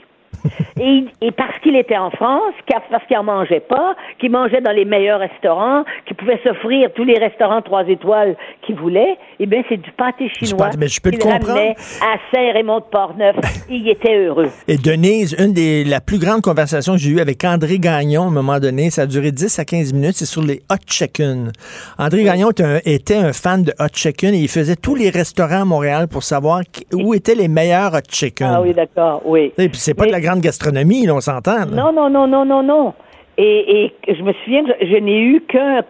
Et, 0.79 1.31
parce 1.37 1.57
qu'il 1.61 1.75
était 1.75 1.97
en 1.97 2.09
France, 2.11 2.53
parce 2.89 3.05
qu'il 3.05 3.17
en 3.17 3.23
mangeait 3.23 3.59
pas, 3.59 3.95
qu'il 4.19 4.31
mangeait 4.31 4.61
dans 4.61 4.71
les 4.71 4.85
meilleurs 4.85 5.19
restaurants, 5.19 5.83
qu'il 6.07 6.15
pouvait 6.15 6.39
s'offrir 6.43 6.89
tous 6.95 7.03
les 7.03 7.17
restaurants 7.19 7.61
trois 7.61 7.83
étoiles 7.87 8.35
qu'il 8.65 8.75
voulait, 8.75 9.17
eh 9.39 9.45
bien, 9.45 9.61
c'est 9.69 9.77
du 9.77 9.91
pâté 9.91 10.29
chinois. 10.29 10.67
pâté- 10.69 10.77
mais 10.79 10.87
je 10.87 10.99
peux 11.01 11.11
le 11.11 11.17
comprendre. 11.17 11.51
à 11.59 12.17
Saint-Raymond-de-Portneuf. 12.33 13.35
il 13.69 13.87
était 13.89 14.17
heureux. 14.17 14.49
Et 14.67 14.77
Denise, 14.77 15.35
une 15.39 15.53
des 15.53 15.83
la 15.83 16.01
plus 16.01 16.17
grandes 16.19 16.41
conversations 16.41 16.93
que 16.93 16.99
j'ai 16.99 17.11
eues 17.11 17.19
avec 17.19 17.43
André 17.43 17.77
Gagnon 17.79 18.23
à 18.23 18.27
un 18.27 18.31
moment 18.31 18.59
donné, 18.59 18.89
ça 18.89 19.03
a 19.03 19.05
duré 19.05 19.31
10 19.31 19.59
à 19.59 19.65
15 19.65 19.93
minutes, 19.93 20.15
c'est 20.15 20.25
sur 20.25 20.41
les 20.43 20.61
hot 20.71 20.75
chicken. 20.87 21.51
André 21.99 22.23
Gagnon 22.23 22.49
était 22.51 22.63
un, 22.63 22.79
était 22.85 23.15
un 23.17 23.33
fan 23.33 23.63
de 23.63 23.73
hot 23.79 23.87
chicken 23.93 24.33
et 24.33 24.39
il 24.39 24.47
faisait 24.49 24.75
tous 24.75 24.95
les 24.95 25.09
restaurants 25.09 25.61
à 25.61 25.65
Montréal 25.65 26.07
pour 26.07 26.23
savoir 26.23 26.61
qui- 26.71 26.85
où 26.93 27.13
étaient 27.13 27.35
les 27.35 27.47
meilleurs 27.47 27.93
hot 27.93 27.99
chicken. 28.09 28.47
Ah 28.49 28.61
oui, 28.61 28.73
d'accord, 28.73 29.21
oui. 29.25 29.51
Et 29.57 29.69
puis 29.69 29.77
c'est 29.77 29.93
pas 29.93 30.03
Mais- 30.03 30.07
de 30.09 30.13
la 30.13 30.20
grande 30.21 30.39
gastronomie, 30.39 31.05
là, 31.05 31.15
on 31.15 31.21
s'entend. 31.21 31.65
Non, 31.65 31.91
non, 31.91 32.09
non, 32.09 32.27
non, 32.27 32.45
non, 32.45 32.63
non. 32.63 32.93
Et, 33.37 33.91
je 34.07 34.21
me 34.21 34.33
souviens 34.43 34.63
que 34.63 34.71
je, 34.81 34.87
je 34.87 34.95
n'ai 34.97 35.19
eu 35.19 35.41
qu'un 35.41 35.81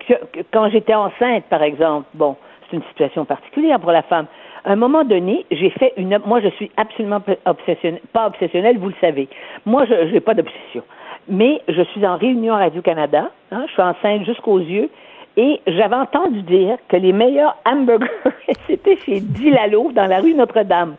quand 0.53 0.69
j'étais 0.69 0.93
enceinte, 0.93 1.43
par 1.49 1.63
exemple. 1.63 2.07
Bon, 2.13 2.35
c'est 2.69 2.77
une 2.77 2.83
situation 2.83 3.25
particulière 3.25 3.79
pour 3.79 3.91
la 3.91 4.03
femme. 4.03 4.27
À 4.63 4.73
un 4.73 4.75
moment 4.75 5.03
donné, 5.03 5.45
j'ai 5.51 5.71
fait 5.71 5.93
une. 5.97 6.17
Moi, 6.25 6.39
je 6.41 6.49
suis 6.49 6.71
absolument 6.77 7.21
obsessionnelle, 7.45 8.01
pas 8.13 8.27
obsessionnelle, 8.27 8.77
vous 8.77 8.89
le 8.89 8.95
savez. 9.01 9.27
Moi, 9.65 9.85
je 9.85 10.13
n'ai 10.13 10.19
pas 10.19 10.33
d'obsession. 10.33 10.83
Mais 11.27 11.61
je 11.67 11.81
suis 11.81 12.05
en 12.05 12.17
réunion 12.17 12.53
à 12.53 12.59
Radio-Canada. 12.59 13.31
hein, 13.51 13.63
je 13.67 13.73
suis 13.73 13.81
enceinte 13.81 14.25
jusqu'aux 14.25 14.59
yeux. 14.59 14.89
Et 15.37 15.61
j'avais 15.65 15.95
entendu 15.95 16.41
dire 16.41 16.77
que 16.89 16.97
les 16.97 17.13
meilleurs 17.13 17.55
hamburgers, 17.65 18.09
c'était 18.67 18.97
chez 18.97 19.21
Dilalo, 19.21 19.91
dans 19.93 20.05
la 20.05 20.19
rue 20.19 20.33
Notre-Dame. 20.33 20.95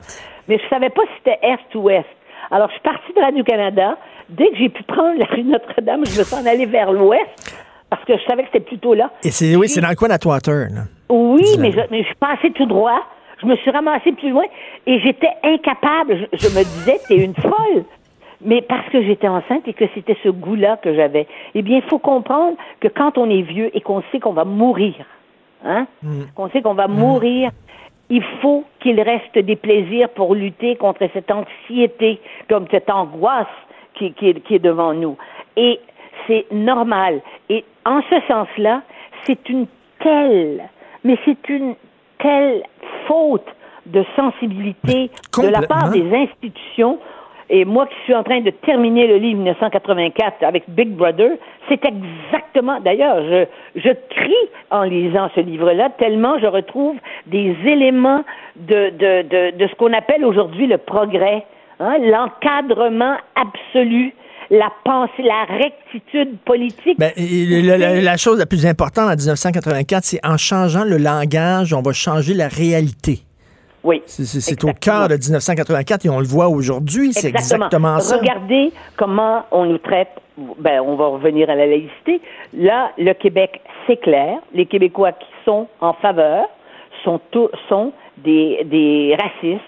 Mais 0.49 0.59
je 0.59 0.69
savais 0.69 0.91
pas 0.91 1.03
si 1.03 1.11
c'était 1.19 1.39
est 1.43 1.75
ou 1.75 1.83
ouest. 1.83 2.07
Alors, 2.51 2.69
je 2.69 2.73
suis 2.75 2.83
partie 2.83 3.13
de 3.15 3.21
Radio-Canada. 3.21 3.97
Dès 4.29 4.49
que 4.51 4.57
j'ai 4.57 4.69
pu 4.69 4.83
prendre 4.85 5.19
la 5.19 5.27
rue 5.27 5.43
Notre-Dame, 5.45 6.05
je 6.07 6.19
me 6.19 6.25
suis 6.25 6.35
en 6.35 6.47
allée 6.47 6.67
vers 6.67 6.93
l'ouest 6.93 7.57
parce 7.91 8.05
que 8.05 8.17
je 8.17 8.23
savais 8.25 8.43
que 8.43 8.49
c'était 8.53 8.65
plutôt 8.65 8.95
là. 8.95 9.11
Et 9.25 9.31
c'est 9.31 9.55
oui, 9.57 9.69
c'est 9.69 9.81
dans 9.81 9.91
le 9.91 9.95
coin 9.97 10.09
d'Atwater. 10.09 10.69
là. 10.71 10.83
Oui, 11.11 11.45
mais 11.59 11.73
je, 11.73 11.81
mais 11.91 12.01
je 12.03 12.07
suis 12.07 12.15
passée 12.15 12.51
tout 12.53 12.67
droit. 12.67 13.01
Je 13.43 13.47
me 13.47 13.57
suis 13.57 13.71
ramassée 13.71 14.13
plus 14.13 14.31
loin 14.31 14.45
et 14.87 15.01
j'étais 15.01 15.29
incapable. 15.43 16.29
Je, 16.33 16.39
je 16.39 16.49
me 16.49 16.63
disais, 16.63 16.99
t'es 17.09 17.17
une 17.17 17.35
folle. 17.35 17.85
Mais 18.45 18.63
parce 18.63 18.89
que 18.89 19.03
j'étais 19.03 19.29
enceinte 19.29 19.67
et 19.69 19.73
que 19.73 19.85
c'était 19.95 20.17
ce 20.23 20.29
goût-là 20.29 20.77
que 20.83 20.95
j'avais. 20.95 21.27
Eh 21.55 21.63
bien, 21.63 21.77
il 21.79 21.89
faut 21.89 21.99
comprendre 21.99 22.57
que 22.81 22.89
quand 22.89 23.19
on 23.19 23.29
est 23.31 23.43
vieux 23.43 23.71
et 23.77 23.81
qu'on 23.81 24.03
sait 24.11 24.19
qu'on 24.21 24.33
va 24.33 24.45
mourir, 24.45 24.95
hein, 25.65 25.87
qu'on 26.35 26.49
sait 26.51 26.61
qu'on 26.63 26.75
va 26.75 26.89
mourir, 26.89 27.51
il 28.13 28.23
faut 28.43 28.65
qu'il 28.81 29.01
reste 29.01 29.39
des 29.39 29.57
plaisirs 29.57 30.11
pour 30.11 30.35
lutter 30.35 30.77
contre 30.77 31.09
cette 31.15 31.31
anxiété, 31.31 32.21
comme 32.47 32.67
cette 32.71 32.91
angoisse 32.91 33.47
qui, 33.95 34.13
qui 34.13 34.29
est, 34.29 34.41
qui 34.41 34.57
est 34.57 34.59
devant 34.59 34.93
nous. 34.93 35.17
Et 35.57 35.81
c'est 36.27 36.45
normal. 36.53 37.23
Et 37.49 37.65
en 37.87 38.03
ce 38.03 38.21
sens-là, 38.29 38.83
c'est 39.25 39.49
une 39.49 39.67
telle, 39.99 40.63
mais 41.05 41.17
c'est 41.25 41.49
une 41.49 41.75
telle 42.19 42.63
faute 43.07 43.49
de 43.87 44.05
sensibilité 44.15 45.11
de 45.39 45.49
la 45.49 45.63
part 45.63 45.91
des 45.91 46.15
institutions. 46.15 46.99
Et 47.55 47.67
moi 47.67 47.87
qui 47.87 47.95
suis 48.05 48.15
en 48.15 48.23
train 48.23 48.41
de 48.41 48.49
terminer 48.49 49.07
le 49.07 49.17
livre 49.17 49.37
1984 49.37 50.43
avec 50.43 50.65
Big 50.69 50.89
Brother, 50.89 51.33
c'est 51.69 51.85
exactement, 51.85 52.81
d'ailleurs, 52.81 53.23
je, 53.23 53.45
je 53.77 53.91
crie 54.09 54.49
en 54.71 54.85
lisant 54.85 55.29
ce 55.35 55.41
livre-là, 55.41 55.91
tellement 55.99 56.39
je 56.39 56.47
retrouve 56.47 56.97
des 57.27 57.55
éléments 57.67 58.25
de, 58.57 58.89
de, 58.89 59.29
de, 59.29 59.59
de 59.59 59.67
ce 59.69 59.75
qu'on 59.75 59.93
appelle 59.93 60.25
aujourd'hui 60.25 60.67
le 60.67 60.79
progrès, 60.79 61.45
hein, 61.79 61.99
l'encadrement 61.99 63.17
absolu 63.37 64.15
la 64.51 64.71
pensée, 64.85 65.23
la 65.23 65.45
rectitude 65.45 66.39
politique. 66.45 66.99
Ben, 66.99 67.13
la, 67.17 68.17
chose 68.17 68.39
la 68.39 68.47
plus 68.47 68.67
importante 68.67 69.11
en 69.11 69.17
1984, 69.17 70.05
c'est 70.05 70.21
en 70.27 70.37
changeant 70.37 70.85
le 70.85 70.97
langage, 70.97 71.73
on 71.75 71.83
va 71.83 71.93
changer 71.93 72.35
la 72.35 72.49
réalité. 72.49 73.21
Oui. 73.85 74.03
C'est 74.07 74.65
au 74.65 74.73
cœur 74.73 75.09
de 75.09 75.15
1984 75.15 76.07
et 76.07 76.11
on 76.11 76.21
le 76.21 76.27
voit 76.27 76.49
aujourd'hui. 76.49 77.13
C'est 77.13 77.29
exactement 77.29 77.99
ça. 77.99 78.19
Regardez 78.19 78.73
comment 78.97 79.45
on 79.51 79.67
nous 79.67 79.79
traite. 79.79 80.09
Ben, 80.59 80.81
on 80.81 80.97
va 80.97 81.09
revenir 81.09 81.51
à 81.51 81.55
la 81.55 81.67
laïcité. 81.67 82.21
Là, 82.55 82.93
le 82.97 83.13
Québec, 83.13 83.61
c'est 83.87 83.99
clair. 83.99 84.39
Les 84.55 84.65
Québécois 84.65 85.13
qui 85.13 85.29
sont 85.45 85.69
en 85.81 85.93
faveur 85.95 86.47
sont, 87.05 87.21
sont 87.69 87.93
des, 88.19 88.65
des 88.65 89.17
racistes 89.21 89.63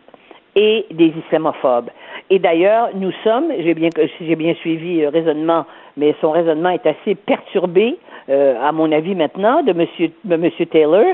et 0.57 0.87
des 0.91 1.13
islamophobes. 1.27 1.91
Et 2.31 2.39
d'ailleurs, 2.39 2.91
nous 2.95 3.13
sommes, 3.23 3.53
j'ai 3.59 3.75
bien, 3.75 3.91
j'ai 4.21 4.37
bien 4.37 4.55
suivi 4.55 5.01
le 5.01 5.09
raisonnement, 5.09 5.67
mais 5.97 6.15
son 6.21 6.31
raisonnement 6.31 6.71
est 6.71 6.87
assez 6.87 7.15
perturbé, 7.15 7.99
euh, 8.29 8.55
à 8.63 8.73
mon 8.73 8.91
avis 8.93 9.15
maintenant, 9.15 9.63
de 9.63 9.73
Monsieur, 9.73 10.11
de 10.25 10.37
Monsieur 10.37 10.67
Taylor. 10.67 11.05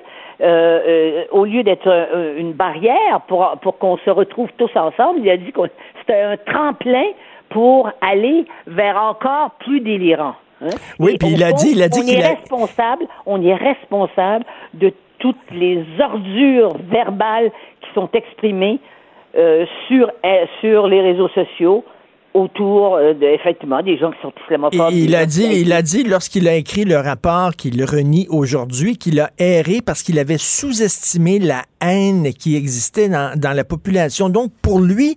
Euh, 0.41 0.47
euh, 0.47 1.25
au 1.33 1.45
lieu 1.45 1.63
d'être 1.63 2.09
une 2.39 2.55
barrière 2.55 3.21
pour, 3.29 3.59
pour 3.61 3.77
qu'on 3.77 3.99
se 3.99 4.11
retrouve 4.11 4.49
tous 4.57 4.75
ensemble, 4.75 5.21
il 5.21 5.31
a 5.31 5.37
dit 5.37 5.53
que 5.53 5.61
c'était 6.01 6.21
un 6.21 6.37
tremplin 6.39 7.05
pour 7.51 7.91
aller 8.01 8.47
vers 8.67 8.97
encore 8.97 9.51
plus 9.61 9.81
délirant. 9.81 10.35
Hein. 10.63 10.69
Oui, 10.99 11.17
puis 11.19 11.31
il 11.33 11.43
a 11.43 11.53
dit, 11.53 11.73
il 11.73 11.83
a 11.83 11.89
dit 11.89 12.03
qu'il 12.05 12.19
est 12.19 12.27
responsable, 12.27 13.07
on 13.27 13.43
est 13.43 13.55
responsable 13.55 14.45
de 14.75 14.93
toutes 15.19 15.51
les 15.53 15.85
ordures 15.99 16.77
verbales 16.91 17.51
qui 17.83 17.93
sont 17.95 18.09
exprimées 18.13 18.79
euh, 19.37 19.67
sur, 19.87 20.11
euh, 20.25 20.47
sur 20.61 20.87
les 20.87 21.01
réseaux 21.01 21.29
sociaux 21.29 21.85
autour 22.35 22.97
euh, 22.97 23.15
de, 23.15 23.25
effectivement 23.27 23.83
des 23.83 23.99
gens 23.99 24.11
qui 24.13 24.21
sont 24.23 24.33
islamophobes. 24.45 24.93
il 24.93 25.15
a 25.15 25.27
dit, 25.27 25.47
il 25.61 25.73
a 25.73 25.83
dit 25.83 26.05
lorsqu'il 26.05 26.49
a 26.49 26.55
écrit 26.55 26.85
le 26.85 26.97
rapport 26.97 27.53
qu'il 27.57 27.83
renie 27.85 28.27
aujourd'hui 28.31 28.97
qu'il 28.97 29.21
a 29.21 29.31
erré 29.39 29.81
parce 29.85 30.03
qu'il 30.03 30.19
avait 30.19 30.39
sous-estimé 30.39 31.39
la 31.39 31.63
haine 31.81 32.33
qui 32.33 32.57
existait 32.57 33.09
dans, 33.09 33.39
dans, 33.39 33.55
la 33.55 33.65
population. 33.65 34.29
Donc 34.29 34.51
pour 34.63 34.81
lui, 34.81 35.17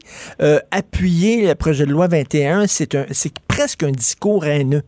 appuyer 0.72 1.47
le 1.47 1.55
projet 1.55 1.86
de 1.86 1.91
loi 1.91 2.07
21, 2.07 2.68
c'est 2.68 2.95
un, 2.95 3.05
c'est 3.11 3.34
presque 3.47 3.84
un 3.84 3.91
discours 3.91 4.45
haineux. 4.45 4.82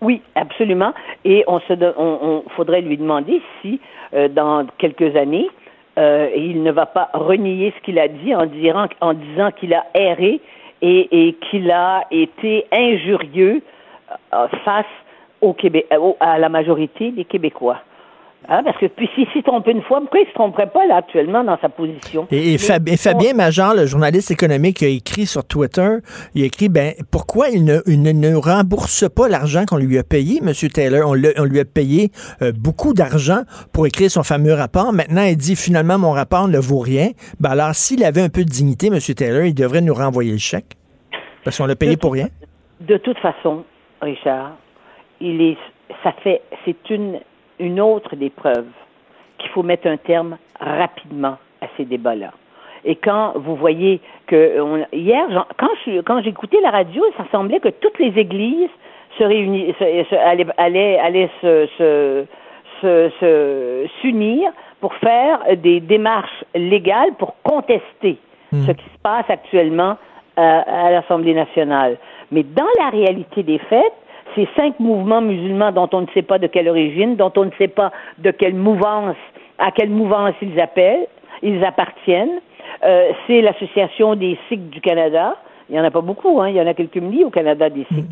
Oui, 0.00 0.22
absolument. 0.34 0.92
Et 1.24 1.44
on 1.46 1.60
se, 1.60 1.72
on, 1.72 2.18
on 2.22 2.42
faudrait 2.56 2.80
lui 2.80 2.96
demander 2.96 3.40
si 3.60 3.80
dans 4.34 4.66
quelques 4.78 5.16
années 5.16 5.48
euh, 5.98 6.28
il 6.36 6.62
ne 6.62 6.72
va 6.72 6.84
pas 6.84 7.08
renier 7.14 7.72
ce 7.76 7.82
qu'il 7.82 7.98
a 7.98 8.08
dit 8.08 8.34
en, 8.34 8.46
en 9.00 9.14
disant 9.14 9.50
qu'il 9.50 9.72
a 9.72 9.86
erré 9.94 10.40
et, 10.82 11.28
et 11.28 11.32
qu'il 11.34 11.70
a 11.70 12.04
été 12.10 12.66
injurieux 12.72 13.62
euh, 14.34 14.48
face 14.64 14.86
au 15.40 15.54
euh, 15.64 16.12
à 16.20 16.38
la 16.38 16.48
majorité 16.48 17.10
des 17.10 17.24
Québécois. 17.24 17.78
Hein, 18.48 18.62
parce 18.62 18.78
que 18.78 18.86
puis 18.86 19.08
s'il 19.14 19.26
s'y 19.30 19.42
trompe 19.42 19.66
une 19.66 19.82
fois, 19.82 20.00
pourquoi 20.00 20.20
il 20.20 20.24
ne 20.24 20.28
se 20.28 20.34
tromperait 20.34 20.70
pas 20.70 20.86
là 20.86 20.96
actuellement 20.96 21.42
dans 21.42 21.58
sa 21.58 21.68
position? 21.68 22.28
Et, 22.30 22.56
Fabien 22.58 23.34
Major, 23.34 23.74
le 23.74 23.86
journaliste 23.86 24.30
économique, 24.30 24.82
a 24.84 24.86
écrit 24.86 25.26
sur 25.26 25.44
Twitter, 25.44 25.98
il 26.34 26.42
a 26.42 26.46
écrit 26.46 26.68
ben 26.68 26.92
pourquoi 27.10 27.48
il 27.48 27.64
ne, 27.64 27.80
ne, 27.86 28.34
rembourse 28.36 29.08
pas 29.08 29.28
l'argent 29.28 29.64
qu'on 29.66 29.78
lui 29.78 29.98
a 29.98 30.04
payé, 30.04 30.40
M. 30.40 30.52
Taylor? 30.72 31.10
On, 31.10 31.14
lui 31.14 31.60
a 31.60 31.64
payé 31.64 32.10
euh, 32.40 32.52
beaucoup 32.52 32.94
d'argent 32.94 33.40
pour 33.72 33.86
écrire 33.86 34.10
son 34.10 34.22
fameux 34.22 34.52
rapport. 34.52 34.92
Maintenant, 34.92 35.24
il 35.24 35.36
dit 35.36 35.56
finalement 35.56 35.98
mon 35.98 36.12
rapport 36.12 36.46
ne 36.46 36.58
vaut 36.58 36.78
rien. 36.78 37.08
Ben 37.40 37.50
alors, 37.50 37.74
s'il 37.74 38.04
avait 38.04 38.22
un 38.22 38.28
peu 38.28 38.44
de 38.44 38.50
dignité, 38.50 38.86
M. 38.88 38.98
Taylor, 39.00 39.44
il 39.44 39.54
devrait 39.54 39.80
nous 39.80 39.94
renvoyer 39.94 40.32
le 40.32 40.38
chèque. 40.38 40.76
Parce 41.42 41.58
qu'on 41.58 41.66
l'a 41.66 41.76
payé 41.76 41.96
pour 41.96 42.12
rien. 42.12 42.28
De 42.80 42.96
toute 42.98 43.18
façon, 43.18 43.64
Richard, 44.00 44.56
il 45.20 45.40
est 45.40 45.56
ça 46.02 46.12
fait 46.22 46.42
c'est 46.64 46.90
une 46.90 47.20
une 47.58 47.80
autre 47.80 48.16
des 48.16 48.30
preuves 48.30 48.66
qu'il 49.38 49.50
faut 49.50 49.62
mettre 49.62 49.86
un 49.86 49.96
terme 49.96 50.36
rapidement 50.60 51.36
à 51.60 51.66
ces 51.76 51.84
débats-là. 51.84 52.32
Et 52.84 52.96
quand 52.96 53.32
vous 53.36 53.56
voyez 53.56 54.00
que 54.26 54.84
hier, 54.92 55.26
quand 55.58 56.22
j'écoutais 56.22 56.60
la 56.60 56.70
radio, 56.70 57.02
ça 57.16 57.24
semblait 57.32 57.60
que 57.60 57.68
toutes 57.68 57.98
les 57.98 58.18
églises 58.18 58.70
se 59.18 59.24
réunissaient, 59.24 60.06
allaient, 60.56 60.98
allaient, 60.98 61.30
se, 61.42 62.26
s'unir 64.00 64.50
pour 64.80 64.94
faire 64.94 65.40
des 65.56 65.80
démarches 65.80 66.44
légales 66.54 67.12
pour 67.18 67.34
contester 67.42 68.18
hmm. 68.52 68.66
ce 68.66 68.72
qui 68.72 68.84
se 68.84 68.98
passe 69.02 69.28
actuellement 69.28 69.96
à 70.36 70.90
l'Assemblée 70.90 71.32
nationale. 71.34 71.96
Mais 72.30 72.42
dans 72.42 72.68
la 72.78 72.90
réalité 72.90 73.42
des 73.42 73.58
faits, 73.58 73.92
ces 74.36 74.48
cinq 74.54 74.78
mouvements 74.78 75.20
musulmans 75.20 75.72
dont 75.72 75.88
on 75.92 76.02
ne 76.02 76.06
sait 76.14 76.22
pas 76.22 76.38
de 76.38 76.46
quelle 76.46 76.68
origine, 76.68 77.16
dont 77.16 77.32
on 77.36 77.46
ne 77.46 77.50
sait 77.58 77.68
pas 77.68 77.90
de 78.18 78.30
quelle 78.30 78.54
mouvance, 78.54 79.16
à 79.58 79.72
quelle 79.72 79.90
mouvance 79.90 80.34
ils 80.40 80.60
appellent, 80.60 81.06
ils 81.42 81.64
appartiennent. 81.64 82.40
Euh, 82.84 83.10
c'est 83.26 83.40
l'Association 83.40 84.14
des 84.14 84.38
Sikhs 84.48 84.70
du 84.70 84.80
Canada. 84.80 85.36
Il 85.68 85.72
n'y 85.72 85.80
en 85.80 85.84
a 85.84 85.90
pas 85.90 86.02
beaucoup, 86.02 86.40
hein. 86.40 86.50
il 86.50 86.56
y 86.56 86.60
en 86.60 86.66
a 86.66 86.74
quelques 86.74 86.98
milliers 86.98 87.24
au 87.24 87.30
Canada 87.30 87.68
des 87.70 87.84
Sikhs. 87.92 88.04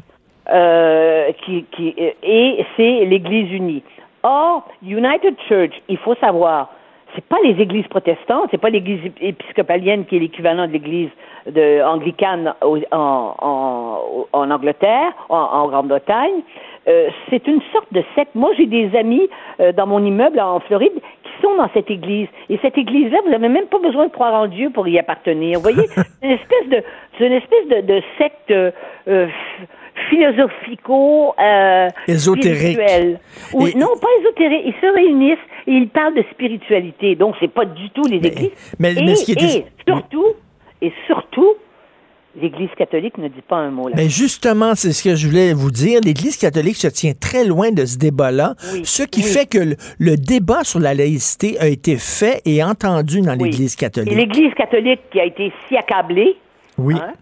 Euh, 0.51 1.33
qui, 1.45 1.65
qui, 1.71 1.95
et 1.97 2.67
c'est 2.77 3.05
l'Église 3.07 3.51
unie. 3.53 3.83
Or, 4.23 4.67
United 4.83 5.37
Church, 5.49 5.73
il 5.89 5.97
faut 5.99 6.15
savoir, 6.17 6.71
c'est 7.15 7.25
pas 7.25 7.39
les 7.45 7.61
églises 7.61 7.87
protestantes, 7.89 8.49
c'est 8.51 8.61
pas 8.61 8.71
l'église 8.71 9.01
épiscopalienne 9.21 10.05
qui 10.07 10.17
est 10.17 10.21
l'équivalent 10.21 10.67
de 10.67 10.73
l'église 10.73 11.11
de, 11.47 11.83
anglicane 11.83 12.55
en, 12.63 12.81
en, 12.91 14.27
en 14.33 14.51
Angleterre, 14.51 15.13
en, 15.29 15.37
en 15.37 15.69
Grande-Bretagne. 15.69 16.43
Euh, 16.87 17.09
c'est 17.31 17.47
une 17.47 17.61
sorte 17.73 17.93
de 17.93 18.03
secte. 18.15 18.35
Moi, 18.35 18.51
j'ai 18.57 18.67
des 18.67 18.95
amis 18.97 19.29
euh, 19.61 19.73
dans 19.73 19.87
mon 19.87 20.05
immeuble 20.05 20.39
en 20.41 20.61
Floride 20.61 20.93
qui 20.93 21.43
sont 21.43 21.55
dans 21.57 21.69
cette 21.73 21.91
église. 21.91 22.29
Et 22.51 22.59
cette 22.61 22.77
église-là, 22.77 23.21
vous 23.25 23.31
n'avez 23.31 23.49
même 23.49 23.67
pas 23.67 23.79
besoin 23.79 24.07
de 24.07 24.13
croire 24.13 24.35
en 24.35 24.47
Dieu 24.49 24.71
pour 24.71 24.87
y 24.87 24.99
appartenir. 24.99 25.59
Vous 25.59 25.63
voyez, 25.63 25.87
c'est 25.95 26.05
une 26.23 26.33
espèce 26.33 26.69
de, 26.69 26.83
c'est 27.17 27.27
une 27.27 27.33
espèce 27.33 27.69
de, 27.69 27.81
de 27.95 28.03
secte 28.19 28.51
euh, 28.51 29.29
philosophico 30.09 31.35
euh, 31.39 31.89
ésotérique. 32.09 32.79
Non, 33.55 33.97
pas 34.01 34.09
ésotérique. 34.21 34.63
Ils 34.67 34.75
se 34.81 34.95
réunissent 34.95 35.39
et 35.67 35.73
ils 35.73 35.89
parlent 35.89 36.15
de 36.15 36.25
spiritualité. 36.33 37.15
Donc, 37.15 37.35
c'est 37.41 37.53
pas 37.53 37.65
du 37.65 37.91
tout 37.91 38.07
les 38.09 38.17
églises. 38.17 38.51
Mais, 38.79 38.93
et, 38.93 39.15
ce 39.15 39.25
qui 39.25 39.33
est... 39.33 39.67
surtout, 39.87 40.35
et 40.83 40.93
surtout, 41.07 41.55
l'Église 42.41 42.71
catholique 42.77 43.17
ne 43.19 43.29
dit 43.29 43.43
pas 43.43 43.57
un 43.57 43.71
mot 43.71 43.89
là. 43.89 43.95
Mais 43.97 44.09
justement, 44.09 44.75
c'est 44.75 44.93
ce 44.93 45.03
que 45.05 45.15
je 45.15 45.29
voulais 45.29 45.53
vous 45.53 45.71
dire. 45.71 46.01
L'Église 46.05 46.37
catholique 46.37 46.77
se 46.77 46.89
tient 46.89 47.13
très 47.19 47.45
loin 47.45 47.71
de 47.71 47.85
ce 47.85 47.97
débat-là, 47.97 48.55
ce 48.83 49.03
qui 49.05 49.23
fait 49.23 49.47
que 49.47 49.77
le, 49.99 50.17
débat 50.17 50.65
sur 50.65 50.81
la 50.81 50.95
laïcité 50.95 51.59
a 51.61 51.69
été 51.69 51.97
fait 51.97 52.43
et 52.45 52.63
entendu 52.63 53.21
dans 53.21 53.35
l'Église 53.35 53.77
catholique. 53.77 54.13
Et 54.13 54.17
l'Église 54.17 54.53
catholique 54.55 55.01
qui 55.11 55.21
a 55.21 55.25
été 55.25 55.53
si 55.69 55.77
accablée. 55.77 56.37
Oui. 56.77 56.95
Hein, 56.95 57.13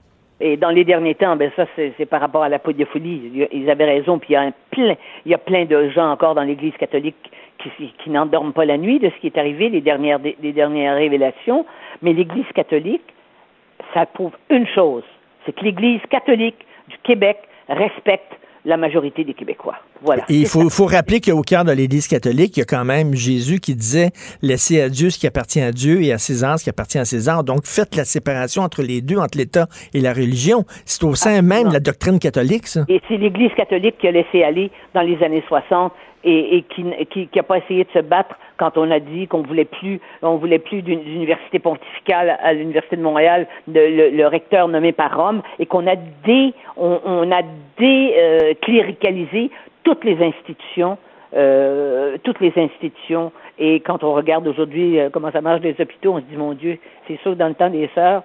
et 0.45 0.57
dans 0.57 0.71
les 0.71 0.85
derniers 0.85 1.15
temps, 1.15 1.37
ben 1.37 1.53
ça, 1.55 1.67
c'est 1.77 2.07
par 2.07 2.21
rapport 2.21 2.43
à 2.43 2.49
la 2.49 2.59
pédophilie. 2.59 3.49
Ils 3.53 3.71
avaient 3.71 3.85
raison, 3.85 4.19
puis 4.19 4.31
il 4.31 4.33
y 4.33 4.37
a 4.37 4.51
plein, 4.73 4.97
il 5.25 5.31
y 5.31 5.35
a 5.35 5.39
plein 5.39 5.65
de 5.67 5.89
gens 5.91 6.11
encore 6.11 6.35
dans 6.35 6.43
l'Église 6.43 6.77
catholique 6.79 7.31
qui, 7.59 7.71
qui 8.03 8.11
n'endorment 8.11 8.53
pas 8.53 8.65
la 8.65 8.77
nuit 8.77 8.99
de 8.99 9.09
ce 9.09 9.21
qui 9.21 9.29
est 9.29 9.39
arrivé, 9.39 9.69
les 9.69 9.81
dernières 9.81 10.97
révélations. 10.97 11.65
Mais 12.03 12.13
l'Église 12.13 12.51
catholique, 12.57 13.05
ça 13.95 14.05
prouve 14.07 14.33
une 14.51 14.67
chose, 14.67 15.05
c'est 15.47 15.55
que 15.55 15.65
l'Église 15.65 16.01
catholique 16.11 16.67
du 16.89 16.97
Québec 17.05 17.39
respecte 17.69 18.33
la 18.65 18.77
majorité 18.77 19.25
des 19.25 19.35
Québécois. 19.35 19.77
Voilà. 20.03 20.25
il 20.29 20.47
faut, 20.47 20.69
faut 20.71 20.87
rappeler 20.87 21.21
qu'au 21.21 21.43
cœur 21.43 21.65
de 21.65 21.73
l'Église 21.73 22.09
catholique, 22.09 22.57
il 22.57 22.61
y 22.61 22.63
a 22.63 22.67
quand 22.67 22.85
même 22.85 23.15
Jésus 23.15 23.61
qui 23.61 23.75
disait 23.75 24.11
laissez 24.41 24.81
à 24.81 24.89
Dieu 24.89 25.11
ce 25.11 25.19
qui 25.19 25.27
appartient 25.27 25.61
à 25.61 25.73
Dieu 25.73 26.03
et 26.03 26.13
à 26.13 26.19
César 26.19 26.59
ce 26.59 26.65
qui 26.65 26.71
appartient 26.71 26.99
à 26.99 27.05
César. 27.05 27.45
Donc 27.45 27.65
faites 27.65 27.97
la 27.97 28.05
séparation 28.05 28.63
entre 28.63 28.83
les 28.83 29.01
deux, 29.01 29.19
entre 29.19 29.39
l'État 29.39 29.67
et 29.95 30.01
la 30.01 30.13
religion. 30.13 30.65
C'est 30.85 31.05
au 31.05 31.15
sein 31.15 31.43
même 31.43 31.69
de 31.69 31.73
la 31.75 31.81
doctrine 31.81 32.19
catholique, 32.19 32.67
ça. 32.67 32.85
Et 32.89 33.01
c'est 33.09 33.17
l'Église 33.17 33.53
catholique 33.57 33.99
qui 33.99 34.09
a 34.09 34.13
laissé 34.13 34.43
aller 34.43 34.71
dans 34.95 35.03
les 35.03 35.23
années 35.23 35.45
60 35.49 35.93
et, 36.25 36.65
qui 36.69 36.85
n'a 36.85 36.97
qui, 37.11 37.27
qui 37.29 37.43
pas 37.43 37.59
essayé 37.59 37.85
de 37.85 37.91
se 37.91 37.99
battre 37.99 38.37
quand 38.57 38.77
on 38.77 38.91
a 38.91 39.01
dit 39.01 39.27
qu'on 39.27 39.43
voulait 39.43 39.65
plus, 39.65 40.01
on 40.23 40.37
voulait 40.37 40.59
plus 40.59 40.83
d'une 40.83 41.01
université 41.01 41.59
pontificale 41.59 42.39
à 42.43 42.53
l'université 42.53 42.97
de 42.97 43.03
Montréal, 43.03 43.47
le, 43.67 44.27
recteur 44.27 44.69
nommé 44.69 44.93
par 44.93 45.17
Rome, 45.17 45.43
et 45.59 45.67
qu'on 45.67 45.87
a 45.87 45.97
dé, 45.97 46.55
on, 46.77 47.31
a 47.33 47.43
décléricalisé 47.79 49.45
euh, 49.45 49.49
toutes 49.83 50.05
les 50.05 50.23
institutions 50.25 50.97
euh, 51.35 52.19
toutes 52.25 52.41
les 52.41 52.53
institutions. 52.57 53.33
Et 53.59 53.81
quand 53.81 54.05
on 54.05 54.13
regarde 54.13 54.47
aujourd'hui 54.47 55.01
euh, 55.01 55.09
comment 55.11 55.33
ça 55.33 55.41
marche 55.41 55.63
les 55.63 55.75
hôpitaux, 55.81 56.13
on 56.13 56.19
se 56.19 56.25
dit, 56.25 56.37
mon 56.37 56.53
Dieu, 56.53 56.79
c'est 57.09 57.19
sûr 57.21 57.33
que 57.33 57.39
dans 57.39 57.49
le 57.49 57.55
temps 57.55 57.71
des 57.71 57.89
sœurs, 57.95 58.23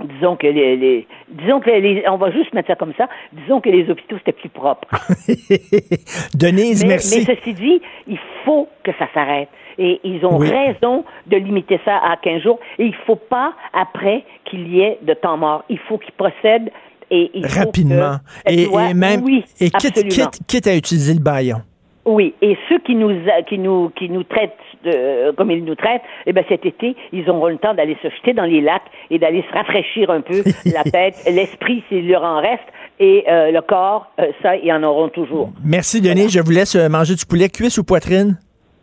disons 0.00 0.36
que 0.36 0.46
les, 0.46 0.76
les 0.76 1.06
disons 1.28 1.60
que 1.60 1.70
les, 1.70 2.04
on 2.08 2.16
va 2.16 2.30
juste 2.30 2.52
mettre 2.54 2.68
ça 2.68 2.76
comme 2.76 2.92
ça, 2.96 3.08
disons 3.32 3.60
que 3.60 3.68
les 3.70 3.88
hôpitaux 3.90 4.16
c'était 4.18 4.32
plus 4.32 4.48
propre. 4.48 4.88
Denise, 6.34 6.82
mais, 6.82 6.88
merci. 6.90 7.24
Mais 7.26 7.34
ceci 7.36 7.54
dit, 7.54 7.80
il 8.06 8.18
faut 8.44 8.68
que 8.84 8.90
ça 8.98 9.08
s'arrête. 9.14 9.48
Et 9.78 10.00
ils 10.02 10.24
ont 10.26 10.38
Oui. 10.38 10.50
raison 10.50 11.04
de 11.28 11.36
limiter 11.36 11.78
ça 11.84 11.98
à 11.98 12.16
15 12.16 12.42
jours. 12.42 12.58
Et 12.78 12.84
il 12.86 12.94
faut 13.06 13.16
pas, 13.16 13.52
après, 13.72 14.24
qu'il 14.44 14.66
y 14.74 14.80
ait 14.80 14.98
de 15.02 15.14
temps 15.14 15.36
mort. 15.36 15.64
Il 15.68 15.78
faut 15.78 15.98
qu'ils 15.98 16.14
procèdent 16.14 16.70
et 17.10 17.30
il 17.32 17.46
faut 17.48 17.60
Rapidement. 17.60 18.16
que 18.44 18.52
Et, 18.52 18.94
même, 18.94 19.22
oui, 19.22 19.44
et 19.60 19.70
quitte, 19.70 19.98
absolument. 19.98 20.10
quitte, 20.30 20.46
quitte 20.48 20.66
à 20.66 20.74
utiliser 20.74 21.14
le 21.14 21.20
baillon. 21.20 21.58
Oui, 22.04 22.34
et 22.42 22.56
ceux 22.68 22.78
qui 22.78 22.94
nous 22.94 23.10
qui 23.48 23.58
nous 23.58 23.90
qui 23.90 24.08
nous 24.08 24.24
traitent 24.24 24.56
de, 24.84 25.30
comme 25.32 25.50
ils 25.50 25.64
nous 25.64 25.74
traitent, 25.74 26.02
eh 26.26 26.32
ben 26.32 26.44
cet 26.48 26.66
été, 26.66 26.96
ils 27.12 27.28
auront 27.28 27.48
le 27.48 27.58
temps 27.58 27.74
d'aller 27.74 27.96
se 28.02 28.08
jeter 28.08 28.32
dans 28.32 28.44
les 28.44 28.60
lacs 28.60 28.82
et 29.10 29.18
d'aller 29.18 29.44
se 29.48 29.54
rafraîchir 29.54 30.10
un 30.10 30.20
peu 30.20 30.42
la 30.64 30.84
tête, 30.84 31.14
l'esprit 31.26 31.82
s'il 31.88 32.08
leur 32.08 32.22
en 32.22 32.40
reste 32.40 32.68
et 33.00 33.24
euh, 33.28 33.50
le 33.50 33.60
corps, 33.60 34.10
euh, 34.18 34.32
ça 34.42 34.56
ils 34.56 34.72
en 34.72 34.82
auront 34.82 35.08
toujours. 35.08 35.52
Merci, 35.64 36.00
Denise. 36.00 36.32
Je 36.32 36.40
vous 36.40 36.50
laisse 36.50 36.74
euh, 36.74 36.88
manger 36.88 37.14
du 37.14 37.24
poulet 37.26 37.48
cuisse 37.48 37.78
ou 37.78 37.84
poitrine? 37.84 38.38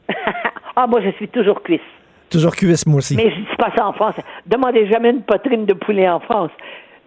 ah 0.76 0.88
moi 0.88 1.02
je 1.02 1.10
suis 1.12 1.28
toujours 1.28 1.62
cuisse. 1.62 1.82
Toujours 2.30 2.56
cuisse, 2.56 2.86
moi 2.88 2.98
aussi. 2.98 3.16
Mais 3.16 3.30
je 3.30 3.36
dis 3.36 3.58
pas 3.58 3.72
ça 3.78 3.86
en 3.86 3.94
France. 3.94 4.16
Demandez 4.46 4.88
jamais 4.88 5.12
une 5.12 5.22
poitrine 5.22 5.66
de 5.66 5.74
poulet 5.74 6.10
en 6.10 6.20
France. 6.20 6.52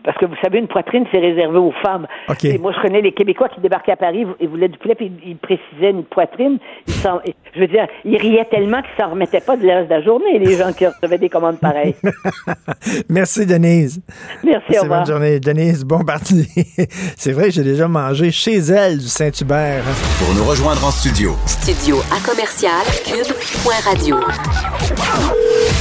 Parce 0.09 0.17
que 0.17 0.25
vous 0.25 0.37
savez, 0.43 0.59
une 0.59 0.69
poitrine, 0.69 1.05
c'est 1.13 1.19
réservé 1.19 1.59
aux 1.59 1.75
femmes. 1.83 2.07
Et 2.43 2.57
moi, 2.57 2.73
je 2.75 2.81
connais 2.81 3.03
les 3.03 3.13
Québécois 3.13 3.51
qui 3.51 3.61
débarquaient 3.61 3.93
à 3.93 3.97
Paris 3.97 4.25
et 4.41 4.47
voulaient 4.47 4.71
du 4.71 4.79
poulet, 4.79 4.95
puis 4.95 5.13
ils 5.23 5.37
précisaient 5.37 5.91
une 5.91 6.05
poitrine. 6.05 6.57
Ils 6.87 6.95
je 7.55 7.61
veux 7.61 7.67
dire, 7.67 7.87
ils 8.07 8.17
riaient 8.17 8.47
tellement 8.51 8.81
qu'ils 8.81 9.05
s'en 9.05 9.11
remettaient 9.11 9.43
pas 9.43 9.59
de 9.59 9.67
reste 9.67 9.91
de 9.91 9.95
la 9.95 10.01
journée, 10.01 10.39
les 10.39 10.57
gens 10.57 10.73
qui 10.73 10.87
recevaient 10.87 11.19
des 11.19 11.29
commandes 11.29 11.59
pareilles. 11.61 11.95
Merci, 13.11 13.45
Denise. 13.45 14.01
Merci, 14.43 14.65
au 14.69 14.73
C'est 14.73 14.79
revoir. 14.79 15.01
bonne 15.01 15.09
journée. 15.09 15.41
Denise, 15.41 15.85
bon 15.85 16.03
parti. 16.03 16.49
C'est 17.19 17.33
vrai, 17.33 17.51
j'ai 17.51 17.63
déjà 17.63 17.87
mangé 17.87 18.31
chez 18.31 18.57
elle 18.57 18.97
du 18.97 19.09
Saint-Hubert. 19.09 19.85
Pour 20.25 20.35
nous 20.35 20.49
rejoindre 20.49 20.87
en 20.87 20.91
studio, 20.91 21.33
Studio 21.45 21.97
à 22.11 22.27
commercial 22.27 22.81
cube.radio. 23.05 24.17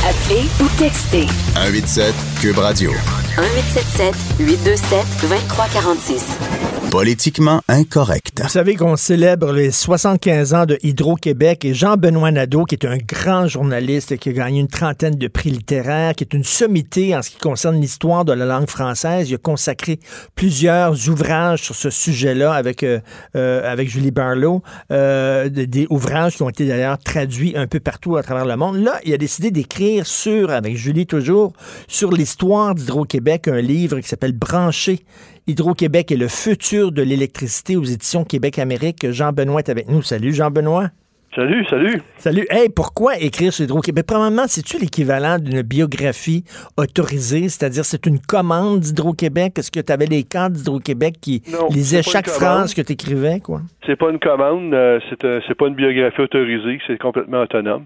Appelez 0.04 0.48
ou 0.62 0.68
textez 0.78 1.28
187 1.56 2.14
Cube 2.42 2.58
Radio. 2.58 2.92
1877 3.38 4.16
827 4.40 5.06
2346. 5.22 6.78
Politiquement 6.90 7.62
incorrect. 7.68 8.42
Vous 8.42 8.50
savez 8.50 8.76
qu'on 8.76 8.96
célèbre 8.96 9.52
les 9.52 9.72
75 9.72 10.54
ans 10.54 10.66
de 10.66 10.78
Hydro-Québec 10.84 11.66
et 11.66 11.74
Jean-Benoît 11.74 12.32
Nadeau, 12.32 12.64
qui 12.64 12.76
est 12.76 12.86
un 12.86 12.98
grand 12.98 13.46
journaliste 13.46 14.18
qui 14.18 14.30
a 14.30 14.32
gagné 14.32 14.62
une 14.62 14.70
trentaine 14.70 15.16
de 15.16 15.28
prix 15.28 15.50
littéraires, 15.50 16.16
qui 16.16 16.24
est 16.24 16.34
une 16.34 16.46
sommité 16.46 17.14
en 17.16 17.22
ce 17.22 17.32
qui 17.32 17.40
concerne 17.40 17.80
l'histoire 17.80 18.24
de 18.24 18.32
la 18.32 18.46
langue 18.46 18.70
française. 18.70 19.30
Il 19.30 19.36
a 19.36 19.38
consacré 19.38 20.00
plusieurs 20.36 21.10
ouvrages 21.10 21.62
sur 21.62 21.76
ce 21.76 21.90
sujet-là 21.90 22.54
avec, 22.54 22.84
euh, 22.84 23.00
euh, 23.36 23.70
avec 23.70 23.90
Julie 23.90 24.12
Barlow, 24.12 24.64
euh, 24.92 25.50
des, 25.50 25.68
des 25.68 25.88
ouvrages 25.90 26.38
qui 26.38 26.44
ont 26.44 26.50
été 26.50 26.66
d'ailleurs 26.66 26.98
traduits 27.00 27.54
un 27.58 27.68
peu 27.68 27.82
partout 27.82 28.16
à 28.16 28.24
travers 28.24 28.46
le 28.46 28.56
monde. 28.56 28.78
Là, 28.78 28.98
il 29.04 29.14
a 29.14 29.18
décidé 29.18 29.52
d'écrire 29.52 30.08
sur, 30.08 30.52
avec 30.52 30.78
Julie 30.78 31.06
toujours, 31.06 31.52
sur 31.88 32.12
l'histoire 32.12 32.76
d'Hydro-Québec, 32.76 33.27
un 33.48 33.62
livre 33.62 34.00
qui 34.00 34.08
s'appelle 34.08 34.34
Branché. 34.34 35.00
Hydro-Québec 35.48 36.12
et 36.12 36.18
le 36.18 36.28
futur 36.28 36.92
de 36.92 37.02
l'électricité 37.02 37.76
aux 37.78 37.84
éditions 37.84 38.24
Québec-Amérique. 38.24 39.10
Jean-Benoît 39.12 39.60
est 39.60 39.70
avec 39.70 39.88
nous. 39.90 40.02
Salut, 40.02 40.34
Jean-Benoît. 40.34 40.90
Salut, 41.36 41.66
salut. 41.70 42.02
Salut. 42.18 42.48
Hey, 42.50 42.68
pourquoi 42.70 43.18
écrire 43.20 43.54
sur 43.54 43.64
Hydro-Québec? 43.64 44.06
Premièrement, 44.08 44.46
c'est-tu 44.48 44.80
l'équivalent 44.80 45.38
d'une 45.38 45.62
biographie 45.62 46.44
autorisée? 46.78 47.48
C'est-à-dire, 47.48 47.86
c'est 47.86 48.06
une 48.08 48.20
commande 48.20 48.80
d'Hydro-Québec? 48.80 49.54
Est-ce 49.60 49.70
que 49.72 49.80
tu 49.80 49.92
avais 49.92 50.08
les 50.08 50.24
cadres 50.24 50.56
d'Hydro-Québec 50.58 51.16
qui 51.22 51.44
Non, 51.52 51.68
lisaient 51.70 52.02
chaque 52.02 52.28
phrase 52.28 52.74
que 52.74 52.82
tu 52.82 52.94
écrivais, 52.94 53.40
quoi? 53.40 53.62
C'est 53.86 53.96
pas 53.98 54.10
une 54.10 54.20
commande, 54.20 54.74
euh, 54.74 55.00
c'est 55.10 55.24
un- 55.26 55.40
c'est 55.48 55.56
pas 55.56 55.68
une 55.68 55.76
biographie 55.76 56.22
autorisée, 56.22 56.80
c'est 56.88 56.98
complètement 56.98 57.42
autonome. 57.42 57.86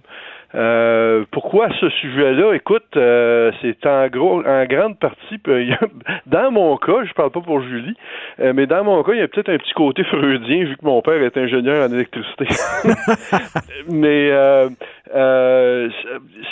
Euh, 0.53 1.23
pourquoi 1.31 1.69
ce 1.79 1.89
sujet-là? 1.89 2.53
Écoute, 2.53 2.83
euh, 2.97 3.51
c'est 3.61 3.85
en 3.85 4.07
gros, 4.07 4.43
en 4.45 4.65
grande 4.65 4.99
partie, 4.99 5.39
a- 5.47 5.85
dans 6.25 6.51
mon 6.51 6.75
cas, 6.77 7.03
je 7.05 7.13
parle 7.13 7.31
pas 7.31 7.41
pour 7.41 7.61
Julie, 7.61 7.95
euh, 8.39 8.51
mais 8.53 8.67
dans 8.67 8.83
mon 8.83 9.01
cas, 9.03 9.13
il 9.13 9.19
y 9.19 9.21
a 9.21 9.27
peut-être 9.27 9.49
un 9.49 9.57
petit 9.57 9.73
côté 9.73 10.03
freudien 10.03 10.65
vu 10.65 10.75
que 10.77 10.85
mon 10.85 11.01
père 11.01 11.21
est 11.21 11.37
ingénieur 11.37 11.87
en 11.89 11.93
électricité. 11.93 12.47
mais 13.89 14.29
euh, 14.31 14.69
euh, 15.15 15.89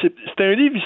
c'est 0.01 0.41
un 0.43 0.51
livre 0.53 0.79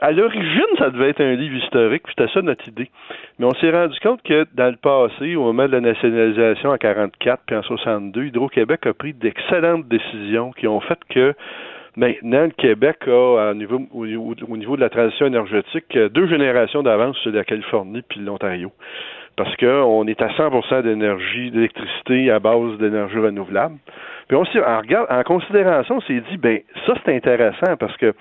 à 0.00 0.12
l'origine, 0.12 0.66
ça 0.78 0.90
devait 0.90 1.10
être 1.10 1.22
un 1.22 1.34
livre 1.34 1.56
historique, 1.56 2.02
puis 2.04 2.14
c'était 2.16 2.30
ça 2.32 2.42
notre 2.42 2.68
idée. 2.68 2.90
Mais 3.38 3.46
on 3.46 3.54
s'est 3.54 3.70
rendu 3.70 3.98
compte 4.00 4.22
que 4.22 4.44
dans 4.54 4.68
le 4.70 4.76
passé, 4.76 5.34
au 5.34 5.44
moment 5.44 5.66
de 5.66 5.72
la 5.72 5.80
nationalisation 5.80 6.70
en 6.70 6.76
44 6.76 7.42
puis 7.46 7.56
en 7.56 7.62
62, 7.62 8.24
Hydro-Québec 8.26 8.86
a 8.86 8.92
pris 8.92 9.14
d'excellentes 9.14 9.88
décisions 9.88 10.52
qui 10.52 10.68
ont 10.68 10.80
fait 10.80 10.98
que 11.08 11.34
maintenant 11.96 12.42
le 12.44 12.50
Québec 12.50 12.96
a, 13.06 13.50
au 13.50 13.54
niveau, 13.54 13.80
au, 13.92 14.06
niveau- 14.06 14.34
au 14.48 14.56
niveau 14.56 14.76
de 14.76 14.80
la 14.80 14.90
transition 14.90 15.26
énergétique, 15.26 15.84
euh, 15.96 16.08
deux 16.08 16.26
générations 16.28 16.82
d'avance 16.82 17.16
sur 17.18 17.32
la 17.32 17.44
Californie 17.44 18.02
puis 18.08 18.20
l'Ontario. 18.20 18.70
Parce 19.36 19.54
qu'on 19.56 20.06
est 20.06 20.22
à 20.22 20.28
100% 20.28 20.82
d'énergie, 20.82 21.50
d'électricité 21.50 22.30
à 22.30 22.38
base 22.38 22.78
d'énergie 22.78 23.18
renouvelable. 23.18 23.76
Puis 24.28 24.36
on 24.36 24.42
en, 24.42 24.78
regard- 24.80 25.06
en 25.10 25.22
considérant 25.24 25.82
ça, 25.84 25.94
on 25.94 26.00
s'est 26.02 26.22
dit, 26.30 26.36
ben 26.38 26.60
ça 26.86 26.94
c'est 27.04 27.14
intéressant 27.14 27.76
parce 27.78 27.96
que 27.96 28.14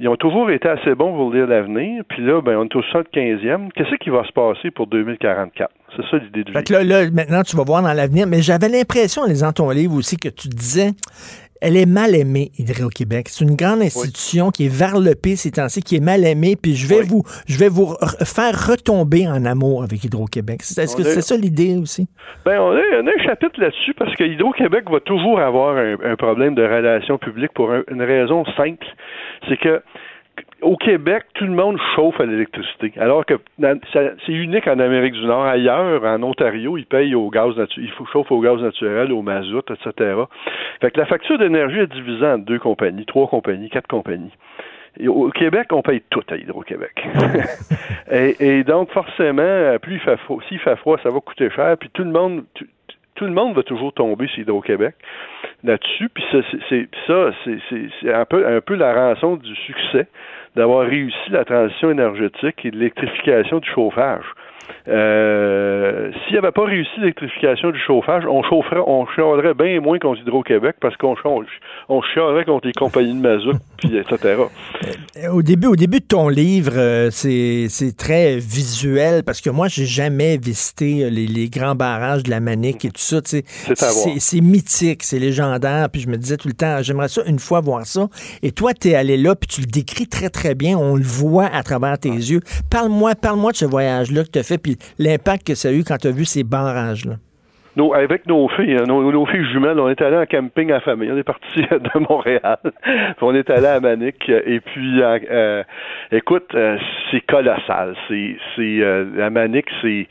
ils 0.00 0.08
ont 0.08 0.16
toujours 0.16 0.50
été 0.50 0.68
assez 0.68 0.94
bons 0.94 1.14
pour 1.14 1.32
lire 1.32 1.46
l'avenir. 1.46 2.02
Puis 2.08 2.22
là, 2.24 2.40
ben, 2.40 2.56
on 2.56 2.64
est 2.64 2.74
au 2.74 2.80
75e. 2.80 3.70
Qu'est-ce 3.72 3.94
qui 3.96 4.10
va 4.10 4.24
se 4.24 4.32
passer 4.32 4.70
pour 4.70 4.86
2044? 4.88 5.70
C'est 5.94 6.02
ça 6.10 6.16
l'idée 6.16 6.42
du 6.44 6.52
Fait 6.52 6.66
que 6.66 6.72
là, 6.72 6.82
là, 6.82 7.10
maintenant, 7.12 7.42
tu 7.42 7.54
vas 7.56 7.62
voir 7.62 7.82
dans 7.82 7.92
l'avenir. 7.92 8.26
Mais 8.26 8.40
j'avais 8.40 8.68
l'impression, 8.68 9.22
en 9.22 9.26
lisant 9.26 9.52
ton 9.52 9.68
livre 9.70 9.94
aussi, 9.94 10.16
que 10.16 10.30
tu 10.30 10.48
disais, 10.48 10.90
elle 11.62 11.76
est 11.76 11.86
mal 11.86 12.14
aimée, 12.14 12.50
Hydro-Québec. 12.58 13.28
C'est 13.28 13.44
une 13.44 13.54
grande 13.56 13.80
institution 13.80 14.50
qui 14.50 14.66
est 14.66 14.68
varlopée 14.76 15.36
ces 15.36 15.50
temps-ci, 15.52 15.82
qui 15.82 15.96
est 15.96 16.04
mal 16.04 16.24
aimée. 16.24 16.56
Puis 16.60 16.74
je 16.74 16.86
vais 16.86 17.00
Oui. 17.00 17.06
vous, 17.08 17.22
je 17.46 17.56
vais 17.58 17.68
vous 17.68 17.84
re- 17.94 18.24
faire 18.26 18.68
retomber 18.68 19.26
en 19.28 19.44
amour 19.44 19.82
avec 19.84 20.02
Hydro-Québec. 20.04 20.60
Est-ce 20.62 20.96
que 20.96 21.02
c'est 21.04 21.22
ça 21.22 21.36
l'idée 21.36 21.76
aussi? 21.80 22.08
Ben, 22.44 22.58
on 22.60 22.72
a, 22.72 22.80
on 23.02 23.06
a 23.06 23.10
un 23.10 23.24
chapitre 23.24 23.60
là-dessus 23.60 23.94
parce 23.94 24.14
que 24.16 24.24
Hydro-Québec 24.24 24.84
va 24.90 25.00
toujours 25.00 25.38
avoir 25.40 25.76
un, 25.76 25.96
un 26.04 26.16
problème 26.16 26.54
de 26.54 26.62
relations 26.62 27.16
publiques 27.18 27.52
pour 27.54 27.70
un- 27.72 27.82
une 27.90 28.02
raison 28.02 28.44
simple. 28.56 28.86
C'est 29.48 29.56
que 29.58 29.82
au 30.62 30.76
Québec, 30.76 31.24
tout 31.34 31.44
le 31.44 31.52
monde 31.52 31.78
chauffe 31.94 32.20
à 32.20 32.24
l'électricité. 32.24 32.92
Alors 32.98 33.26
que 33.26 33.34
c'est 33.92 34.32
unique 34.32 34.66
en 34.66 34.78
Amérique 34.78 35.14
du 35.14 35.24
Nord. 35.24 35.44
Ailleurs, 35.44 36.04
en 36.04 36.22
Ontario, 36.22 36.78
ils 36.78 36.86
payent 36.86 37.14
au 37.14 37.28
gaz 37.30 37.56
naturel. 37.56 37.86
Il 37.86 37.92
faut 37.92 38.06
chauffer 38.06 38.34
au 38.34 38.40
gaz 38.40 38.60
naturel, 38.60 39.12
au 39.12 39.22
mazout, 39.22 39.64
etc. 39.70 40.14
Fait 40.80 40.90
que 40.90 40.98
la 40.98 41.06
facture 41.06 41.38
d'énergie 41.38 41.80
est 41.80 41.92
divisée 41.92 42.26
en 42.26 42.38
deux 42.38 42.58
compagnies, 42.58 43.04
trois 43.06 43.28
compagnies, 43.28 43.68
quatre 43.68 43.88
compagnies. 43.88 44.32
Et 45.00 45.08
au 45.08 45.30
Québec, 45.30 45.68
on 45.72 45.82
paye 45.82 46.02
tout 46.10 46.22
à 46.28 46.36
Hydro-Québec. 46.36 47.02
et, 48.10 48.58
et 48.58 48.64
donc, 48.64 48.90
forcément, 48.90 49.78
plus 49.80 49.94
il 49.94 50.00
fait 50.00 50.18
froid, 50.18 50.38
s'il 50.48 50.58
fait 50.58 50.76
froid, 50.76 50.98
ça 51.02 51.08
va 51.08 51.20
coûter 51.20 51.48
cher. 51.50 51.76
Puis 51.78 51.88
tout 51.94 52.04
le 52.04 52.10
monde, 52.10 52.44
tout, 52.54 52.66
tout 53.14 53.24
le 53.24 53.32
monde 53.32 53.54
va 53.54 53.62
toujours 53.62 53.92
tomber 53.92 54.26
sur 54.28 54.40
Hydro-Québec 54.40 54.94
là-dessus. 55.64 56.08
Puis 56.08 56.24
ça, 57.06 57.30
c'est 57.46 58.12
un 58.12 58.24
peu, 58.24 58.46
un 58.46 58.60
peu 58.60 58.74
la 58.74 58.94
rançon 58.94 59.36
du 59.36 59.54
succès 59.54 60.08
d'avoir 60.56 60.86
réussi 60.86 61.30
la 61.30 61.44
transition 61.44 61.90
énergétique 61.90 62.64
et 62.64 62.70
l'électrification 62.70 63.58
du 63.58 63.68
chauffage. 63.70 64.24
Euh, 64.88 66.10
s'il 66.12 66.32
n'y 66.32 66.38
avait 66.38 66.50
pas 66.50 66.64
réussi 66.64 66.90
l'électrification 66.98 67.70
du 67.70 67.78
chauffage, 67.78 68.24
on 68.26 68.42
chaufferait, 68.42 68.80
on 68.84 69.06
chialerait 69.06 69.54
bien 69.54 69.80
moins 69.80 69.98
contre 69.98 70.20
Hydro-Québec 70.20 70.76
parce 70.80 70.96
qu'on 70.96 71.14
on 71.88 72.02
chialerait 72.02 72.44
contre 72.44 72.66
les 72.66 72.72
compagnies 72.72 73.14
de 73.14 73.20
mazout, 73.20 73.58
puis 73.78 73.96
etc. 73.96 74.16
Euh, 75.16 75.28
Au 75.30 75.42
début, 75.42 75.68
au 75.68 75.76
début 75.76 76.00
de 76.00 76.06
ton 76.06 76.28
livre, 76.28 76.72
euh, 76.76 77.10
c'est 77.10 77.96
très 77.96 78.36
visuel 78.38 79.22
parce 79.24 79.40
que 79.40 79.50
moi, 79.50 79.68
j'ai 79.68 79.86
jamais 79.86 80.36
visité 80.36 81.08
les, 81.10 81.26
les 81.26 81.48
grands 81.48 81.76
barrages 81.76 82.24
de 82.24 82.30
la 82.30 82.40
Manique 82.40 82.84
et 82.84 82.90
tout 82.90 83.00
ça. 83.00 83.20
C'est 83.24 84.40
mythique, 84.40 85.04
c'est 85.04 85.18
légendaire. 85.18 85.88
Puis 85.90 86.00
je 86.00 86.08
me 86.08 86.16
disais 86.16 86.36
tout 86.36 86.48
le 86.48 86.54
temps, 86.54 86.82
j'aimerais 86.82 87.08
ça 87.08 87.22
une 87.26 87.38
fois 87.38 87.60
voir 87.60 87.86
ça. 87.86 88.08
Et 88.42 88.50
toi, 88.50 88.74
tu 88.74 88.88
es 88.88 88.94
allé 88.94 89.16
là, 89.16 89.36
puis 89.36 89.46
tu 89.46 89.60
le 89.60 89.66
décris 89.66 90.08
très, 90.08 90.28
très 90.28 90.54
bien. 90.54 90.76
On 90.76 90.96
le 90.96 91.04
voit 91.04 91.46
à 91.46 91.62
travers 91.62 91.98
tes 91.98 92.08
yeux. 92.08 92.40
Parle-moi 92.68 93.12
parle-moi 93.14 93.52
de 93.52 93.56
ce 93.56 93.64
voyage-là 93.64 94.24
que 94.24 94.30
tu 94.30 94.38
as 94.38 94.42
fait, 94.42 94.51
puis 94.58 94.76
l'impact 94.98 95.46
que 95.46 95.54
ça 95.54 95.68
a 95.68 95.72
eu 95.72 95.84
quand 95.84 95.98
tu 95.98 96.08
as 96.08 96.12
vu 96.12 96.24
ces 96.24 96.42
barrages-là? 96.42 97.18
Nos, 97.76 97.94
avec 97.94 98.26
nos 98.26 98.48
filles, 98.48 98.76
hein, 98.78 98.84
nos, 98.86 99.26
filles 99.26 99.44
jumelles, 99.46 99.78
on 99.80 99.88
est 99.88 100.00
allé 100.02 100.16
en 100.16 100.26
camping 100.26 100.72
en 100.72 100.80
famille. 100.80 101.10
On 101.10 101.16
est 101.16 101.22
parti 101.22 101.62
de 101.62 101.98
Montréal. 102.08 102.58
on 103.20 103.34
est 103.34 103.48
allé 103.50 103.66
à 103.66 103.80
Manic. 103.80 104.28
Et 104.28 104.60
puis, 104.60 105.00
euh, 105.02 105.62
écoute, 106.10 106.54
euh, 106.54 106.76
c'est 107.10 107.20
colossal. 107.22 107.94
C'est, 108.08 108.36
c'est 108.56 108.80
la 109.16 109.30
Manic, 109.30 109.66
c'est, 109.80 110.06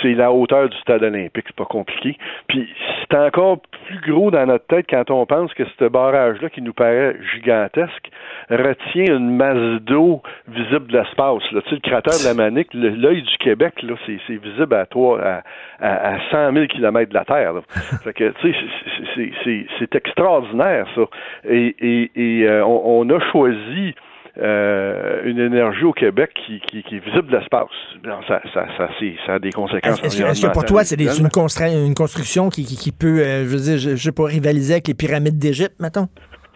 c'est 0.00 0.14
la 0.14 0.32
hauteur 0.32 0.68
du 0.68 0.76
stade 0.78 1.02
olympique. 1.02 1.44
C'est 1.46 1.56
pas 1.56 1.64
compliqué. 1.64 2.16
Puis, 2.48 2.68
c'est 3.00 3.16
encore 3.16 3.58
plus 3.86 4.12
gros 4.12 4.30
dans 4.30 4.46
notre 4.46 4.66
tête 4.66 4.86
quand 4.88 5.10
on 5.10 5.26
pense 5.26 5.52
que 5.54 5.64
ce 5.78 5.84
barrage-là, 5.84 6.50
qui 6.50 6.62
nous 6.62 6.72
paraît 6.72 7.16
gigantesque, 7.34 8.10
retient 8.48 9.16
une 9.16 9.36
masse 9.36 9.80
d'eau 9.82 10.22
visible 10.48 10.86
de 10.88 10.98
l'espace. 10.98 11.42
Là. 11.52 11.60
Tu 11.62 11.70
sais, 11.70 11.80
le 11.82 11.88
cratère 11.88 12.18
de 12.18 12.24
la 12.24 12.34
Manic, 12.34 12.68
l'œil 12.74 13.22
du 13.22 13.36
Québec, 13.38 13.82
là, 13.82 13.94
c'est, 14.06 14.18
c'est 14.26 14.36
visible 14.36 14.74
à, 14.74 14.86
toi, 14.86 15.20
à, 15.80 16.14
à, 16.14 16.18
100 16.30 16.52
000 16.52 16.66
km 16.66 16.91
de 16.92 17.14
la 17.14 17.24
Terre. 17.24 17.54
Fait 18.04 18.12
que, 18.12 18.32
tu 18.40 18.52
sais, 18.52 19.66
c'est 19.78 19.94
extraordinaire, 19.94 20.86
ça. 20.94 21.02
Et, 21.48 21.74
et, 21.78 22.10
et 22.14 22.46
euh, 22.46 22.64
on, 22.64 23.08
a 23.10 23.20
choisi 23.30 23.94
euh, 24.38 25.22
une 25.24 25.38
énergie 25.38 25.84
au 25.84 25.92
Québec 25.92 26.30
qui, 26.46 26.60
qui, 26.60 26.78
est 26.78 27.04
visible 27.04 27.28
de 27.28 27.36
l'espace. 27.36 27.68
Ça, 28.28 28.40
ça, 28.54 28.66
ça, 28.76 28.88
ça, 29.26 29.34
a 29.34 29.38
des 29.38 29.50
conséquences. 29.50 30.02
Est-ce 30.02 30.46
que, 30.46 30.52
pour 30.52 30.64
toi, 30.64 30.84
c'est 30.84 31.00
une, 31.00 31.08
une, 31.08 31.94
construction 31.94 32.48
qui, 32.48 32.64
qui, 32.64 32.92
peut, 32.92 33.20
euh, 33.20 33.44
je 33.44 33.48
veux 33.48 33.62
dire, 33.62 33.78
je, 33.78 33.96
je 33.96 34.02
sais 34.02 34.12
pas, 34.12 34.24
rivaliser 34.24 34.74
avec 34.74 34.88
les 34.88 34.94
pyramides 34.94 35.38
d'Égypte, 35.38 35.76
mettons? 35.80 36.08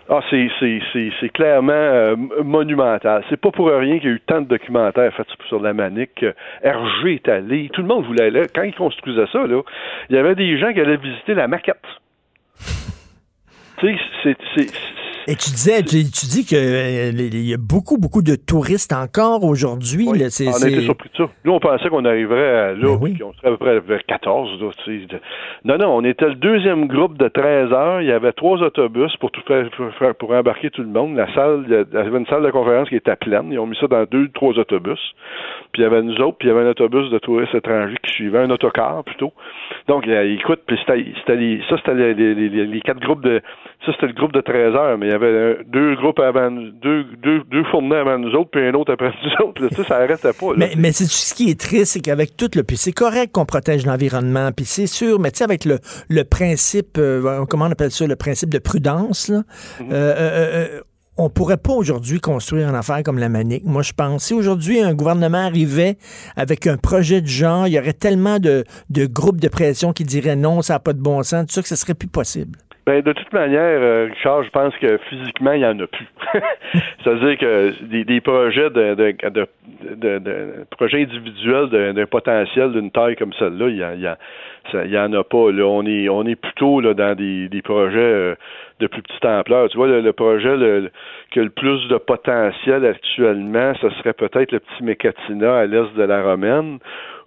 Ah, 0.08 0.20
c'est, 0.30 1.28
clairement 1.34 1.72
euh, 1.72 2.14
monumental. 2.44 3.24
C'est 3.28 3.40
pas 3.40 3.50
pour 3.50 3.68
rien 3.68 3.98
qu'il 3.98 4.08
y 4.08 4.12
a 4.12 4.14
eu 4.14 4.20
tant 4.20 4.40
de 4.40 4.46
documentaires 4.46 5.12
faits 5.14 5.26
sur 5.48 5.60
la 5.60 5.72
manique. 5.72 6.24
Hergé 6.62 7.14
est 7.14 7.28
allé, 7.28 7.68
tout 7.72 7.82
le 7.82 7.88
monde 7.88 8.04
voulait 8.04 8.26
aller. 8.26 8.42
Quand 8.54 8.62
ils 8.62 8.74
construisaient 8.74 9.26
ça, 9.32 9.46
là, 9.46 9.62
il 10.08 10.16
y 10.16 10.18
avait 10.18 10.36
des 10.36 10.58
gens 10.58 10.72
qui 10.72 10.80
allaient 10.80 10.96
visiter 10.96 11.34
la 11.34 11.48
maquette. 11.48 11.82
tu 13.78 13.98
sais, 14.22 14.36
c'est, 14.54 14.70
et 15.28 15.34
tu 15.34 15.50
disais, 15.50 15.82
tu, 15.82 16.04
dis 16.04 16.44
qu'il 16.44 16.58
euh, 16.58 17.10
y 17.10 17.52
a 17.52 17.56
beaucoup, 17.58 17.98
beaucoup 17.98 18.22
de 18.22 18.36
touristes 18.36 18.92
encore 18.92 19.42
aujourd'hui. 19.42 20.06
Oui. 20.08 20.12
on 20.12 20.14
était 20.14 20.80
surpris 20.82 21.10
de 21.12 21.16
ça. 21.16 21.30
Nous, 21.44 21.52
on 21.52 21.58
pensait 21.58 21.88
qu'on 21.88 22.04
arriverait 22.04 22.76
là, 22.76 22.96
ben 22.96 23.16
on 23.24 23.32
serait 23.32 23.48
à 23.48 23.50
peu 23.50 23.56
près 23.56 23.80
vers 23.80 24.04
14. 24.06 24.50
non, 25.64 25.78
non, 25.78 25.96
on 25.96 26.04
était 26.04 26.28
le 26.28 26.36
deuxième 26.36 26.86
groupe 26.86 27.18
de 27.18 27.26
13 27.26 27.72
heures. 27.72 28.02
Il 28.02 28.08
y 28.08 28.12
avait 28.12 28.32
trois 28.32 28.58
autobus 28.62 29.16
pour 29.16 29.32
tout 29.32 29.42
faire, 29.48 29.68
pour, 30.14 30.30
embarquer 30.30 30.70
tout 30.70 30.82
le 30.82 30.88
monde. 30.88 31.16
La 31.16 31.32
salle, 31.34 31.64
il 31.66 31.72
y 31.72 31.96
avait 31.96 32.18
une 32.18 32.26
salle 32.26 32.44
de 32.44 32.50
conférence 32.50 32.88
qui 32.88 32.96
était 32.96 33.16
pleine. 33.16 33.50
Ils 33.50 33.58
ont 33.58 33.66
mis 33.66 33.76
ça 33.80 33.88
dans 33.88 34.04
deux, 34.04 34.28
trois 34.28 34.56
autobus. 34.56 35.00
Puis 35.72 35.82
il 35.82 35.84
y 35.84 35.86
avait 35.86 36.02
nous 36.02 36.16
autres, 36.20 36.38
puis 36.38 36.48
il 36.48 36.52
y 36.52 36.56
avait 36.56 36.66
un 36.66 36.70
autobus 36.70 37.10
de 37.10 37.18
touristes 37.18 37.54
étrangers 37.54 37.96
qui 38.04 38.12
suivait, 38.12 38.38
un 38.38 38.50
autocar 38.50 39.02
plutôt. 39.02 39.32
Donc, 39.88 40.06
écoute, 40.06 40.60
puis 40.66 40.78
c'était, 40.80 41.04
ça, 41.68 41.76
c'était 41.78 41.94
les, 42.14 42.14
les, 42.14 42.80
quatre 42.80 43.00
groupes 43.00 43.22
de. 43.22 43.42
Ça, 43.84 43.92
c'était 43.92 44.06
le 44.06 44.12
groupe 44.12 44.32
de 44.32 44.40
13 44.40 44.74
heures, 44.74 44.98
mais 44.98 45.15
avait 45.16 45.64
deux 45.66 45.96
groupes 45.96 46.18
avant, 46.20 46.50
deux, 46.50 47.04
deux, 47.22 47.42
deux 47.50 47.64
fournées 47.70 47.96
avant 47.96 48.18
nous 48.18 48.32
autres, 48.32 48.50
puis 48.50 48.66
un 48.66 48.74
autre 48.74 48.92
après 48.92 49.12
nous 49.24 49.46
autres. 49.46 49.62
Là, 49.62 49.84
ça 49.84 49.96
arrêtait 49.96 50.32
pas. 50.32 50.46
Mais, 50.56 50.72
mais 50.76 50.92
c'est 50.92 51.06
ce 51.06 51.34
qui 51.34 51.50
est 51.50 51.60
triste, 51.60 51.92
c'est 51.92 52.00
qu'avec 52.00 52.36
tout 52.36 52.50
le. 52.54 52.62
Puis 52.62 52.76
c'est 52.76 52.92
correct 52.92 53.32
qu'on 53.32 53.46
protège 53.46 53.86
l'environnement, 53.86 54.50
puis 54.52 54.64
c'est 54.64 54.86
sûr, 54.86 55.18
mais 55.18 55.30
tu 55.30 55.38
sais, 55.38 55.44
avec 55.44 55.64
le, 55.64 55.78
le 56.08 56.24
principe, 56.24 56.98
euh, 56.98 57.44
comment 57.46 57.66
on 57.66 57.70
appelle 57.70 57.90
ça, 57.90 58.06
le 58.06 58.16
principe 58.16 58.50
de 58.50 58.58
prudence, 58.58 59.28
là, 59.28 59.42
euh, 59.80 60.14
euh, 60.16 60.80
on 61.18 61.30
pourrait 61.30 61.56
pas 61.56 61.72
aujourd'hui 61.72 62.20
construire 62.20 62.68
une 62.68 62.74
affaire 62.74 63.02
comme 63.02 63.18
la 63.18 63.28
Manique. 63.28 63.64
Moi, 63.64 63.82
je 63.82 63.92
pense. 63.92 64.24
Si 64.24 64.34
aujourd'hui 64.34 64.80
un 64.80 64.94
gouvernement 64.94 65.46
arrivait 65.46 65.96
avec 66.36 66.66
un 66.66 66.76
projet 66.76 67.20
de 67.20 67.26
genre, 67.26 67.66
il 67.66 67.72
y 67.72 67.78
aurait 67.78 67.94
tellement 67.94 68.38
de, 68.38 68.64
de 68.90 69.06
groupes 69.06 69.40
de 69.40 69.48
pression 69.48 69.92
qui 69.92 70.04
diraient 70.04 70.36
non, 70.36 70.62
ça 70.62 70.74
n'a 70.74 70.78
pas 70.78 70.92
de 70.92 71.00
bon 71.00 71.22
sens, 71.22 71.46
tout 71.46 71.54
ça, 71.54 71.62
que 71.62 71.68
ce 71.68 71.76
serait 71.76 71.94
plus 71.94 72.08
possible. 72.08 72.58
Ben, 72.86 73.02
de 73.02 73.12
toute 73.12 73.32
manière, 73.32 73.80
euh, 73.82 74.08
Richard, 74.08 74.44
je 74.44 74.50
pense 74.50 74.72
que 74.76 74.96
physiquement, 75.08 75.50
il 75.50 75.58
n'y 75.58 75.66
en 75.66 75.76
a 75.80 75.88
plus. 75.88 76.06
C'est-à-dire 77.02 77.36
que 77.36 77.82
des, 77.82 78.04
des 78.04 78.20
projets 78.20 78.70
de, 78.70 78.94
de, 78.94 79.16
de, 79.96 80.18
de, 80.20 80.64
projets 80.70 81.02
individuels 81.02 81.68
d'un 81.68 82.06
potentiel 82.06 82.70
d'une 82.70 82.92
taille 82.92 83.16
comme 83.16 83.32
celle-là, 83.32 83.68
il 83.70 83.76
y, 83.76 83.82
a, 83.82 83.94
il, 83.94 84.02
y 84.02 84.06
a, 84.06 84.16
il 84.84 84.92
y 84.92 84.98
en 84.98 85.12
a 85.14 85.24
pas. 85.24 85.50
Là. 85.50 85.64
On 85.64 85.84
est 85.84 86.08
on 86.08 86.24
est 86.26 86.36
plutôt 86.36 86.80
là, 86.80 86.94
dans 86.94 87.16
des, 87.16 87.48
des 87.48 87.60
projets 87.60 87.98
euh, 87.98 88.34
de 88.78 88.86
plus 88.86 89.02
petite 89.02 89.24
ampleur. 89.24 89.68
Tu 89.68 89.78
vois, 89.78 89.88
le, 89.88 90.12
projet 90.12 90.56
le, 90.56 90.92
qui 91.32 91.40
a 91.40 91.42
le 91.42 91.50
plus 91.50 91.88
de 91.88 91.96
potentiel 91.96 92.86
actuellement, 92.86 93.72
ce 93.80 93.90
serait 93.90 94.12
peut-être 94.12 94.52
le 94.52 94.60
petit 94.60 94.84
Mécatina 94.84 95.56
à 95.58 95.66
l'est 95.66 95.92
de 95.96 96.04
la 96.04 96.22
Romaine 96.22 96.78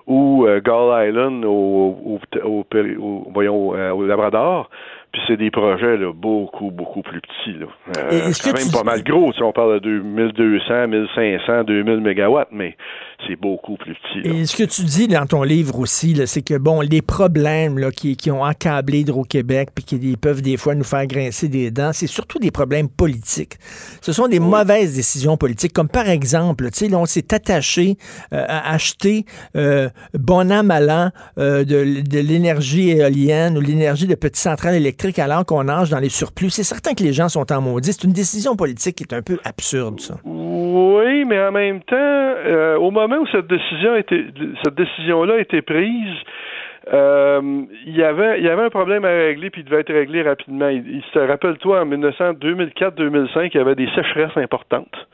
ou 0.09 0.45
euh, 0.47 0.59
Gull 0.59 1.07
Island 1.07 1.45
au, 1.45 2.19
au, 2.43 2.65
au, 2.65 3.31
voyons, 3.31 3.75
euh, 3.75 3.91
au 3.91 4.05
Labrador. 4.05 4.69
Puis 5.11 5.21
c'est 5.27 5.37
des 5.37 5.49
projets 5.49 5.97
là, 5.97 6.13
beaucoup, 6.13 6.69
beaucoup 6.69 7.01
plus 7.01 7.19
petits. 7.19 7.57
Là. 7.57 7.65
Euh, 7.97 8.29
c'est 8.31 8.53
même 8.53 8.71
pas 8.71 8.83
mal 8.83 9.03
gros. 9.03 9.33
Si 9.33 9.41
on 9.41 9.51
parle 9.51 9.79
de 9.79 9.89
1200, 9.89 10.87
1500, 10.87 11.63
2000 11.63 11.99
mégawatts, 12.01 12.49
mais 12.51 12.77
c'est 13.27 13.35
beaucoup 13.35 13.75
plus 13.75 13.95
petit. 13.95 14.27
Et 14.27 14.45
ce 14.45 14.55
que 14.55 14.63
tu 14.63 14.83
dis 14.83 15.07
dans 15.07 15.25
ton 15.25 15.41
livre 15.41 15.79
aussi, 15.79 16.15
c'est 16.27 16.43
que 16.43 16.55
bon, 16.59 16.81
les 16.81 17.01
problèmes 17.01 17.79
là, 17.79 17.89
qui, 17.89 18.17
qui 18.17 18.29
ont 18.29 18.43
accablé 18.43 18.99
Hydro-Québec 18.99 19.69
puis 19.73 19.83
qui 19.83 20.15
peuvent 20.15 20.43
des 20.43 20.57
fois 20.57 20.75
nous 20.75 20.83
faire 20.83 21.07
grincer 21.07 21.47
des 21.47 21.71
dents, 21.71 21.91
c'est 21.91 22.07
surtout 22.07 22.37
des 22.37 22.51
problèmes 22.51 22.87
politiques. 22.87 23.55
Ce 24.01 24.13
sont 24.13 24.27
des 24.27 24.39
mauvaises 24.39 24.95
décisions 24.95 25.37
politiques, 25.37 25.73
comme 25.73 25.89
par 25.89 26.07
exemple, 26.07 26.69
tu 26.69 26.87
sais, 26.87 26.93
on 26.93 27.05
s'est 27.05 27.33
attaché 27.33 27.97
euh, 28.31 28.45
à 28.47 28.73
acheter 28.73 29.25
euh, 29.55 29.89
bon 30.13 30.51
an, 30.51 30.63
mal 30.63 30.89
an 30.91 31.09
euh, 31.39 31.63
de, 31.63 32.01
de 32.01 32.19
l'énergie 32.19 32.91
éolienne 32.91 33.57
ou 33.57 33.61
l'énergie 33.61 34.05
de 34.05 34.15
petites 34.15 34.35
centrales 34.37 34.75
électriques 34.75 34.98
alors 35.17 35.45
qu'on 35.45 35.63
nage 35.63 35.89
dans 35.89 35.99
les 35.99 36.09
surplus. 36.09 36.49
C'est 36.49 36.63
certain 36.63 36.93
que 36.93 37.03
les 37.03 37.13
gens 37.13 37.29
sont 37.29 37.51
en 37.51 37.61
maudit. 37.61 37.93
C'est 37.93 38.05
une 38.05 38.13
décision 38.13 38.55
politique 38.55 38.95
qui 38.95 39.03
est 39.03 39.13
un 39.13 39.21
peu 39.21 39.37
absurde, 39.43 39.99
ça. 39.99 40.15
Oui, 40.25 41.25
mais 41.25 41.39
en 41.41 41.51
même 41.51 41.81
temps, 41.81 41.95
euh, 41.95 42.77
au 42.77 42.91
moment 42.91 43.17
où 43.17 43.27
cette 43.27 43.47
décision 43.47 43.95
était, 43.95 44.25
cette 44.63 44.75
décision-là 44.75 45.35
a 45.35 45.39
été 45.39 45.61
prise, 45.61 46.15
euh, 46.91 47.41
il 47.85 47.95
y 47.95 48.03
avait 48.03 48.39
il 48.39 48.45
y 48.45 48.49
avait 48.49 48.63
un 48.63 48.69
problème 48.69 49.05
à 49.05 49.09
régler 49.09 49.51
puis 49.51 49.61
il 49.61 49.65
devait 49.65 49.81
être 49.81 49.93
réglé 49.93 50.23
rapidement. 50.23 50.69
Il, 50.69 50.83
il 50.87 51.03
se 51.13 51.19
rappelle-toi 51.19 51.81
en 51.81 51.85
2004-2005, 51.85 53.51
il 53.53 53.57
y 53.57 53.59
avait 53.59 53.75
des 53.75 53.89
sécheresses 53.95 54.37
importantes. 54.37 55.07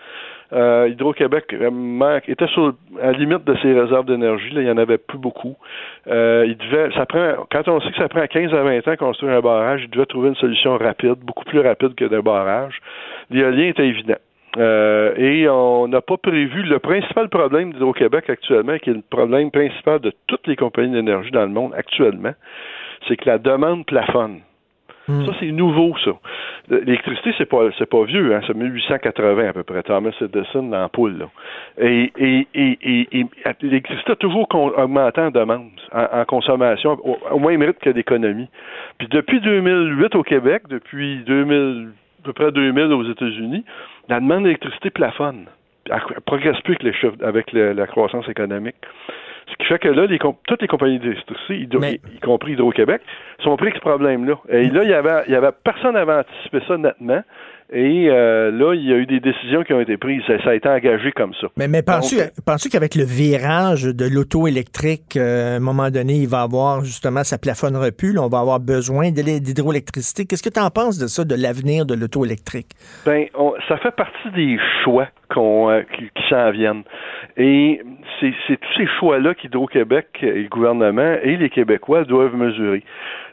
Euh, 0.54 0.90
Hydro-Québec 0.92 1.54
euh, 1.54 2.20
était 2.28 2.48
sur 2.48 2.74
à 3.02 3.12
la 3.12 3.18
limite 3.18 3.44
de 3.46 3.56
ses 3.62 3.74
réserves 3.74 4.06
d'énergie. 4.06 4.50
il 4.52 4.60
n'y 4.60 4.70
en 4.70 4.78
avait 4.78 4.98
plus 4.98 5.18
beaucoup. 5.18 5.56
Euh, 6.08 6.46
il 6.48 6.58
devait, 6.58 6.92
ça 6.96 7.06
prend, 7.06 7.46
quand 7.52 7.68
on 7.68 7.82
sait 7.82 7.92
que 7.92 7.98
ça 7.98 8.10
prend 8.10 8.26
15 8.26 8.54
à 8.54 8.64
20 8.64 8.88
ans 8.88 8.96
construire 8.98 9.34
un 9.34 9.42
barrage, 9.42 9.82
il 9.84 9.90
devait 9.90 10.06
trouver 10.06 10.30
une 10.30 10.36
solution 10.36 10.78
rapide, 10.78 11.16
beaucoup 11.24 11.46
plus 11.46 11.60
rapide 11.60 11.96
que 11.96 12.06
d'un 12.06 12.22
barrage. 12.22 12.80
L'éolien 13.30 13.68
était 13.68 13.88
évident. 13.88 14.18
et 14.58 15.48
on 15.50 15.88
n'a 15.88 16.02
pas 16.02 16.18
prévu 16.18 16.64
le 16.64 16.80
principal 16.80 17.30
problème 17.30 17.74
d'Hydro-Québec 17.74 18.30
actuellement, 18.30 18.78
qui 18.78 18.92
est 18.92 18.94
le 18.94 19.04
problème 19.10 19.52
principal 19.52 20.00
de 20.00 20.14
toutes 20.28 20.48
les 20.48 20.56
compagnies 20.56 20.94
d'énergie 20.94 21.32
dans 21.32 21.46
le 21.46 21.52
monde 21.52 21.74
actuellement, 21.76 22.34
c'est 23.08 23.18
que 23.18 23.28
la 23.28 23.38
demande 23.38 23.86
plafonne. 23.86 24.42
Hmm. 25.08 25.26
Ça, 25.26 25.34
c'est 25.40 25.52
nouveau, 25.52 25.96
ça. 26.04 26.12
L'électricité, 26.70 27.34
c'est 27.38 27.46
pas 27.46 27.70
c'est 27.78 27.90
pas 27.90 28.04
vieux, 28.06 28.34
hein, 28.34 28.42
c'est 28.48 28.56
1880 28.56 29.50
à 29.50 29.54
peu 29.54 29.64
près. 29.64 29.84
Thomas 29.84 30.12
Edison 30.20 30.70
l'ampoule. 30.70 31.18
Là. 31.20 31.30
Et, 31.78 32.12
et, 32.18 32.48
et, 32.56 33.20
et, 33.20 33.26
l'électricité 33.62 34.14
a 34.14 34.16
toujours 34.16 34.48
augmenté 34.54 35.22
en 35.22 35.30
demande, 35.30 35.70
en, 35.94 36.26
consommation, 36.26 36.98
au, 37.32 37.38
moins 37.38 37.56
mérite 37.58 37.78
que 37.80 37.92
d'économie. 37.92 38.50
Puis 38.98 39.08
depuis 39.10 39.40
2008 39.42 40.16
au 40.16 40.24
Québec, 40.24 40.64
depuis 40.70 41.18
2000, 41.26 41.90
à 42.22 42.26
peu 42.26 42.34
près 42.34 42.52
2000 42.52 42.86
aux 42.86 43.04
États-Unis, 43.04 43.64
la 44.10 44.20
demande 44.20 44.44
d'électricité 44.44 44.90
plafonne. 44.90 45.46
Elle 45.88 46.02
progresse 46.26 46.60
plus 46.62 46.78
avec, 46.82 47.22
avec 47.22 47.54
la 47.54 47.86
croissance 47.86 48.28
économique. 48.28 48.76
Ce 49.48 49.56
qui 49.58 49.66
fait 49.66 49.80
que 49.80 49.90
là, 49.90 50.06
les 50.06 50.20
toutes 50.48 50.62
les 50.62 50.68
compagnies 50.68 51.00
d'électricité, 51.00 51.68
y, 52.14 52.20
compris 52.20 52.54
Hydro-Québec, 52.54 53.02
sont 53.44 53.56
pris 53.58 53.68
avec 53.68 53.76
ce 53.76 53.82
problème-là. 53.82 54.36
Et 54.50 54.70
là, 54.70 54.84
il 54.84 54.90
y 54.90 54.94
avait, 54.94 55.24
il 55.28 55.34
y 55.34 55.36
avait 55.36 55.52
personne 55.64 55.94
n'avait 55.94 56.14
anticipé 56.14 56.60
ça 56.68 56.78
nettement. 56.78 57.22
Et 57.74 58.10
euh, 58.10 58.52
là, 58.52 58.74
il 58.76 58.86
y 58.88 58.94
a 58.94 58.98
eu 58.98 59.08
des 59.08 59.20
décisions 59.20 59.64
qui 59.64 59.74
ont 59.74 59.80
été 59.80 59.98
prises. 59.98 60.22
Ça, 60.28 60.50
a 60.50 60.54
été 60.54 60.70
engagé 60.70 61.12
comme 61.12 61.34
ça. 61.42 61.48
Mais, 61.58 61.68
mais 61.68 61.82
penses-tu 61.82 62.70
qu'avec 62.70 62.94
le 62.96 63.04
virage 63.04 63.84
de 63.84 64.06
l'auto 64.06 64.48
électrique, 64.48 65.18
euh, 65.18 65.54
à 65.54 65.58
un 65.58 65.60
moment 65.60 65.90
donné, 65.90 66.14
il 66.14 66.28
va 66.28 66.42
avoir 66.42 66.84
justement, 66.84 67.24
ça 67.24 67.38
plafonne 67.40 67.76
plus, 67.98 68.18
on 68.20 68.28
va 68.28 68.40
avoir 68.40 68.60
besoin 68.60 69.10
d'hydroélectricité? 69.12 70.26
Qu'est-ce 70.26 70.44
que 70.44 70.54
tu 70.54 70.60
en 70.60 70.70
penses 70.70 71.00
de 71.00 71.08
ça, 71.08 71.26
de 71.26 71.36
l'avenir 71.36 71.86
de 71.86 71.96
l'auto 71.96 72.24
électrique? 72.24 72.70
Ben, 73.06 73.26
ça 73.68 73.78
fait 73.78 73.96
partie 73.96 74.30
des 74.36 74.58
choix 74.84 75.08
qu'on, 75.34 75.70
euh, 75.70 75.82
qui, 75.98 76.04
qui 76.04 76.30
s'en 76.30 76.52
viennent. 76.52 76.84
Et 77.38 77.82
c'est 78.20 78.60
tous 78.60 78.78
ces 78.78 78.88
choix-là 79.00 79.34
qu'Hydro-Québec 79.34 80.08
et 80.22 80.44
le 80.44 80.50
gouvernement 80.50 81.16
et 81.22 81.36
les 81.36 81.50
Québécois 81.50 82.06
doivent 82.06 82.36
mesurer. 82.36 82.84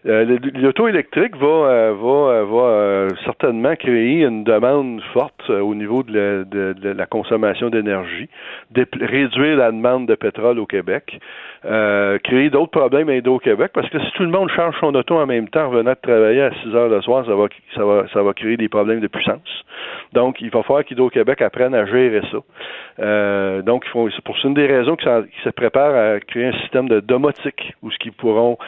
Euh, 0.04 0.36
l'auto 0.54 0.88
électrique 0.88 1.36
va, 1.36 1.46
euh, 1.46 1.94
va, 1.94 2.08
euh, 2.08 2.44
va 2.44 3.16
certainement 3.24 3.76
créer 3.76 4.24
une 4.24 4.42
demande 4.42 5.00
forte 5.12 5.48
au 5.48 5.76
niveau 5.76 6.02
de 6.02 6.12
la, 6.12 6.44
de, 6.74 6.88
la 6.88 7.06
consommation 7.06 7.70
d'énergie, 7.70 8.28
réduire 8.74 9.56
la 9.56 9.70
demande 9.70 10.06
de 10.06 10.16
pétrole 10.16 10.58
au 10.58 10.66
Québec, 10.66 11.20
créer 11.62 12.50
d'autres 12.50 12.72
problèmes 12.72 13.08
à 13.08 13.14
Hydro-Québec, 13.14 13.70
parce 13.72 13.88
que 13.90 14.00
si 14.00 14.10
tout 14.12 14.24
le 14.24 14.30
monde 14.30 14.50
change 14.50 14.74
son 14.80 14.92
auto 14.94 15.16
en 15.16 15.26
même 15.26 15.48
temps, 15.48 15.70
revenant 15.70 15.92
de 15.92 15.98
travailler 16.02 16.42
à 16.42 16.50
6 16.62 16.74
heures 16.74 16.88
le 16.88 17.00
soir, 17.02 17.24
ça 17.24 17.36
va, 17.36 17.46
ça 17.76 17.84
va, 17.84 18.04
ça 18.12 18.22
va 18.22 18.32
créer 18.32 18.56
des 18.56 18.68
problèmes 18.68 19.00
de 19.00 19.06
puissance. 19.06 19.64
Donc, 20.12 20.40
il 20.40 20.50
va 20.50 20.62
falloir 20.62 20.84
qu'Hydro-Québec 20.84 21.40
apprenne 21.42 21.74
à 21.74 21.86
gérer 21.86 22.22
ça. 22.32 23.62
donc, 23.62 23.84
c'est 23.94 24.24
pour 24.24 24.36
une 24.44 24.54
des 24.54 24.66
raisons 24.66 24.96
qu'ils 24.96 25.26
se 25.44 25.50
préparent 25.50 25.94
à 25.94 26.18
créer 26.20 26.46
un 26.46 26.58
système 26.62 26.88
de 26.88 26.98
domotique, 26.98 27.74
où 27.82 27.90
ce 27.92 27.98
qu'ils 27.98 28.12
pourront 28.12 28.58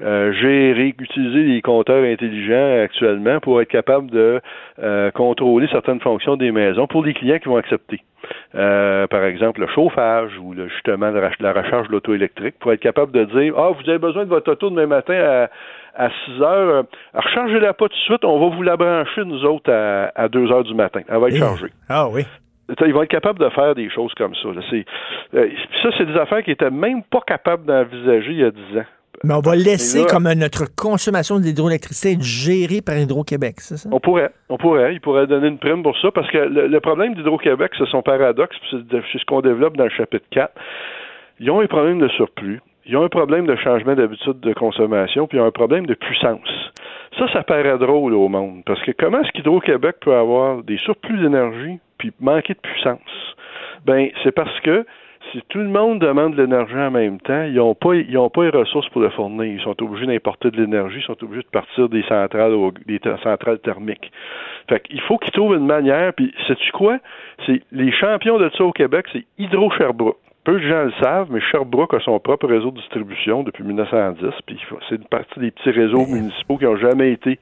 euh, 0.00 0.32
gérer, 0.32 0.94
utiliser 0.98 1.44
des 1.44 1.62
compteurs 1.62 2.02
intelligents 2.04 2.82
actuellement 2.82 3.38
pour 3.40 3.60
être 3.60 3.68
capable 3.68 4.10
de 4.10 4.40
euh, 4.82 5.10
contrôler 5.12 5.68
certaines 5.70 6.00
fonctions 6.00 6.36
des 6.36 6.50
maisons 6.50 6.86
pour 6.86 7.04
les 7.04 7.14
clients 7.14 7.38
qui 7.38 7.48
vont 7.48 7.56
accepter. 7.56 8.00
Euh, 8.54 9.06
par 9.06 9.22
exemple, 9.24 9.60
le 9.60 9.68
chauffage 9.68 10.32
ou 10.38 10.52
le, 10.52 10.68
justement 10.68 11.10
la 11.10 11.52
recharge 11.52 11.88
de 11.88 11.92
l'auto 11.92 12.14
électrique 12.14 12.56
pour 12.58 12.72
être 12.72 12.80
capable 12.80 13.12
de 13.12 13.24
dire 13.24 13.54
Ah, 13.56 13.70
vous 13.70 13.88
avez 13.88 13.98
besoin 13.98 14.24
de 14.24 14.30
votre 14.30 14.50
auto 14.50 14.70
demain 14.70 14.86
matin 14.86 15.14
à, 15.14 16.04
à 16.06 16.10
6 16.24 16.42
heures, 16.42 16.84
rechargez-la 17.14 17.74
pas 17.74 17.88
tout 17.88 17.94
de 17.94 18.00
suite, 18.00 18.24
on 18.24 18.38
va 18.38 18.56
vous 18.56 18.62
la 18.62 18.76
brancher, 18.76 19.24
nous 19.24 19.44
autres, 19.44 19.70
à, 19.70 20.10
à 20.14 20.28
2 20.28 20.50
heures 20.50 20.64
du 20.64 20.74
matin. 20.74 21.02
Elle 21.08 21.18
va 21.18 21.28
être 21.28 21.36
chargée. 21.36 21.70
Ah 21.88 22.08
oui. 22.08 22.24
Ils 22.84 22.94
vont 22.94 23.02
être 23.02 23.10
capables 23.10 23.38
de 23.38 23.48
faire 23.50 23.74
des 23.74 23.90
choses 23.90 24.12
comme 24.14 24.34
ça. 24.34 24.48
ça, 24.62 25.88
c'est 25.98 26.06
des 26.06 26.16
affaires 26.16 26.42
qu'ils 26.42 26.52
n'étaient 26.52 26.70
même 26.70 27.02
pas 27.02 27.20
capables 27.26 27.66
d'envisager 27.66 28.32
il 28.32 28.38
y 28.38 28.44
a 28.44 28.50
10 28.50 28.78
ans. 28.78 28.84
Mais 29.22 29.34
on 29.34 29.40
va 29.40 29.54
laisser 29.54 30.04
comme 30.06 30.30
notre 30.32 30.64
consommation 30.74 31.38
d'hydroélectricité 31.38 32.12
être 32.12 32.22
gérée 32.22 32.80
par 32.80 32.96
Hydro-Québec, 32.96 33.56
c'est 33.58 33.76
ça? 33.76 33.88
On 33.92 34.00
pourrait. 34.00 34.30
On 34.48 34.58
pourrait. 34.58 34.94
Ils 34.94 35.00
pourraient 35.00 35.26
donner 35.26 35.48
une 35.48 35.58
prime 35.58 35.82
pour 35.82 35.96
ça 35.98 36.10
parce 36.10 36.30
que 36.30 36.38
le, 36.38 36.80
problème 36.80 37.14
d'Hydro-Québec, 37.14 37.72
c'est 37.78 37.88
son 37.88 38.02
paradoxe, 38.02 38.56
c'est 38.70 39.18
ce 39.18 39.24
qu'on 39.26 39.40
développe 39.40 39.76
dans 39.76 39.84
le 39.84 39.90
chapitre 39.90 40.26
4. 40.30 40.52
Ils 41.40 41.50
ont 41.50 41.60
un 41.60 41.66
problème 41.66 42.00
de 42.00 42.08
surplus. 42.08 42.60
Ils 42.86 42.96
ont 42.96 43.04
un 43.04 43.08
problème 43.08 43.46
de 43.46 43.56
changement 43.56 43.94
d'habitude 43.94 44.40
de 44.40 44.52
consommation, 44.52 45.26
puis 45.26 45.38
ils 45.38 45.40
ont 45.40 45.46
un 45.46 45.50
problème 45.50 45.86
de 45.86 45.94
puissance. 45.94 46.48
Ça, 47.18 47.26
ça 47.32 47.42
paraît 47.42 47.78
drôle 47.78 48.12
au 48.12 48.28
monde, 48.28 48.62
parce 48.66 48.82
que 48.82 48.90
comment 48.92 49.20
est-ce 49.20 49.30
qu'Hydro-Québec 49.32 49.96
peut 50.00 50.14
avoir 50.14 50.62
des 50.62 50.76
surplus 50.78 51.18
d'énergie 51.18 51.78
puis 51.98 52.12
manquer 52.20 52.54
de 52.54 52.58
puissance? 52.58 52.98
Ben, 53.86 54.08
c'est 54.22 54.32
parce 54.32 54.60
que 54.60 54.84
si 55.32 55.42
tout 55.48 55.58
le 55.58 55.68
monde 55.68 56.00
demande 56.00 56.34
de 56.34 56.42
l'énergie 56.42 56.74
en 56.74 56.90
même 56.90 57.20
temps, 57.20 57.42
ils 57.44 57.54
n'ont 57.54 57.74
pas, 57.74 57.94
ils 57.94 58.18
pas 58.32 58.44
les 58.44 58.50
ressources 58.50 58.88
pour 58.90 59.00
le 59.00 59.10
fournir. 59.10 59.44
Ils 59.44 59.60
sont 59.60 59.80
obligés 59.82 60.06
d'importer 60.06 60.50
de 60.50 60.56
l'énergie, 60.56 60.98
ils 60.98 61.04
sont 61.04 61.22
obligés 61.22 61.42
de 61.42 61.48
partir 61.48 61.88
des 61.88 62.02
centrales, 62.02 62.54
des 62.86 63.00
centrales 63.22 63.58
thermiques. 63.60 64.10
Fait 64.68 64.82
faut 65.06 65.18
qu'ils 65.18 65.32
trouvent 65.32 65.56
une 65.56 65.66
manière. 65.66 66.12
Puis, 66.14 66.32
sais-tu 66.46 66.72
quoi? 66.72 66.98
C'est 67.46 67.62
les 67.72 67.92
champions 67.92 68.38
de 68.38 68.50
ça 68.56 68.64
au 68.64 68.72
Québec, 68.72 69.06
c'est 69.12 69.24
Hydro-Sherbrooke. 69.38 70.18
Peu 70.44 70.60
de 70.60 70.68
gens 70.68 70.84
le 70.84 70.92
savent, 71.02 71.28
mais 71.30 71.40
Sherbrooke 71.40 71.94
a 71.94 72.00
son 72.00 72.20
propre 72.20 72.46
réseau 72.46 72.70
de 72.70 72.78
distribution 72.78 73.44
depuis 73.44 73.64
1910, 73.64 74.30
puis 74.44 74.60
c'est 74.88 74.96
une 74.96 75.04
partie 75.04 75.40
des 75.40 75.50
petits 75.50 75.70
réseaux 75.70 76.04
municipaux 76.06 76.58
qui 76.58 76.64
n'ont 76.64 76.76
jamais 76.76 77.12
été 77.12 77.38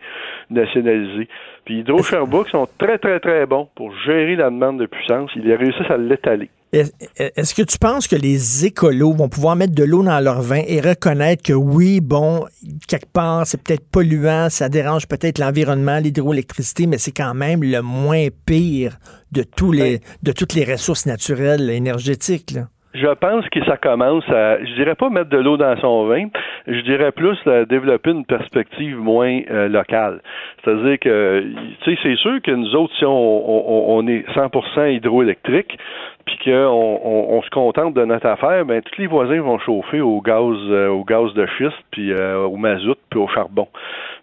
nationalisés. 0.50 1.26
Puis 1.64 1.80
Hydro-Sherbrooke 1.80 2.48
sont 2.50 2.68
très, 2.78 2.98
très, 2.98 3.18
très 3.18 3.44
bons 3.44 3.68
pour 3.74 3.92
gérer 4.04 4.36
la 4.36 4.50
demande 4.50 4.78
de 4.78 4.86
puissance. 4.86 5.32
Ils 5.34 5.52
réussissent 5.52 5.90
à 5.90 5.96
l'étaler. 5.96 6.48
Est-ce 6.72 7.54
que 7.54 7.60
tu 7.60 7.78
penses 7.78 8.08
que 8.08 8.16
les 8.16 8.64
écolos 8.64 9.12
vont 9.12 9.28
pouvoir 9.28 9.56
mettre 9.56 9.74
de 9.74 9.84
l'eau 9.84 10.02
dans 10.02 10.20
leur 10.20 10.40
vin 10.40 10.62
et 10.66 10.80
reconnaître 10.80 11.42
que 11.42 11.52
oui, 11.52 12.00
bon, 12.00 12.46
quelque 12.88 13.12
part, 13.12 13.46
c'est 13.46 13.62
peut-être 13.62 13.84
polluant, 13.92 14.48
ça 14.48 14.70
dérange 14.70 15.06
peut-être 15.06 15.38
l'environnement, 15.38 15.98
l'hydroélectricité, 15.98 16.86
mais 16.86 16.96
c'est 16.96 17.12
quand 17.12 17.34
même 17.34 17.62
le 17.62 17.82
moins 17.82 18.28
pire 18.46 18.92
de 19.32 19.42
tous 19.42 19.72
les, 19.72 20.00
de 20.22 20.32
toutes 20.32 20.54
les 20.54 20.64
ressources 20.64 21.04
naturelles 21.04 21.68
énergétiques, 21.68 22.52
là? 22.52 22.62
Je 22.94 23.06
pense 23.14 23.48
que 23.48 23.64
ça 23.64 23.78
commence 23.78 24.28
à, 24.28 24.62
je 24.62 24.74
dirais 24.74 24.94
pas 24.94 25.08
mettre 25.08 25.30
de 25.30 25.38
l'eau 25.38 25.56
dans 25.56 25.74
son 25.80 26.06
vin, 26.06 26.26
je 26.66 26.80
dirais 26.80 27.10
plus 27.10 27.38
développer 27.70 28.10
une 28.10 28.26
perspective 28.26 28.98
moins 28.98 29.40
euh, 29.50 29.68
locale. 29.68 30.20
C'est-à-dire 30.62 30.98
que, 30.98 31.42
tu 31.82 31.94
sais, 31.94 31.98
c'est 32.02 32.16
sûr 32.16 32.42
que 32.42 32.50
nous 32.50 32.74
autres, 32.74 32.94
si 32.98 33.06
on, 33.06 33.96
on, 33.96 34.06
est 34.08 34.28
100% 34.34 34.96
hydroélectrique, 34.96 35.78
puis 36.24 36.38
qu'on 36.44 37.00
on, 37.04 37.42
se 37.42 37.50
contente 37.50 37.94
de 37.94 38.04
notre 38.04 38.26
affaire, 38.26 38.64
ben 38.64 38.82
tous 38.82 39.00
les 39.00 39.06
voisins 39.06 39.40
vont 39.40 39.58
chauffer 39.58 40.00
au 40.00 40.20
gaz, 40.20 40.56
euh, 40.70 40.88
au 40.88 41.04
gaz 41.04 41.32
de 41.34 41.46
schiste, 41.46 41.82
puis 41.90 42.12
euh, 42.12 42.44
au 42.44 42.56
mazout, 42.56 42.98
puis 43.10 43.20
au 43.20 43.28
charbon. 43.28 43.68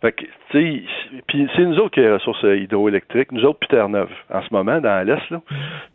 Fait 0.02 0.12
que, 0.12 0.24
tu 0.24 0.30
sais, 0.52 0.84
puis 1.28 1.50
c'est 1.56 1.66
nous 1.66 1.78
autres 1.78 1.92
qui 1.92 2.00
avons 2.00 2.10
les 2.10 2.14
ressources 2.16 2.44
hydroélectriques, 2.44 3.32
nous 3.32 3.44
autres, 3.46 3.60
puis 3.60 3.70
Terre-Neuve, 3.70 4.10
en 4.34 4.42
ce 4.42 4.54
moment, 4.54 4.80
dans 4.80 5.06
l'Est, 5.06 5.30
là. 5.30 5.42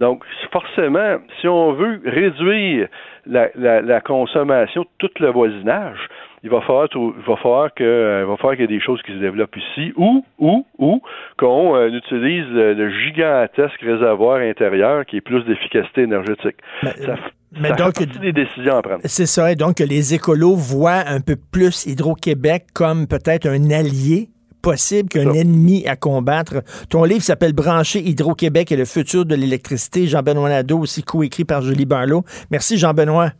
Donc, 0.01 0.25
forcément, 0.53 1.17
si 1.41 1.49
on 1.49 1.73
veut 1.73 2.01
réduire 2.05 2.89
la, 3.27 3.49
la 3.55 4.01
consommation 4.01 4.83
de 4.83 4.89
tout 4.99 5.11
le 5.21 5.31
voisinage, 5.31 6.09
il 6.45 6.51
va 6.51 6.61
falloir, 6.61 6.89
il 6.95 7.25
va 7.27 7.37
falloir 7.37 7.75
que, 7.75 7.83
euh, 7.83 8.27
va 8.27 8.37
falloir 8.37 8.55
qu'il 8.55 8.71
y 8.71 8.75
ait 8.75 8.79
des 8.79 8.85
choses 8.85 9.01
qui 9.03 9.13
se 9.13 9.19
développent 9.19 9.57
ici, 9.57 9.95
ou, 9.97 10.23
ou, 10.39 10.67
ou 10.79 11.01
qu'on 11.39 11.75
euh, 11.75 11.89
utilise 11.89 12.45
le, 12.51 12.91
gigantesque 12.91 13.81
réservoir 13.81 14.41
intérieur 14.41 15.07
qui 15.07 15.17
est 15.17 15.21
plus 15.23 15.43
d'efficacité 15.45 16.03
énergétique. 16.03 16.57
Mais, 16.83 16.93
ça, 16.97 17.17
mais 17.59 17.73
donc, 17.73 17.95
des 18.21 18.33
décisions 18.33 18.77
à 18.77 18.83
prendre. 18.83 19.01
C'est 19.05 19.25
ça, 19.25 19.51
et 19.51 19.57
donc 19.57 19.81
les 19.81 20.13
écolos 20.13 20.55
voient 20.55 21.05
un 21.07 21.21
peu 21.21 21.37
plus 21.51 21.87
Hydro-Québec 21.87 22.67
comme 22.75 23.07
peut-être 23.07 23.47
un 23.47 23.71
allié 23.71 24.29
possible 24.61 25.09
qu'un 25.09 25.33
ennemi 25.33 25.87
à 25.87 25.97
combattre. 25.97 26.63
Ton 26.91 27.05
livre 27.05 27.23
s'appelle 27.23 27.55
Brancher 27.55 28.01
Hydro-Québec 28.01 28.71
et 28.71 28.77
le 28.77 28.85
futur 28.85 29.25
de 29.25 29.35
l'électricité. 29.35 30.07
Jean-Benoît 30.07 30.49
Nadeau, 30.51 30.79
aussi 30.81 31.03
coécrit 31.03 31.45
par 31.45 31.63
Julie 31.63 31.87
Barlow. 31.87 32.25
Merci, 32.51 32.77
Jean-Benoît. 32.77 33.31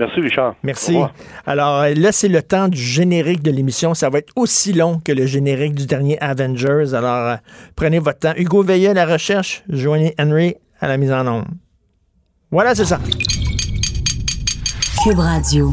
Merci, 0.00 0.20
Richard. 0.20 0.54
Merci. 0.62 0.96
Alors 1.44 1.82
euh, 1.82 1.92
là, 1.94 2.10
c'est 2.10 2.28
le 2.28 2.42
temps 2.42 2.68
du 2.68 2.80
générique 2.80 3.42
de 3.42 3.50
l'émission. 3.50 3.92
Ça 3.92 4.08
va 4.08 4.18
être 4.18 4.32
aussi 4.34 4.72
long 4.72 4.98
que 5.04 5.12
le 5.12 5.26
générique 5.26 5.74
du 5.74 5.84
dernier 5.84 6.18
Avengers. 6.20 6.94
Alors, 6.94 7.28
euh, 7.28 7.36
prenez 7.76 7.98
votre 7.98 8.20
temps. 8.20 8.32
Hugo 8.34 8.62
Veilleux 8.62 8.90
à 8.90 8.94
la 8.94 9.04
recherche, 9.04 9.62
joignez 9.68 10.14
Henry 10.18 10.54
à 10.80 10.88
la 10.88 10.96
mise 10.96 11.12
en 11.12 11.26
ombre. 11.26 11.48
Voilà, 12.50 12.74
c'est 12.74 12.86
ça. 12.86 12.98
Cube 15.04 15.18
Radio. 15.18 15.70